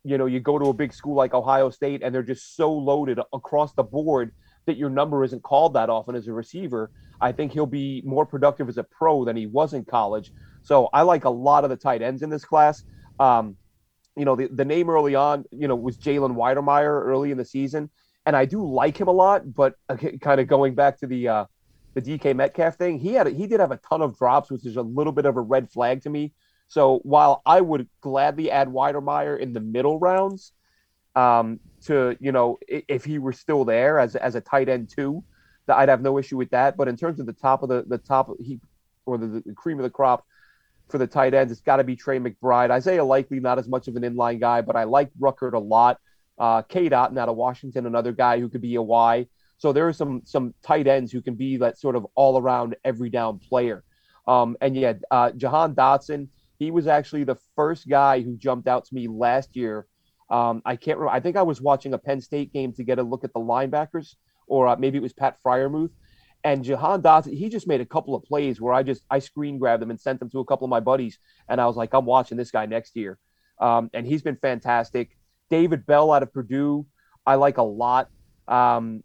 you 0.04 0.18
know, 0.18 0.26
you 0.26 0.40
go 0.40 0.58
to 0.58 0.66
a 0.66 0.74
big 0.74 0.94
school 0.94 1.16
like 1.16 1.34
Ohio 1.34 1.70
State 1.70 2.02
and 2.04 2.14
they're 2.14 2.24
just 2.24 2.56
so 2.56 2.72
loaded 2.72 3.20
across 3.34 3.74
the 3.74 3.84
board 3.84 4.32
that 4.66 4.78
your 4.78 4.90
number 4.90 5.24
isn't 5.24 5.44
called 5.44 5.74
that 5.74 5.90
often 5.90 6.16
as 6.16 6.28
a 6.28 6.34
receiver. 6.34 6.92
I 7.22 7.32
think 7.32 7.52
he'll 7.52 7.66
be 7.66 8.02
more 8.06 8.26
productive 8.26 8.70
as 8.70 8.78
a 8.78 8.84
pro 8.84 9.26
than 9.26 9.36
he 9.36 9.46
was 9.46 9.74
in 9.74 9.84
college. 9.84 10.32
So 10.64 10.90
I 10.94 11.02
like 11.02 11.26
a 11.26 11.30
lot 11.30 11.64
of 11.64 11.70
the 11.70 11.76
tight 11.76 12.02
ends 12.02 12.22
in 12.22 12.30
this 12.30 12.46
class. 12.46 12.84
Um, 13.20 13.58
you 14.16 14.26
know, 14.26 14.36
the, 14.36 14.48
the 14.48 14.66
name 14.66 14.90
early 14.90 15.16
on, 15.16 15.46
you 15.52 15.68
know, 15.68 15.76
was 15.76 15.98
Jalen 15.98 16.36
Wydermyer 16.36 17.06
early 17.06 17.32
in 17.32 17.38
the 17.38 17.46
season. 17.46 17.90
And 18.26 18.36
I 18.36 18.46
do 18.46 18.66
like 18.66 18.98
him 18.98 19.08
a 19.08 19.14
lot, 19.14 19.54
but 19.54 19.76
kind 20.22 20.40
of 20.40 20.48
going 20.48 20.76
back 20.76 21.00
to 21.00 21.08
the 21.08 21.28
uh, 21.28 21.46
the 21.96 22.02
DK 22.02 22.36
Metcalf 22.36 22.76
thing, 22.76 23.00
he 23.00 23.14
had 23.14 23.28
he 23.28 23.48
did 23.48 23.60
have 23.60 23.72
a 23.72 23.78
ton 23.78 24.02
of 24.02 24.18
drops, 24.18 24.52
which 24.52 24.66
is 24.66 24.76
a 24.76 24.82
little 24.82 25.14
bit 25.14 25.26
of 25.26 25.38
a 25.38 25.42
red 25.42 25.72
flag 25.72 26.02
to 26.04 26.10
me. 26.10 26.34
So 26.69 26.99
while 27.03 27.41
I 27.45 27.60
would 27.62 27.89
gladly 27.99 28.49
add 28.51 28.67
Wydermyer 28.67 29.39
in 29.39 29.53
the 29.53 29.60
middle 29.60 29.99
rounds, 29.99 30.53
um, 31.15 31.60
to 31.86 32.15
you 32.19 32.32
know 32.32 32.60
if 32.67 33.03
he 33.03 33.17
were 33.17 33.34
still 33.34 33.65
there 33.65 33.99
as 33.99 34.15
as 34.15 34.36
a 34.36 34.41
tight 34.41 34.69
end 34.69 34.89
too, 34.89 35.23
that 35.65 35.77
I'd 35.77 35.89
have 35.89 36.01
no 36.01 36.17
issue 36.17 36.38
with 36.38 36.51
that. 36.51 36.77
But 36.77 36.88
in 36.88 36.95
terms 36.95 37.19
of 37.19 37.25
the 37.25 37.34
top 37.34 37.63
of 37.63 37.69
the 37.69 37.84
the 37.88 37.97
top 37.97 38.29
he 38.39 38.60
or 39.05 39.17
the, 39.17 39.41
the 39.45 39.53
cream 39.53 39.79
of 39.79 39.84
the 39.84 39.89
crop 39.89 40.25
for 40.89 40.99
the 40.99 41.08
tight 41.08 41.34
ends, 41.34 41.51
it's 41.51 41.62
got 41.62 41.77
to 41.77 41.84
be 41.84 41.95
Trey 41.95 42.19
McBride. 42.19 42.69
Isaiah 42.69 43.03
Likely 43.03 43.39
not 43.39 43.58
as 43.58 43.67
much 43.67 43.88
of 43.88 43.95
an 43.95 44.03
inline 44.03 44.39
guy, 44.39 44.62
but 44.62 44.75
I 44.75 44.84
like 44.84 45.10
Ruckert 45.19 45.53
a 45.53 45.60
lot. 45.60 45.99
Uh, 46.38 46.62
Cade 46.62 46.91
Otton 46.91 47.17
out 47.17 47.29
of 47.29 47.36
Washington, 47.36 47.86
another 47.88 48.12
guy 48.12 48.39
who 48.39 48.47
could 48.47 48.62
be 48.62 48.75
a 48.75 48.82
Y. 48.82 49.27
So 49.58 49.73
there 49.73 49.88
are 49.88 49.93
some 49.93 50.21
some 50.23 50.53
tight 50.62 50.86
ends 50.88 51.12
who 51.12 51.21
can 51.21 51.34
be 51.34 51.58
that 51.58 51.79
sort 51.79 51.95
of 51.95 52.05
all 52.13 52.39
around 52.39 52.75
every 52.86 53.10
down 53.10 53.39
player. 53.39 53.84
Um, 54.27 54.55
and 54.62 54.75
yeah, 54.75 54.93
uh, 55.10 55.32
Jahan 55.32 55.73
Dotson, 55.73 56.27
he 56.60 56.69
was 56.69 56.86
actually 56.86 57.24
the 57.24 57.38
first 57.56 57.89
guy 57.89 58.22
who 58.22 58.38
jumped 58.38 58.67
out 58.67 58.86
to 58.86 58.93
me 58.93 59.08
last 59.08 59.56
year 59.56 59.88
um, 60.30 60.62
I 60.63 60.76
can't 60.76 60.98
remember. 60.98 61.15
I 61.15 61.19
think 61.19 61.38
I 61.38 61.41
was 61.41 61.62
watching 61.62 61.93
a 61.93 61.98
Penn 61.98 62.22
State 62.22 62.54
game 62.54 62.72
to 62.74 62.84
get 62.84 63.00
a 63.00 63.04
look 63.04 63.24
at 63.24 63.34
the 63.34 63.39
linebackers, 63.39 64.15
or 64.48 64.67
uh, 64.67 64.76
maybe 64.76 64.98
it 64.98 65.02
was 65.02 65.13
Pat 65.13 65.38
Freiermuth. 65.43 65.91
And 66.43 66.63
Jahan 66.63 67.02
Dotson, 67.02 67.36
he 67.36 67.50
just 67.50 67.67
made 67.67 67.82
a 67.82 67.86
couple 67.86 68.15
of 68.15 68.24
plays 68.24 68.62
where 68.62 68.74
I 68.74 68.84
just 68.84 69.04
I 69.10 69.19
screen 69.19 69.58
grabbed 69.58 69.82
them 69.82 69.89
and 69.89 70.00
sent 70.00 70.19
them 70.19 70.30
to 70.30 70.39
a 70.39 70.45
couple 70.45 70.65
of 70.65 70.69
my 70.69 70.80
buddies, 70.80 71.19
and 71.50 71.60
I 71.60 71.65
was 71.65 71.76
like, 71.76 71.93
I'm 71.93 72.06
watching 72.06 72.38
this 72.38 72.52
guy 72.52 72.65
next 72.65 72.95
year. 72.95 73.17
Um, 73.60 73.89
and 73.93 74.06
he's 74.06 74.22
been 74.22 74.38
fantastic. 74.38 75.17
David 75.50 75.86
Bell 75.86 76.12
out 76.12 76.24
of 76.24 76.32
Purdue, 76.32 76.86
I 77.26 77.36
like 77.36 77.58
a 77.58 77.63
lot. 77.63 78.10
Um, 78.48 79.04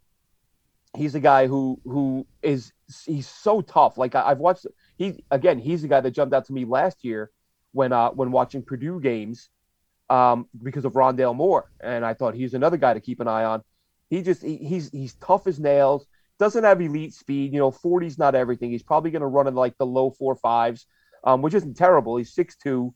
he's 0.96 1.14
a 1.14 1.20
guy 1.20 1.46
who 1.46 1.80
who 1.84 2.26
is 2.42 2.72
he's 3.06 3.26
so 3.26 3.62
tough. 3.62 3.96
Like 3.96 4.14
I, 4.14 4.28
have 4.28 4.38
watched 4.38 4.66
he 4.96 5.24
again, 5.30 5.58
he's 5.58 5.82
the 5.82 5.88
guy 5.88 6.00
that 6.02 6.10
jumped 6.10 6.34
out 6.34 6.44
to 6.46 6.52
me 6.52 6.66
last 6.66 7.02
year 7.02 7.30
when 7.74 7.92
uh 7.92 8.10
when 8.10 8.30
watching 8.30 8.62
Purdue 8.62 9.00
games 9.00 9.50
um 10.08 10.48
because 10.62 10.84
of 10.84 10.94
Rondale 10.94 11.34
Moore, 11.34 11.70
and 11.80 12.06
I 12.06 12.14
thought 12.14 12.34
he's 12.34 12.54
another 12.54 12.78
guy 12.78 12.94
to 12.94 13.00
keep 13.00 13.20
an 13.20 13.28
eye 13.28 13.44
on. 13.44 13.62
He 14.08 14.22
just 14.22 14.42
he, 14.42 14.56
he's 14.56 14.90
he's 14.90 15.14
tough 15.14 15.46
as 15.46 15.60
nails. 15.60 16.06
Doesn't 16.38 16.64
have 16.64 16.80
elite 16.80 17.14
speed. 17.14 17.52
You 17.52 17.58
know, 17.58 17.70
40's 17.70 18.18
not 18.18 18.34
everything. 18.34 18.70
He's 18.70 18.82
probably 18.82 19.10
going 19.10 19.22
to 19.22 19.26
run 19.28 19.46
in 19.46 19.54
like 19.54 19.76
the 19.78 19.86
low 19.86 20.10
four 20.10 20.34
fives, 20.36 20.86
um, 21.22 21.42
which 21.42 21.54
isn't 21.54 21.76
terrible. 21.76 22.16
He's 22.16 22.32
six 22.32 22.56
two. 22.56 22.94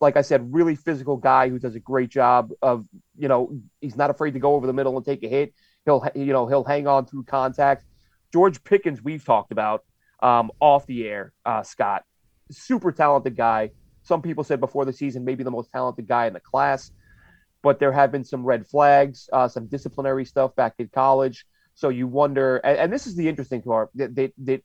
Like 0.00 0.16
I 0.16 0.22
said, 0.22 0.52
really 0.52 0.76
physical 0.76 1.16
guy 1.16 1.48
who 1.48 1.58
does 1.58 1.74
a 1.74 1.80
great 1.80 2.10
job 2.10 2.52
of, 2.60 2.84
you 3.16 3.28
know, 3.28 3.58
he's 3.80 3.96
not 3.96 4.10
afraid 4.10 4.32
to 4.32 4.38
go 4.38 4.54
over 4.54 4.66
the 4.66 4.74
middle 4.74 4.94
and 4.94 5.06
take 5.06 5.22
a 5.22 5.28
hit. 5.28 5.54
He'll, 5.86 6.06
you 6.14 6.34
know, 6.34 6.46
he'll 6.46 6.64
hang 6.64 6.86
on 6.86 7.06
through 7.06 7.24
contact. 7.24 7.86
George 8.30 8.62
Pickens, 8.62 9.02
we've 9.02 9.24
talked 9.24 9.52
about 9.52 9.84
um, 10.22 10.50
off 10.60 10.86
the 10.86 11.06
air, 11.06 11.32
uh, 11.46 11.62
Scott, 11.62 12.04
super 12.50 12.92
talented 12.92 13.36
guy. 13.36 13.70
Some 14.06 14.22
people 14.22 14.44
said 14.44 14.60
before 14.60 14.84
the 14.84 14.92
season, 14.92 15.24
maybe 15.24 15.42
the 15.42 15.50
most 15.50 15.70
talented 15.72 16.06
guy 16.06 16.26
in 16.26 16.32
the 16.32 16.40
class, 16.40 16.92
but 17.62 17.80
there 17.80 17.90
have 17.90 18.12
been 18.12 18.24
some 18.24 18.44
red 18.44 18.64
flags, 18.64 19.28
uh, 19.32 19.48
some 19.48 19.66
disciplinary 19.66 20.24
stuff 20.24 20.54
back 20.54 20.74
in 20.78 20.88
college. 20.88 21.44
So 21.74 21.88
you 21.88 22.06
wonder, 22.06 22.58
and, 22.58 22.78
and 22.78 22.92
this 22.92 23.08
is 23.08 23.16
the 23.16 23.28
interesting 23.28 23.62
part 23.62 23.90
that, 23.96 24.14
that 24.14 24.62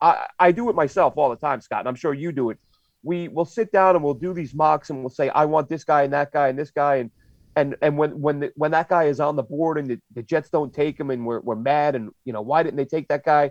I, 0.00 0.26
I 0.38 0.52
do 0.52 0.70
it 0.70 0.76
myself 0.76 1.18
all 1.18 1.28
the 1.28 1.36
time, 1.36 1.60
Scott, 1.60 1.80
and 1.80 1.88
I'm 1.88 1.94
sure 1.94 2.14
you 2.14 2.32
do 2.32 2.48
it. 2.48 2.58
We 3.02 3.28
will 3.28 3.44
sit 3.44 3.70
down 3.70 3.96
and 3.96 4.04
we'll 4.04 4.14
do 4.14 4.32
these 4.32 4.54
mocks 4.54 4.88
and 4.88 5.00
we'll 5.00 5.10
say, 5.10 5.28
I 5.28 5.44
want 5.44 5.68
this 5.68 5.84
guy 5.84 6.04
and 6.04 6.12
that 6.14 6.32
guy 6.32 6.48
and 6.48 6.58
this 6.58 6.70
guy. 6.70 6.96
And 6.96 7.10
and 7.56 7.76
and 7.82 7.98
when 7.98 8.18
when 8.20 8.40
the, 8.40 8.52
when 8.56 8.70
that 8.70 8.88
guy 8.88 9.04
is 9.04 9.20
on 9.20 9.36
the 9.36 9.42
board 9.42 9.76
and 9.78 9.88
the, 9.88 10.00
the 10.14 10.22
Jets 10.22 10.48
don't 10.48 10.72
take 10.72 10.98
him 10.98 11.10
and 11.10 11.26
we're, 11.26 11.40
we're 11.40 11.54
mad 11.54 11.94
and 11.94 12.10
you 12.24 12.32
know 12.32 12.40
why 12.40 12.62
didn't 12.62 12.76
they 12.76 12.86
take 12.86 13.08
that 13.08 13.24
guy? 13.24 13.50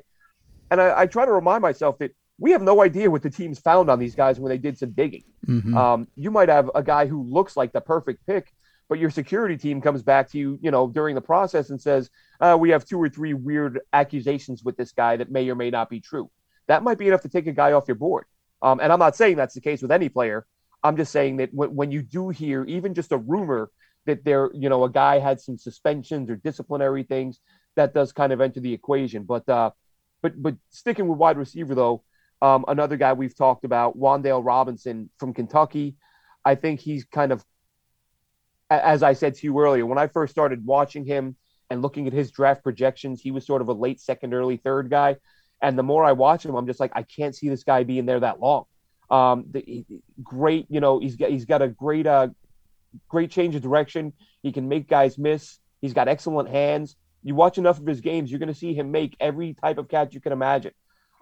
And 0.72 0.82
I, 0.82 1.02
I 1.02 1.06
try 1.06 1.26
to 1.26 1.32
remind 1.32 1.62
myself 1.62 2.00
that 2.00 2.16
we 2.40 2.52
have 2.52 2.62
no 2.62 2.82
idea 2.82 3.10
what 3.10 3.22
the 3.22 3.30
teams 3.30 3.60
found 3.60 3.90
on 3.90 4.00
these 4.00 4.16
guys 4.16 4.40
when 4.40 4.50
they 4.50 4.58
did 4.58 4.78
some 4.78 4.92
digging. 4.92 5.24
Mm-hmm. 5.48 5.78
Um, 5.78 6.08
you 6.16 6.32
might 6.32 6.50
have 6.50 6.70
a 6.74 6.84
guy 6.84 7.06
who 7.06 7.24
looks 7.24 7.56
like 7.56 7.72
the 7.72 7.82
perfect 7.82 8.26
pick, 8.26 8.54
but 8.90 9.00
your 9.00 9.10
security 9.10 9.58
team 9.58 9.82
comes 9.82 10.02
back 10.04 10.30
to 10.32 10.38
you, 10.38 10.60
you 10.62 10.72
know, 10.72 10.88
during 10.88 11.16
the 11.16 11.22
process 11.22 11.70
and 11.70 11.82
says, 11.82 12.10
uh, 12.40 12.58
"We 12.60 12.70
have 12.72 12.86
two 12.86 13.02
or 13.02 13.10
three 13.10 13.34
weird 13.34 13.80
accusations 13.94 14.64
with 14.64 14.78
this 14.78 14.92
guy 14.92 15.18
that 15.18 15.32
may 15.32 15.50
or 15.50 15.56
may 15.56 15.70
not 15.70 15.90
be 15.90 16.00
true." 16.00 16.30
That 16.68 16.84
might 16.84 16.98
be 16.98 17.08
enough 17.08 17.22
to 17.22 17.30
take 17.30 17.48
a 17.48 17.52
guy 17.52 17.74
off 17.74 17.88
your 17.88 17.96
board. 17.96 18.26
Um, 18.62 18.80
and 18.80 18.92
I'm 18.92 19.00
not 19.00 19.16
saying 19.16 19.36
that's 19.36 19.56
the 19.56 19.62
case 19.62 19.82
with 19.82 19.92
any 19.92 20.10
player. 20.10 20.46
I'm 20.84 20.98
just 20.98 21.12
saying 21.12 21.38
that 21.38 21.54
when, 21.54 21.76
when 21.76 21.92
you 21.92 22.02
do 22.02 22.30
hear 22.30 22.64
even 22.66 22.94
just 22.94 23.12
a 23.12 23.18
rumor 23.18 23.70
that 24.06 24.24
there, 24.26 24.50
you 24.54 24.70
know, 24.70 24.84
a 24.84 24.90
guy 24.90 25.20
had 25.20 25.40
some 25.40 25.58
suspensions 25.58 26.30
or 26.30 26.36
disciplinary 26.36 27.04
things 27.04 27.40
that 27.76 27.94
does 27.94 28.12
kind 28.12 28.34
of 28.34 28.42
enter 28.42 28.60
the 28.60 28.74
equation. 28.74 29.24
But 29.24 29.48
uh, 29.48 29.72
but 30.22 30.42
but 30.42 30.56
sticking 30.70 31.08
with 31.08 31.20
wide 31.20 31.38
receiver 31.38 31.76
though, 31.76 32.04
um, 32.44 32.66
another 32.68 32.98
guy 32.98 33.14
we've 33.14 33.36
talked 33.36 33.64
about, 33.64 33.98
Wan'Dale 33.98 34.44
Robinson 34.44 35.10
from 35.18 35.34
Kentucky. 35.34 35.96
I 36.44 36.56
think 36.56 36.82
he's 36.82 37.06
kind 37.06 37.32
of, 37.32 37.42
as 38.70 39.02
I 39.02 39.14
said 39.14 39.36
to 39.36 39.48
you 39.48 39.58
earlier, 39.58 39.86
when 39.86 39.98
I 39.98 40.08
first 40.08 40.32
started 40.32 40.66
watching 40.66 41.06
him 41.06 41.38
and 41.70 41.82
looking 41.82 42.06
at 42.06 42.12
his 42.12 42.32
draft 42.32 42.62
projections, 42.62 43.22
he 43.22 43.32
was 43.32 43.46
sort 43.46 43.62
of 43.62 43.70
a 43.70 43.74
late 43.74 44.02
second, 44.02 44.34
early 44.34 44.58
third 44.58 44.90
guy. 44.90 45.16
And 45.62 45.80
the 45.80 45.84
more 45.84 46.04
I 46.04 46.12
watch 46.12 46.46
him, 46.46 46.54
I'm 46.54 46.68
just 46.68 46.82
like, 46.82 46.92
I 46.94 47.04
can't 47.04 47.34
see 47.34 47.48
this 47.48 47.64
guy 47.64 47.86
being 47.86 48.06
there 48.06 48.20
that 48.20 48.42
long. 48.42 48.66
Um, 49.10 49.46
the, 49.50 49.86
great, 50.22 50.66
you 50.70 50.82
know, 50.82 51.00
he's 51.00 51.16
got 51.16 51.30
he's 51.30 51.46
got 51.46 51.62
a 51.62 51.70
great 51.70 52.08
uh, 52.08 52.28
great 53.08 53.32
change 53.32 53.56
of 53.56 53.62
direction. 53.62 54.12
He 54.42 54.52
can 54.52 54.68
make 54.68 54.90
guys 54.90 55.18
miss. 55.18 55.60
He's 55.80 55.94
got 55.94 56.10
excellent 56.10 56.50
hands. 56.50 56.98
You 57.22 57.36
watch 57.36 57.58
enough 57.58 57.80
of 57.80 57.86
his 57.86 58.02
games, 58.02 58.30
you're 58.30 58.40
going 58.40 58.52
to 58.52 58.60
see 58.60 58.74
him 58.74 58.92
make 58.92 59.16
every 59.22 59.54
type 59.54 59.78
of 59.78 59.88
catch 59.88 60.14
you 60.14 60.20
can 60.20 60.34
imagine. 60.34 60.74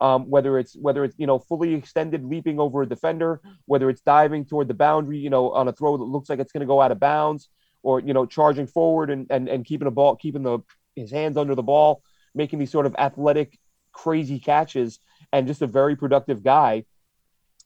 Um, 0.02 0.30
whether 0.32 0.58
it's 0.58 0.76
whether 0.76 1.04
it's 1.04 1.16
you 1.20 1.28
know 1.28 1.38
fully 1.38 1.76
extended 1.76 2.26
leaping 2.26 2.60
over 2.60 2.82
a 2.82 2.90
defender, 2.90 3.40
whether 3.66 3.88
it's 3.88 4.02
diving 4.02 4.46
toward 4.46 4.68
the 4.68 4.74
boundary, 4.74 5.20
you 5.20 5.30
know, 5.30 5.52
on 5.52 5.68
a 5.68 5.74
throw 5.74 5.96
that 5.96 6.04
looks 6.04 6.28
like 6.28 6.40
it's 6.40 6.52
going 6.52 6.62
to 6.62 6.68
go 6.68 6.82
out 6.82 6.92
of 6.92 7.00
bounds, 7.00 7.50
or 7.84 8.00
you 8.00 8.14
know 8.14 8.26
charging 8.26 8.66
forward 8.68 9.12
and 9.12 9.28
and, 9.30 9.48
and 9.48 9.64
keeping 9.64 9.88
a 9.88 9.92
ball, 9.92 10.16
keeping 10.16 10.44
the 10.44 10.60
his 10.96 11.12
hands 11.12 11.38
under 11.38 11.56
the 11.56 11.64
ball, 11.64 12.02
making 12.34 12.60
these 12.60 12.72
sort 12.72 12.86
of 12.86 12.96
athletic, 12.98 13.60
crazy 13.92 14.40
catches, 14.40 15.00
and 15.32 15.48
just 15.48 15.62
a 15.62 15.68
very 15.68 15.96
productive 15.96 16.44
guy. 16.44 16.84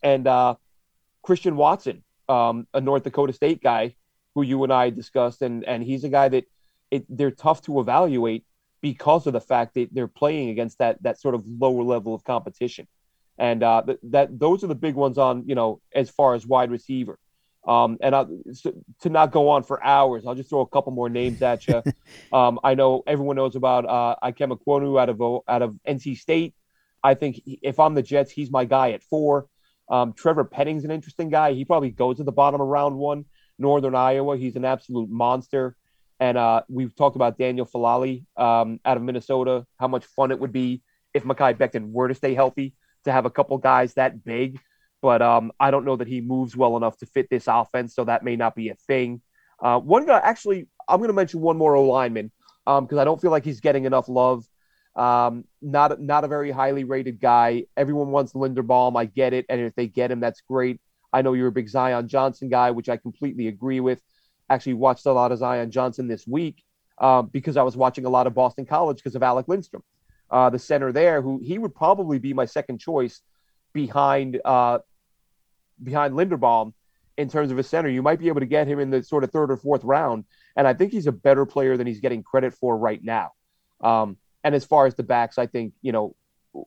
And 0.03 0.27
uh, 0.27 0.55
Christian 1.23 1.55
Watson, 1.55 2.03
um, 2.29 2.67
a 2.73 2.81
North 2.81 3.03
Dakota 3.03 3.33
State 3.33 3.63
guy 3.63 3.95
who 4.35 4.41
you 4.41 4.63
and 4.63 4.73
I 4.73 4.89
discussed, 4.89 5.41
and 5.41 5.63
and 5.63 5.83
he's 5.83 6.03
a 6.03 6.09
guy 6.09 6.29
that 6.29 6.45
it, 6.91 7.05
they're 7.09 7.31
tough 7.31 7.61
to 7.63 7.79
evaluate 7.79 8.45
because 8.81 9.27
of 9.27 9.33
the 9.33 9.41
fact 9.41 9.73
that 9.75 9.89
they're 9.91 10.07
playing 10.07 10.49
against 10.49 10.79
that 10.79 11.01
that 11.03 11.19
sort 11.19 11.35
of 11.35 11.43
lower 11.47 11.83
level 11.83 12.13
of 12.13 12.23
competition, 12.23 12.87
and 13.37 13.63
uh, 13.63 13.81
that, 13.85 13.99
that 14.03 14.39
those 14.39 14.63
are 14.63 14.67
the 14.67 14.75
big 14.75 14.95
ones 14.95 15.17
on 15.17 15.43
you 15.47 15.55
know 15.55 15.81
as 15.93 16.09
far 16.09 16.35
as 16.35 16.45
wide 16.45 16.71
receiver. 16.71 17.19
Um, 17.67 17.97
and 18.01 18.15
I, 18.15 18.25
so, 18.53 18.73
to 19.01 19.09
not 19.09 19.31
go 19.31 19.49
on 19.49 19.63
for 19.63 19.83
hours, 19.83 20.25
I'll 20.25 20.35
just 20.35 20.49
throw 20.49 20.61
a 20.61 20.67
couple 20.67 20.91
more 20.91 21.09
names 21.09 21.41
at 21.41 21.67
you. 21.67 21.81
um, 22.33 22.59
I 22.63 22.75
know 22.75 23.03
everyone 23.07 23.37
knows 23.37 23.55
about 23.55 23.85
uh, 23.85 24.15
Ikem 24.23 24.55
Ekwonu 24.55 25.01
out 25.01 25.09
of 25.09 25.21
out 25.47 25.61
of 25.61 25.79
NC 25.87 26.17
State. 26.17 26.53
I 27.03 27.13
think 27.13 27.41
if 27.45 27.79
I'm 27.79 27.93
the 27.93 28.03
Jets, 28.03 28.31
he's 28.31 28.51
my 28.51 28.65
guy 28.65 28.91
at 28.91 29.03
four. 29.03 29.47
Um, 29.89 30.13
Trevor 30.13 30.43
Penning's 30.43 30.85
an 30.85 30.91
interesting 30.91 31.29
guy. 31.29 31.53
He 31.53 31.65
probably 31.65 31.91
goes 31.91 32.17
to 32.17 32.23
the 32.23 32.31
bottom 32.31 32.61
of 32.61 32.67
round 32.67 32.97
one. 32.97 33.25
Northern 33.57 33.95
Iowa, 33.95 34.37
he's 34.37 34.55
an 34.55 34.65
absolute 34.65 35.09
monster. 35.09 35.75
And 36.19 36.37
uh, 36.37 36.63
we've 36.69 36.95
talked 36.95 37.15
about 37.15 37.37
Daniel 37.37 37.65
Faalele 37.65 38.25
um, 38.37 38.79
out 38.85 38.97
of 38.97 39.03
Minnesota, 39.03 39.65
how 39.79 39.87
much 39.87 40.05
fun 40.05 40.31
it 40.31 40.39
would 40.39 40.53
be 40.53 40.81
if 41.13 41.23
Mekhi 41.23 41.57
Becton 41.57 41.91
were 41.91 42.07
to 42.07 42.15
stay 42.15 42.33
healthy 42.33 42.73
to 43.03 43.11
have 43.11 43.25
a 43.25 43.29
couple 43.29 43.57
guys 43.57 43.93
that 43.95 44.23
big. 44.23 44.59
But 45.01 45.21
um, 45.21 45.51
I 45.59 45.71
don't 45.71 45.85
know 45.85 45.97
that 45.97 46.07
he 46.07 46.21
moves 46.21 46.55
well 46.55 46.77
enough 46.77 46.97
to 46.97 47.05
fit 47.05 47.29
this 47.29 47.47
offense, 47.47 47.93
so 47.93 48.05
that 48.05 48.23
may 48.23 48.35
not 48.35 48.55
be 48.55 48.69
a 48.69 48.75
thing. 48.75 49.21
Uh, 49.61 49.79
one 49.79 50.05
guy, 50.05 50.19
actually, 50.23 50.67
I'm 50.87 50.97
going 50.97 51.09
to 51.09 51.13
mention 51.13 51.41
one 51.41 51.57
more 51.57 51.75
O 51.75 51.83
lineman 51.83 52.31
because 52.65 52.91
um, 52.93 52.99
I 52.99 53.03
don't 53.03 53.21
feel 53.21 53.31
like 53.31 53.45
he's 53.45 53.59
getting 53.59 53.85
enough 53.85 54.09
love. 54.09 54.45
Um, 54.95 55.43
not 55.61 56.01
not 56.01 56.23
a 56.23 56.27
very 56.27 56.51
highly 56.51 56.85
rated 56.85 57.19
guy. 57.19 57.65
Everyone 57.75 58.11
wants 58.11 58.33
Linderbaum. 58.33 58.97
I 58.97 59.05
get 59.05 59.33
it, 59.33 59.45
and 59.49 59.59
if 59.61 59.75
they 59.75 59.87
get 59.87 60.09
him, 60.09 60.21
that's 60.21 60.41
great. 60.41 60.79
I 61.11 61.21
know 61.21 61.33
you're 61.33 61.47
a 61.47 61.51
big 61.51 61.69
Zion 61.69 62.07
Johnson 62.07 62.49
guy, 62.49 62.71
which 62.71 62.89
I 62.89 62.97
completely 62.97 63.47
agree 63.47 63.79
with. 63.79 64.01
Actually, 64.49 64.73
watched 64.73 65.05
a 65.05 65.11
lot 65.11 65.31
of 65.31 65.39
Zion 65.39 65.71
Johnson 65.71 66.07
this 66.07 66.27
week 66.27 66.63
um, 66.99 67.27
because 67.27 67.57
I 67.57 67.63
was 67.63 67.75
watching 67.75 68.05
a 68.05 68.09
lot 68.09 68.27
of 68.27 68.33
Boston 68.33 68.65
College 68.65 68.97
because 68.97 69.15
of 69.15 69.23
Alec 69.23 69.47
Lindstrom, 69.47 69.83
uh, 70.29 70.49
the 70.49 70.59
center 70.59 70.91
there, 70.91 71.21
who 71.21 71.39
he 71.43 71.57
would 71.57 71.75
probably 71.75 72.19
be 72.19 72.33
my 72.33 72.45
second 72.45 72.79
choice 72.79 73.21
behind 73.73 74.39
uh, 74.45 74.79
behind 75.81 76.13
Linderbaum 76.13 76.73
in 77.17 77.29
terms 77.29 77.51
of 77.51 77.57
a 77.57 77.63
center. 77.63 77.89
You 77.89 78.01
might 78.01 78.19
be 78.19 78.27
able 78.27 78.39
to 78.39 78.45
get 78.45 78.67
him 78.67 78.79
in 78.79 78.89
the 78.89 79.03
sort 79.03 79.23
of 79.23 79.31
third 79.31 79.51
or 79.51 79.57
fourth 79.57 79.83
round, 79.83 80.25
and 80.55 80.67
I 80.67 80.73
think 80.73 80.91
he's 80.91 81.07
a 81.07 81.11
better 81.11 81.45
player 81.45 81.77
than 81.77 81.87
he's 81.87 81.99
getting 81.99 82.23
credit 82.23 82.53
for 82.53 82.77
right 82.77 83.03
now. 83.03 83.31
Um, 83.81 84.17
and 84.43 84.55
as 84.55 84.63
far 84.63 84.85
as 84.85 84.95
the 84.95 85.03
backs, 85.03 85.37
I 85.37 85.47
think 85.47 85.73
you 85.81 85.91
know 85.91 86.15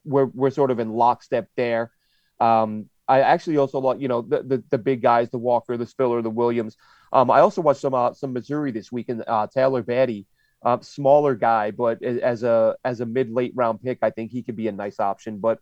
we're 0.05 0.27
we're 0.27 0.51
sort 0.51 0.71
of 0.71 0.79
in 0.79 0.93
lockstep 0.93 1.49
there. 1.57 1.93
Um, 2.41 2.88
I 3.09 3.21
actually 3.21 3.57
also 3.57 3.79
like 3.79 4.01
you 4.01 4.09
know 4.09 4.23
the, 4.23 4.42
the, 4.42 4.64
the 4.71 4.79
big 4.79 5.03
guys, 5.03 5.31
the 5.31 5.38
Walker, 5.38 5.77
the 5.77 5.87
Spiller, 5.87 6.23
the 6.23 6.31
Williams. 6.31 6.77
Um, 7.12 7.31
I 7.31 7.40
also 7.40 7.62
watched 7.62 7.81
some 7.81 7.94
uh, 7.94 8.12
some 8.12 8.33
Missouri 8.33 8.71
this 8.71 8.92
week, 8.92 9.09
and 9.09 9.25
uh, 9.27 9.47
Tyler 9.47 9.83
Badie, 9.83 10.27
uh, 10.62 10.79
smaller 10.81 11.35
guy, 11.35 11.71
but 11.71 12.03
as 12.03 12.42
a 12.42 12.77
as 12.85 13.01
a 13.01 13.07
mid 13.07 13.31
late 13.31 13.53
round 13.55 13.83
pick, 13.83 13.99
I 14.03 14.11
think 14.11 14.31
he 14.31 14.42
could 14.42 14.57
be 14.57 14.68
a 14.68 14.73
nice 14.73 15.01
option. 15.01 15.38
But 15.38 15.59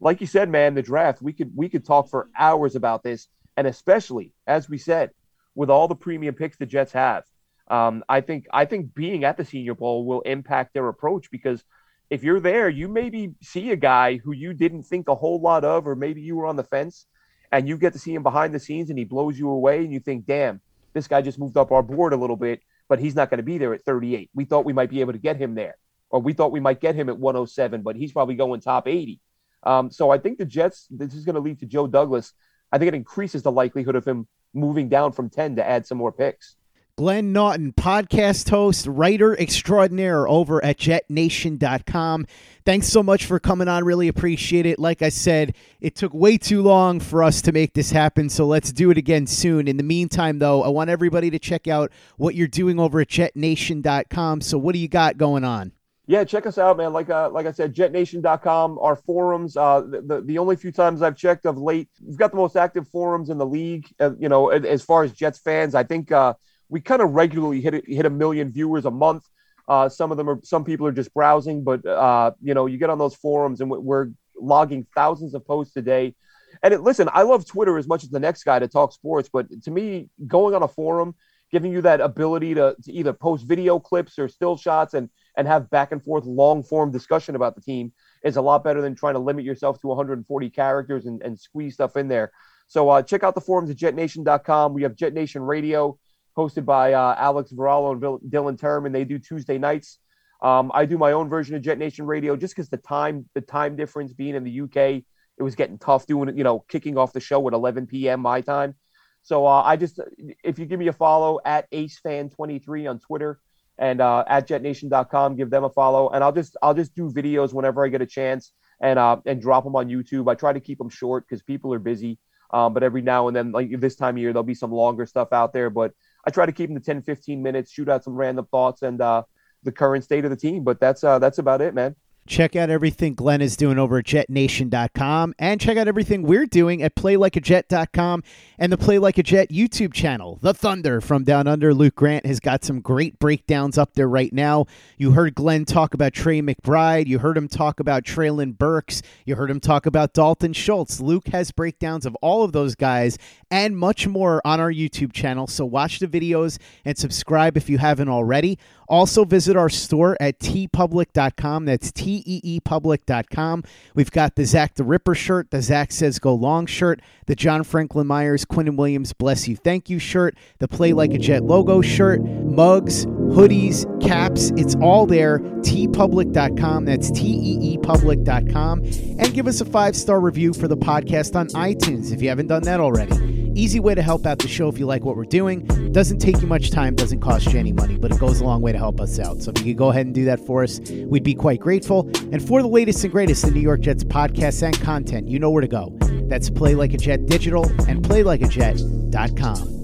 like 0.00 0.20
you 0.20 0.26
said, 0.26 0.50
man, 0.50 0.74
the 0.74 0.82
draft 0.82 1.22
we 1.22 1.32
could 1.32 1.52
we 1.54 1.68
could 1.68 1.86
talk 1.86 2.10
for 2.10 2.28
hours 2.38 2.76
about 2.76 3.02
this, 3.02 3.28
and 3.56 3.66
especially 3.66 4.32
as 4.46 4.68
we 4.68 4.78
said, 4.78 5.10
with 5.54 5.70
all 5.70 5.88
the 5.88 5.94
premium 5.94 6.34
picks 6.34 6.58
the 6.58 6.66
Jets 6.66 6.92
have, 6.92 7.24
um, 7.68 8.04
I 8.08 8.20
think 8.20 8.46
I 8.52 8.66
think 8.66 8.94
being 8.94 9.24
at 9.24 9.36
the 9.36 9.44
Senior 9.44 9.74
Bowl 9.74 10.04
will 10.04 10.20
impact 10.22 10.74
their 10.74 10.88
approach 10.88 11.30
because 11.30 11.64
if 12.10 12.24
you're 12.24 12.40
there, 12.40 12.68
you 12.68 12.88
maybe 12.88 13.34
see 13.40 13.70
a 13.70 13.76
guy 13.76 14.18
who 14.18 14.32
you 14.32 14.52
didn't 14.52 14.82
think 14.82 15.08
a 15.08 15.14
whole 15.14 15.40
lot 15.40 15.64
of, 15.64 15.86
or 15.86 15.94
maybe 15.94 16.20
you 16.20 16.36
were 16.36 16.46
on 16.46 16.56
the 16.56 16.64
fence, 16.64 17.06
and 17.52 17.68
you 17.68 17.78
get 17.78 17.92
to 17.92 17.98
see 17.98 18.12
him 18.12 18.24
behind 18.24 18.52
the 18.52 18.58
scenes, 18.58 18.90
and 18.90 18.98
he 18.98 19.04
blows 19.04 19.38
you 19.38 19.48
away, 19.48 19.78
and 19.78 19.92
you 19.92 20.00
think, 20.00 20.26
"Damn, 20.26 20.60
this 20.92 21.06
guy 21.06 21.22
just 21.22 21.38
moved 21.38 21.56
up 21.56 21.70
our 21.70 21.82
board 21.82 22.12
a 22.12 22.16
little 22.16 22.36
bit, 22.36 22.62
but 22.88 22.98
he's 22.98 23.14
not 23.14 23.30
going 23.30 23.38
to 23.38 23.44
be 23.44 23.58
there 23.58 23.72
at 23.72 23.84
38. 23.84 24.28
We 24.34 24.44
thought 24.44 24.64
we 24.64 24.72
might 24.72 24.90
be 24.90 25.00
able 25.00 25.12
to 25.12 25.18
get 25.18 25.36
him 25.36 25.54
there, 25.54 25.76
or 26.10 26.20
we 26.20 26.32
thought 26.32 26.52
we 26.52 26.60
might 26.60 26.80
get 26.80 26.96
him 26.96 27.08
at 27.08 27.18
107, 27.18 27.82
but 27.82 27.96
he's 27.96 28.12
probably 28.12 28.34
going 28.34 28.60
top 28.60 28.88
80." 28.88 29.20
Um, 29.62 29.90
so 29.90 30.10
I 30.10 30.18
think 30.18 30.38
the 30.38 30.44
Jets. 30.44 30.88
This 30.90 31.14
is 31.14 31.24
going 31.24 31.34
to 31.34 31.40
lead 31.40 31.60
to 31.60 31.66
Joe 31.66 31.86
Douglas. 31.86 32.32
I 32.72 32.78
think 32.78 32.88
it 32.88 32.94
increases 32.94 33.42
the 33.42 33.52
likelihood 33.52 33.94
of 33.94 34.04
him 34.04 34.26
moving 34.52 34.88
down 34.88 35.12
from 35.12 35.30
10 35.30 35.56
to 35.56 35.66
add 35.66 35.86
some 35.86 35.98
more 35.98 36.12
picks. 36.12 36.56
Glenn 37.00 37.32
Naughton, 37.32 37.72
podcast 37.72 38.50
host, 38.50 38.86
writer 38.86 39.34
extraordinaire 39.40 40.28
over 40.28 40.62
at 40.62 40.76
jetnation.com. 40.76 42.26
Thanks 42.66 42.88
so 42.88 43.02
much 43.02 43.24
for 43.24 43.40
coming 43.40 43.68
on. 43.68 43.84
Really 43.84 44.06
appreciate 44.06 44.66
it. 44.66 44.78
Like 44.78 45.00
I 45.00 45.08
said, 45.08 45.54
it 45.80 45.96
took 45.96 46.12
way 46.12 46.36
too 46.36 46.60
long 46.60 47.00
for 47.00 47.24
us 47.24 47.40
to 47.40 47.52
make 47.52 47.72
this 47.72 47.90
happen, 47.90 48.28
so 48.28 48.46
let's 48.46 48.70
do 48.70 48.90
it 48.90 48.98
again 48.98 49.26
soon. 49.26 49.66
In 49.66 49.78
the 49.78 49.82
meantime, 49.82 50.40
though, 50.40 50.62
I 50.62 50.68
want 50.68 50.90
everybody 50.90 51.30
to 51.30 51.38
check 51.38 51.66
out 51.66 51.90
what 52.18 52.34
you're 52.34 52.46
doing 52.46 52.78
over 52.78 53.00
at 53.00 53.08
jetnation.com. 53.08 54.42
So, 54.42 54.58
what 54.58 54.74
do 54.74 54.78
you 54.78 54.88
got 54.88 55.16
going 55.16 55.42
on? 55.42 55.72
Yeah, 56.06 56.24
check 56.24 56.44
us 56.44 56.58
out, 56.58 56.76
man. 56.76 56.92
Like 56.92 57.08
uh, 57.08 57.30
like 57.30 57.46
I 57.46 57.52
said, 57.52 57.74
jetnation.com, 57.74 58.78
our 58.78 58.96
forums. 58.96 59.56
Uh, 59.56 59.80
the, 59.80 60.20
the, 60.22 60.36
only 60.36 60.54
few 60.54 60.70
times 60.70 61.00
I've 61.00 61.16
checked 61.16 61.46
of 61.46 61.56
late, 61.56 61.88
we've 62.04 62.18
got 62.18 62.30
the 62.30 62.36
most 62.36 62.56
active 62.56 62.86
forums 62.88 63.30
in 63.30 63.38
the 63.38 63.46
league. 63.46 63.86
Uh, 63.98 64.10
you 64.18 64.28
know, 64.28 64.50
as 64.50 64.82
far 64.82 65.02
as 65.02 65.12
Jets 65.12 65.38
fans, 65.38 65.74
I 65.74 65.82
think 65.82 66.12
uh, 66.12 66.34
we 66.70 66.80
kind 66.80 67.02
of 67.02 67.10
regularly 67.10 67.60
hit 67.60 67.84
hit 67.86 68.06
a 68.06 68.10
million 68.10 68.50
viewers 68.50 68.86
a 68.86 68.90
month. 68.90 69.28
Uh, 69.68 69.88
some 69.88 70.10
of 70.10 70.16
them 70.16 70.30
are 70.30 70.40
some 70.42 70.64
people 70.64 70.86
are 70.86 70.92
just 70.92 71.12
browsing, 71.12 71.62
but 71.62 71.84
uh, 71.84 72.30
you 72.40 72.54
know, 72.54 72.66
you 72.66 72.78
get 72.78 72.90
on 72.90 72.98
those 72.98 73.14
forums 73.14 73.60
and 73.60 73.70
we're 73.70 74.08
logging 74.40 74.86
thousands 74.94 75.34
of 75.34 75.44
posts 75.44 75.76
a 75.76 75.82
day. 75.82 76.14
And 76.62 76.74
it, 76.74 76.80
listen, 76.80 77.08
I 77.12 77.22
love 77.22 77.46
Twitter 77.46 77.78
as 77.78 77.86
much 77.86 78.02
as 78.02 78.10
the 78.10 78.20
next 78.20 78.44
guy 78.44 78.58
to 78.58 78.68
talk 78.68 78.92
sports, 78.92 79.28
but 79.32 79.46
to 79.62 79.70
me, 79.70 80.08
going 80.26 80.54
on 80.54 80.62
a 80.62 80.68
forum, 80.68 81.14
giving 81.52 81.72
you 81.72 81.80
that 81.82 82.00
ability 82.00 82.54
to, 82.54 82.74
to 82.82 82.92
either 82.92 83.12
post 83.12 83.46
video 83.46 83.78
clips 83.78 84.18
or 84.18 84.28
still 84.28 84.56
shots 84.56 84.94
and 84.94 85.08
and 85.36 85.46
have 85.46 85.70
back 85.70 85.92
and 85.92 86.02
forth 86.02 86.24
long 86.24 86.62
form 86.62 86.90
discussion 86.90 87.36
about 87.36 87.54
the 87.54 87.60
team 87.60 87.92
is 88.24 88.36
a 88.36 88.42
lot 88.42 88.64
better 88.64 88.80
than 88.80 88.94
trying 88.94 89.14
to 89.14 89.20
limit 89.20 89.44
yourself 89.44 89.80
to 89.80 89.86
140 89.86 90.50
characters 90.50 91.06
and, 91.06 91.22
and 91.22 91.38
squeeze 91.38 91.74
stuff 91.74 91.96
in 91.96 92.08
there. 92.08 92.32
So 92.66 92.88
uh, 92.88 93.02
check 93.02 93.24
out 93.24 93.34
the 93.34 93.40
forums 93.40 93.70
at 93.70 93.76
jetnation.com. 93.76 94.74
We 94.74 94.82
have 94.82 94.94
Jet 94.94 95.14
Nation 95.14 95.42
Radio 95.42 95.98
hosted 96.40 96.64
by 96.64 96.92
uh, 96.92 97.14
Alex 97.18 97.52
Varallo 97.52 97.92
and 97.92 98.32
Dylan 98.32 98.58
Terman. 98.58 98.92
They 98.92 99.04
do 99.04 99.18
Tuesday 99.18 99.58
nights. 99.58 99.98
Um, 100.42 100.70
I 100.72 100.86
do 100.86 100.96
my 100.96 101.12
own 101.12 101.28
version 101.28 101.54
of 101.54 101.62
Jet 101.62 101.78
Nation 101.78 102.06
Radio 102.06 102.34
just 102.34 102.54
because 102.54 102.70
the 102.70 102.78
time 102.78 103.28
the 103.34 103.42
time 103.42 103.76
difference 103.76 104.12
being 104.12 104.34
in 104.34 104.44
the 104.44 104.60
UK, 104.62 105.02
it 105.38 105.42
was 105.42 105.54
getting 105.54 105.78
tough 105.78 106.06
doing 106.06 106.30
it. 106.30 106.36
You 106.36 106.44
know, 106.44 106.64
kicking 106.68 106.96
off 106.96 107.12
the 107.12 107.20
show 107.20 107.46
at 107.46 107.52
11 107.52 107.86
p.m. 107.86 108.20
my 108.20 108.40
time. 108.40 108.74
So 109.22 109.46
uh, 109.46 109.62
I 109.62 109.76
just 109.76 110.00
if 110.42 110.58
you 110.58 110.66
give 110.66 110.78
me 110.78 110.88
a 110.88 110.92
follow 110.92 111.40
at 111.44 111.70
AceFan23 111.72 112.88
on 112.88 112.98
Twitter 113.00 113.38
and 113.78 114.00
uh, 114.00 114.24
at 114.26 114.48
JetNation.com, 114.48 115.36
give 115.36 115.50
them 115.50 115.64
a 115.64 115.70
follow, 115.70 116.08
and 116.08 116.24
I'll 116.24 116.32
just 116.32 116.56
I'll 116.62 116.74
just 116.74 116.94
do 116.94 117.10
videos 117.10 117.52
whenever 117.52 117.84
I 117.84 117.88
get 117.88 118.00
a 118.00 118.06
chance 118.06 118.52
and 118.80 118.98
uh, 118.98 119.18
and 119.26 119.42
drop 119.42 119.64
them 119.64 119.76
on 119.76 119.88
YouTube. 119.88 120.30
I 120.30 120.34
try 120.34 120.52
to 120.52 120.60
keep 120.60 120.78
them 120.78 120.88
short 120.88 121.26
because 121.28 121.42
people 121.42 121.74
are 121.74 121.78
busy. 121.78 122.18
Um, 122.52 122.74
but 122.74 122.82
every 122.82 123.02
now 123.02 123.28
and 123.28 123.36
then, 123.36 123.52
like 123.52 123.78
this 123.78 123.94
time 123.94 124.16
of 124.16 124.18
year, 124.18 124.32
there'll 124.32 124.42
be 124.42 124.54
some 124.54 124.72
longer 124.72 125.06
stuff 125.06 125.32
out 125.32 125.52
there. 125.52 125.70
But 125.70 125.92
I 126.26 126.30
try 126.30 126.46
to 126.46 126.52
keep 126.52 126.68
them 126.68 126.78
to 126.78 126.84
10, 126.84 127.02
15 127.02 127.42
minutes, 127.42 127.72
shoot 127.72 127.88
out 127.88 128.04
some 128.04 128.14
random 128.14 128.46
thoughts 128.50 128.82
and 128.82 129.00
uh, 129.00 129.22
the 129.62 129.72
current 129.72 130.04
state 130.04 130.24
of 130.24 130.30
the 130.30 130.36
team. 130.36 130.64
But 130.64 130.80
that's 130.80 131.04
uh, 131.04 131.18
that's 131.18 131.38
about 131.38 131.60
it, 131.60 131.74
man. 131.74 131.96
Check 132.30 132.54
out 132.54 132.70
everything 132.70 133.14
Glenn 133.14 133.40
is 133.40 133.56
doing 133.56 133.76
over 133.76 133.98
at 133.98 134.04
jetnation.com 134.04 135.34
and 135.38 135.60
check 135.60 135.76
out 135.76 135.88
everything 135.88 136.22
we're 136.22 136.46
doing 136.46 136.80
at 136.80 136.94
playlikeajet.com 136.94 138.22
and 138.56 138.70
the 138.72 138.78
Play 138.78 139.00
Like 139.00 139.18
a 139.18 139.24
Jet 139.24 139.50
YouTube 139.50 139.92
channel. 139.92 140.38
The 140.40 140.54
Thunder 140.54 141.00
from 141.00 141.24
Down 141.24 141.48
Under, 141.48 141.74
Luke 141.74 141.96
Grant 141.96 142.26
has 142.26 142.38
got 142.38 142.62
some 142.62 142.80
great 142.80 143.18
breakdowns 143.18 143.76
up 143.76 143.94
there 143.94 144.08
right 144.08 144.32
now. 144.32 144.66
You 144.96 145.10
heard 145.12 145.34
Glenn 145.34 145.64
talk 145.64 145.92
about 145.92 146.12
Trey 146.12 146.40
McBride. 146.40 147.08
You 147.08 147.18
heard 147.18 147.36
him 147.36 147.48
talk 147.48 147.80
about 147.80 148.04
Treylon 148.04 148.56
Burks. 148.56 149.02
You 149.24 149.34
heard 149.34 149.50
him 149.50 149.58
talk 149.58 149.84
about 149.86 150.12
Dalton 150.12 150.52
Schultz. 150.52 151.00
Luke 151.00 151.28
has 151.28 151.50
breakdowns 151.50 152.06
of 152.06 152.14
all 152.22 152.44
of 152.44 152.52
those 152.52 152.76
guys 152.76 153.18
and 153.50 153.76
much 153.76 154.06
more 154.06 154.40
on 154.44 154.60
our 154.60 154.72
YouTube 154.72 155.12
channel. 155.12 155.46
So 155.46 155.64
watch 155.64 155.98
the 155.98 156.06
videos 156.06 156.58
and 156.84 156.96
subscribe 156.96 157.56
if 157.56 157.68
you 157.68 157.78
haven't 157.78 158.08
already. 158.08 158.58
Also, 158.88 159.24
visit 159.24 159.56
our 159.56 159.68
store 159.68 160.16
at 160.20 160.40
teepublic.com. 160.40 161.64
That's 161.64 161.92
T 161.92 162.24
E 162.26 162.40
E 162.42 162.60
public.com. 162.60 163.62
We've 163.94 164.10
got 164.10 164.34
the 164.34 164.44
Zach 164.44 164.74
the 164.74 164.82
Ripper 164.82 165.14
shirt, 165.14 165.52
the 165.52 165.62
Zach 165.62 165.92
Says 165.92 166.18
Go 166.18 166.34
Long 166.34 166.66
shirt, 166.66 167.00
the 167.26 167.36
John 167.36 167.62
Franklin 167.62 168.08
Myers, 168.08 168.44
Quinnen 168.44 168.76
Williams 168.76 169.12
Bless 169.12 169.46
You 169.46 169.54
Thank 169.54 169.90
You 169.90 170.00
shirt, 170.00 170.36
the 170.58 170.66
Play 170.66 170.92
Like 170.92 171.12
a 171.12 171.18
Jet 171.18 171.44
logo 171.44 171.80
shirt, 171.80 172.20
mugs, 172.20 173.06
hoodies, 173.06 173.86
caps. 174.02 174.50
It's 174.56 174.74
all 174.76 175.06
there. 175.06 175.38
teepublic.com. 175.38 176.84
That's 176.84 177.12
T 177.12 177.26
E 177.26 177.58
E 177.74 177.78
public.com. 177.78 178.82
And 178.82 179.32
give 179.32 179.46
us 179.46 179.60
a 179.60 179.64
five 179.64 179.94
star 179.94 180.20
review 180.20 180.52
for 180.52 180.66
the 180.66 180.76
podcast 180.76 181.36
on 181.36 181.46
iTunes 181.50 182.12
if 182.12 182.20
you 182.20 182.28
haven't 182.28 182.48
done 182.48 182.62
that 182.62 182.80
already. 182.80 183.39
Easy 183.60 183.78
way 183.78 183.94
to 183.94 184.00
help 184.00 184.24
out 184.24 184.38
the 184.38 184.48
show 184.48 184.70
if 184.70 184.78
you 184.78 184.86
like 184.86 185.04
what 185.04 185.16
we're 185.16 185.24
doing. 185.26 185.66
Doesn't 185.92 186.18
take 186.18 186.40
you 186.40 186.46
much 186.46 186.70
time, 186.70 186.94
doesn't 186.94 187.20
cost 187.20 187.52
you 187.52 187.58
any 187.58 187.74
money, 187.74 187.98
but 187.98 188.10
it 188.10 188.18
goes 188.18 188.40
a 188.40 188.44
long 188.44 188.62
way 188.62 188.72
to 188.72 188.78
help 188.78 189.02
us 189.02 189.18
out. 189.18 189.42
So 189.42 189.52
if 189.54 189.58
you 189.58 189.74
could 189.74 189.76
go 189.76 189.90
ahead 189.90 190.06
and 190.06 190.14
do 190.14 190.24
that 190.24 190.40
for 190.40 190.62
us, 190.62 190.80
we'd 190.90 191.24
be 191.24 191.34
quite 191.34 191.60
grateful. 191.60 192.10
And 192.32 192.42
for 192.42 192.62
the 192.62 192.68
latest 192.68 193.04
and 193.04 193.12
greatest 193.12 193.44
in 193.44 193.52
New 193.52 193.60
York 193.60 193.82
Jets 193.82 194.02
podcasts 194.02 194.62
and 194.62 194.80
content, 194.80 195.28
you 195.28 195.38
know 195.38 195.50
where 195.50 195.60
to 195.60 195.68
go. 195.68 195.94
That's 196.26 196.48
Play 196.48 196.74
Like 196.74 196.94
a 196.94 196.96
Jet 196.96 197.26
Digital 197.26 197.66
and 197.86 198.02
PlayLikeAJet.com. 198.02 199.76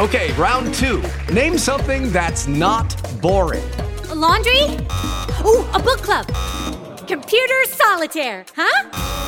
Okay, 0.00 0.32
round 0.32 0.74
two. 0.74 1.00
Name 1.32 1.56
something 1.56 2.10
that's 2.10 2.48
not 2.48 2.96
boring. 3.22 3.62
A 4.10 4.14
laundry? 4.16 4.60
Ooh, 5.46 5.64
a 5.72 5.80
book 5.80 6.02
club. 6.02 6.26
Computer 7.06 7.64
solitaire, 7.66 8.44
huh? 8.56 9.27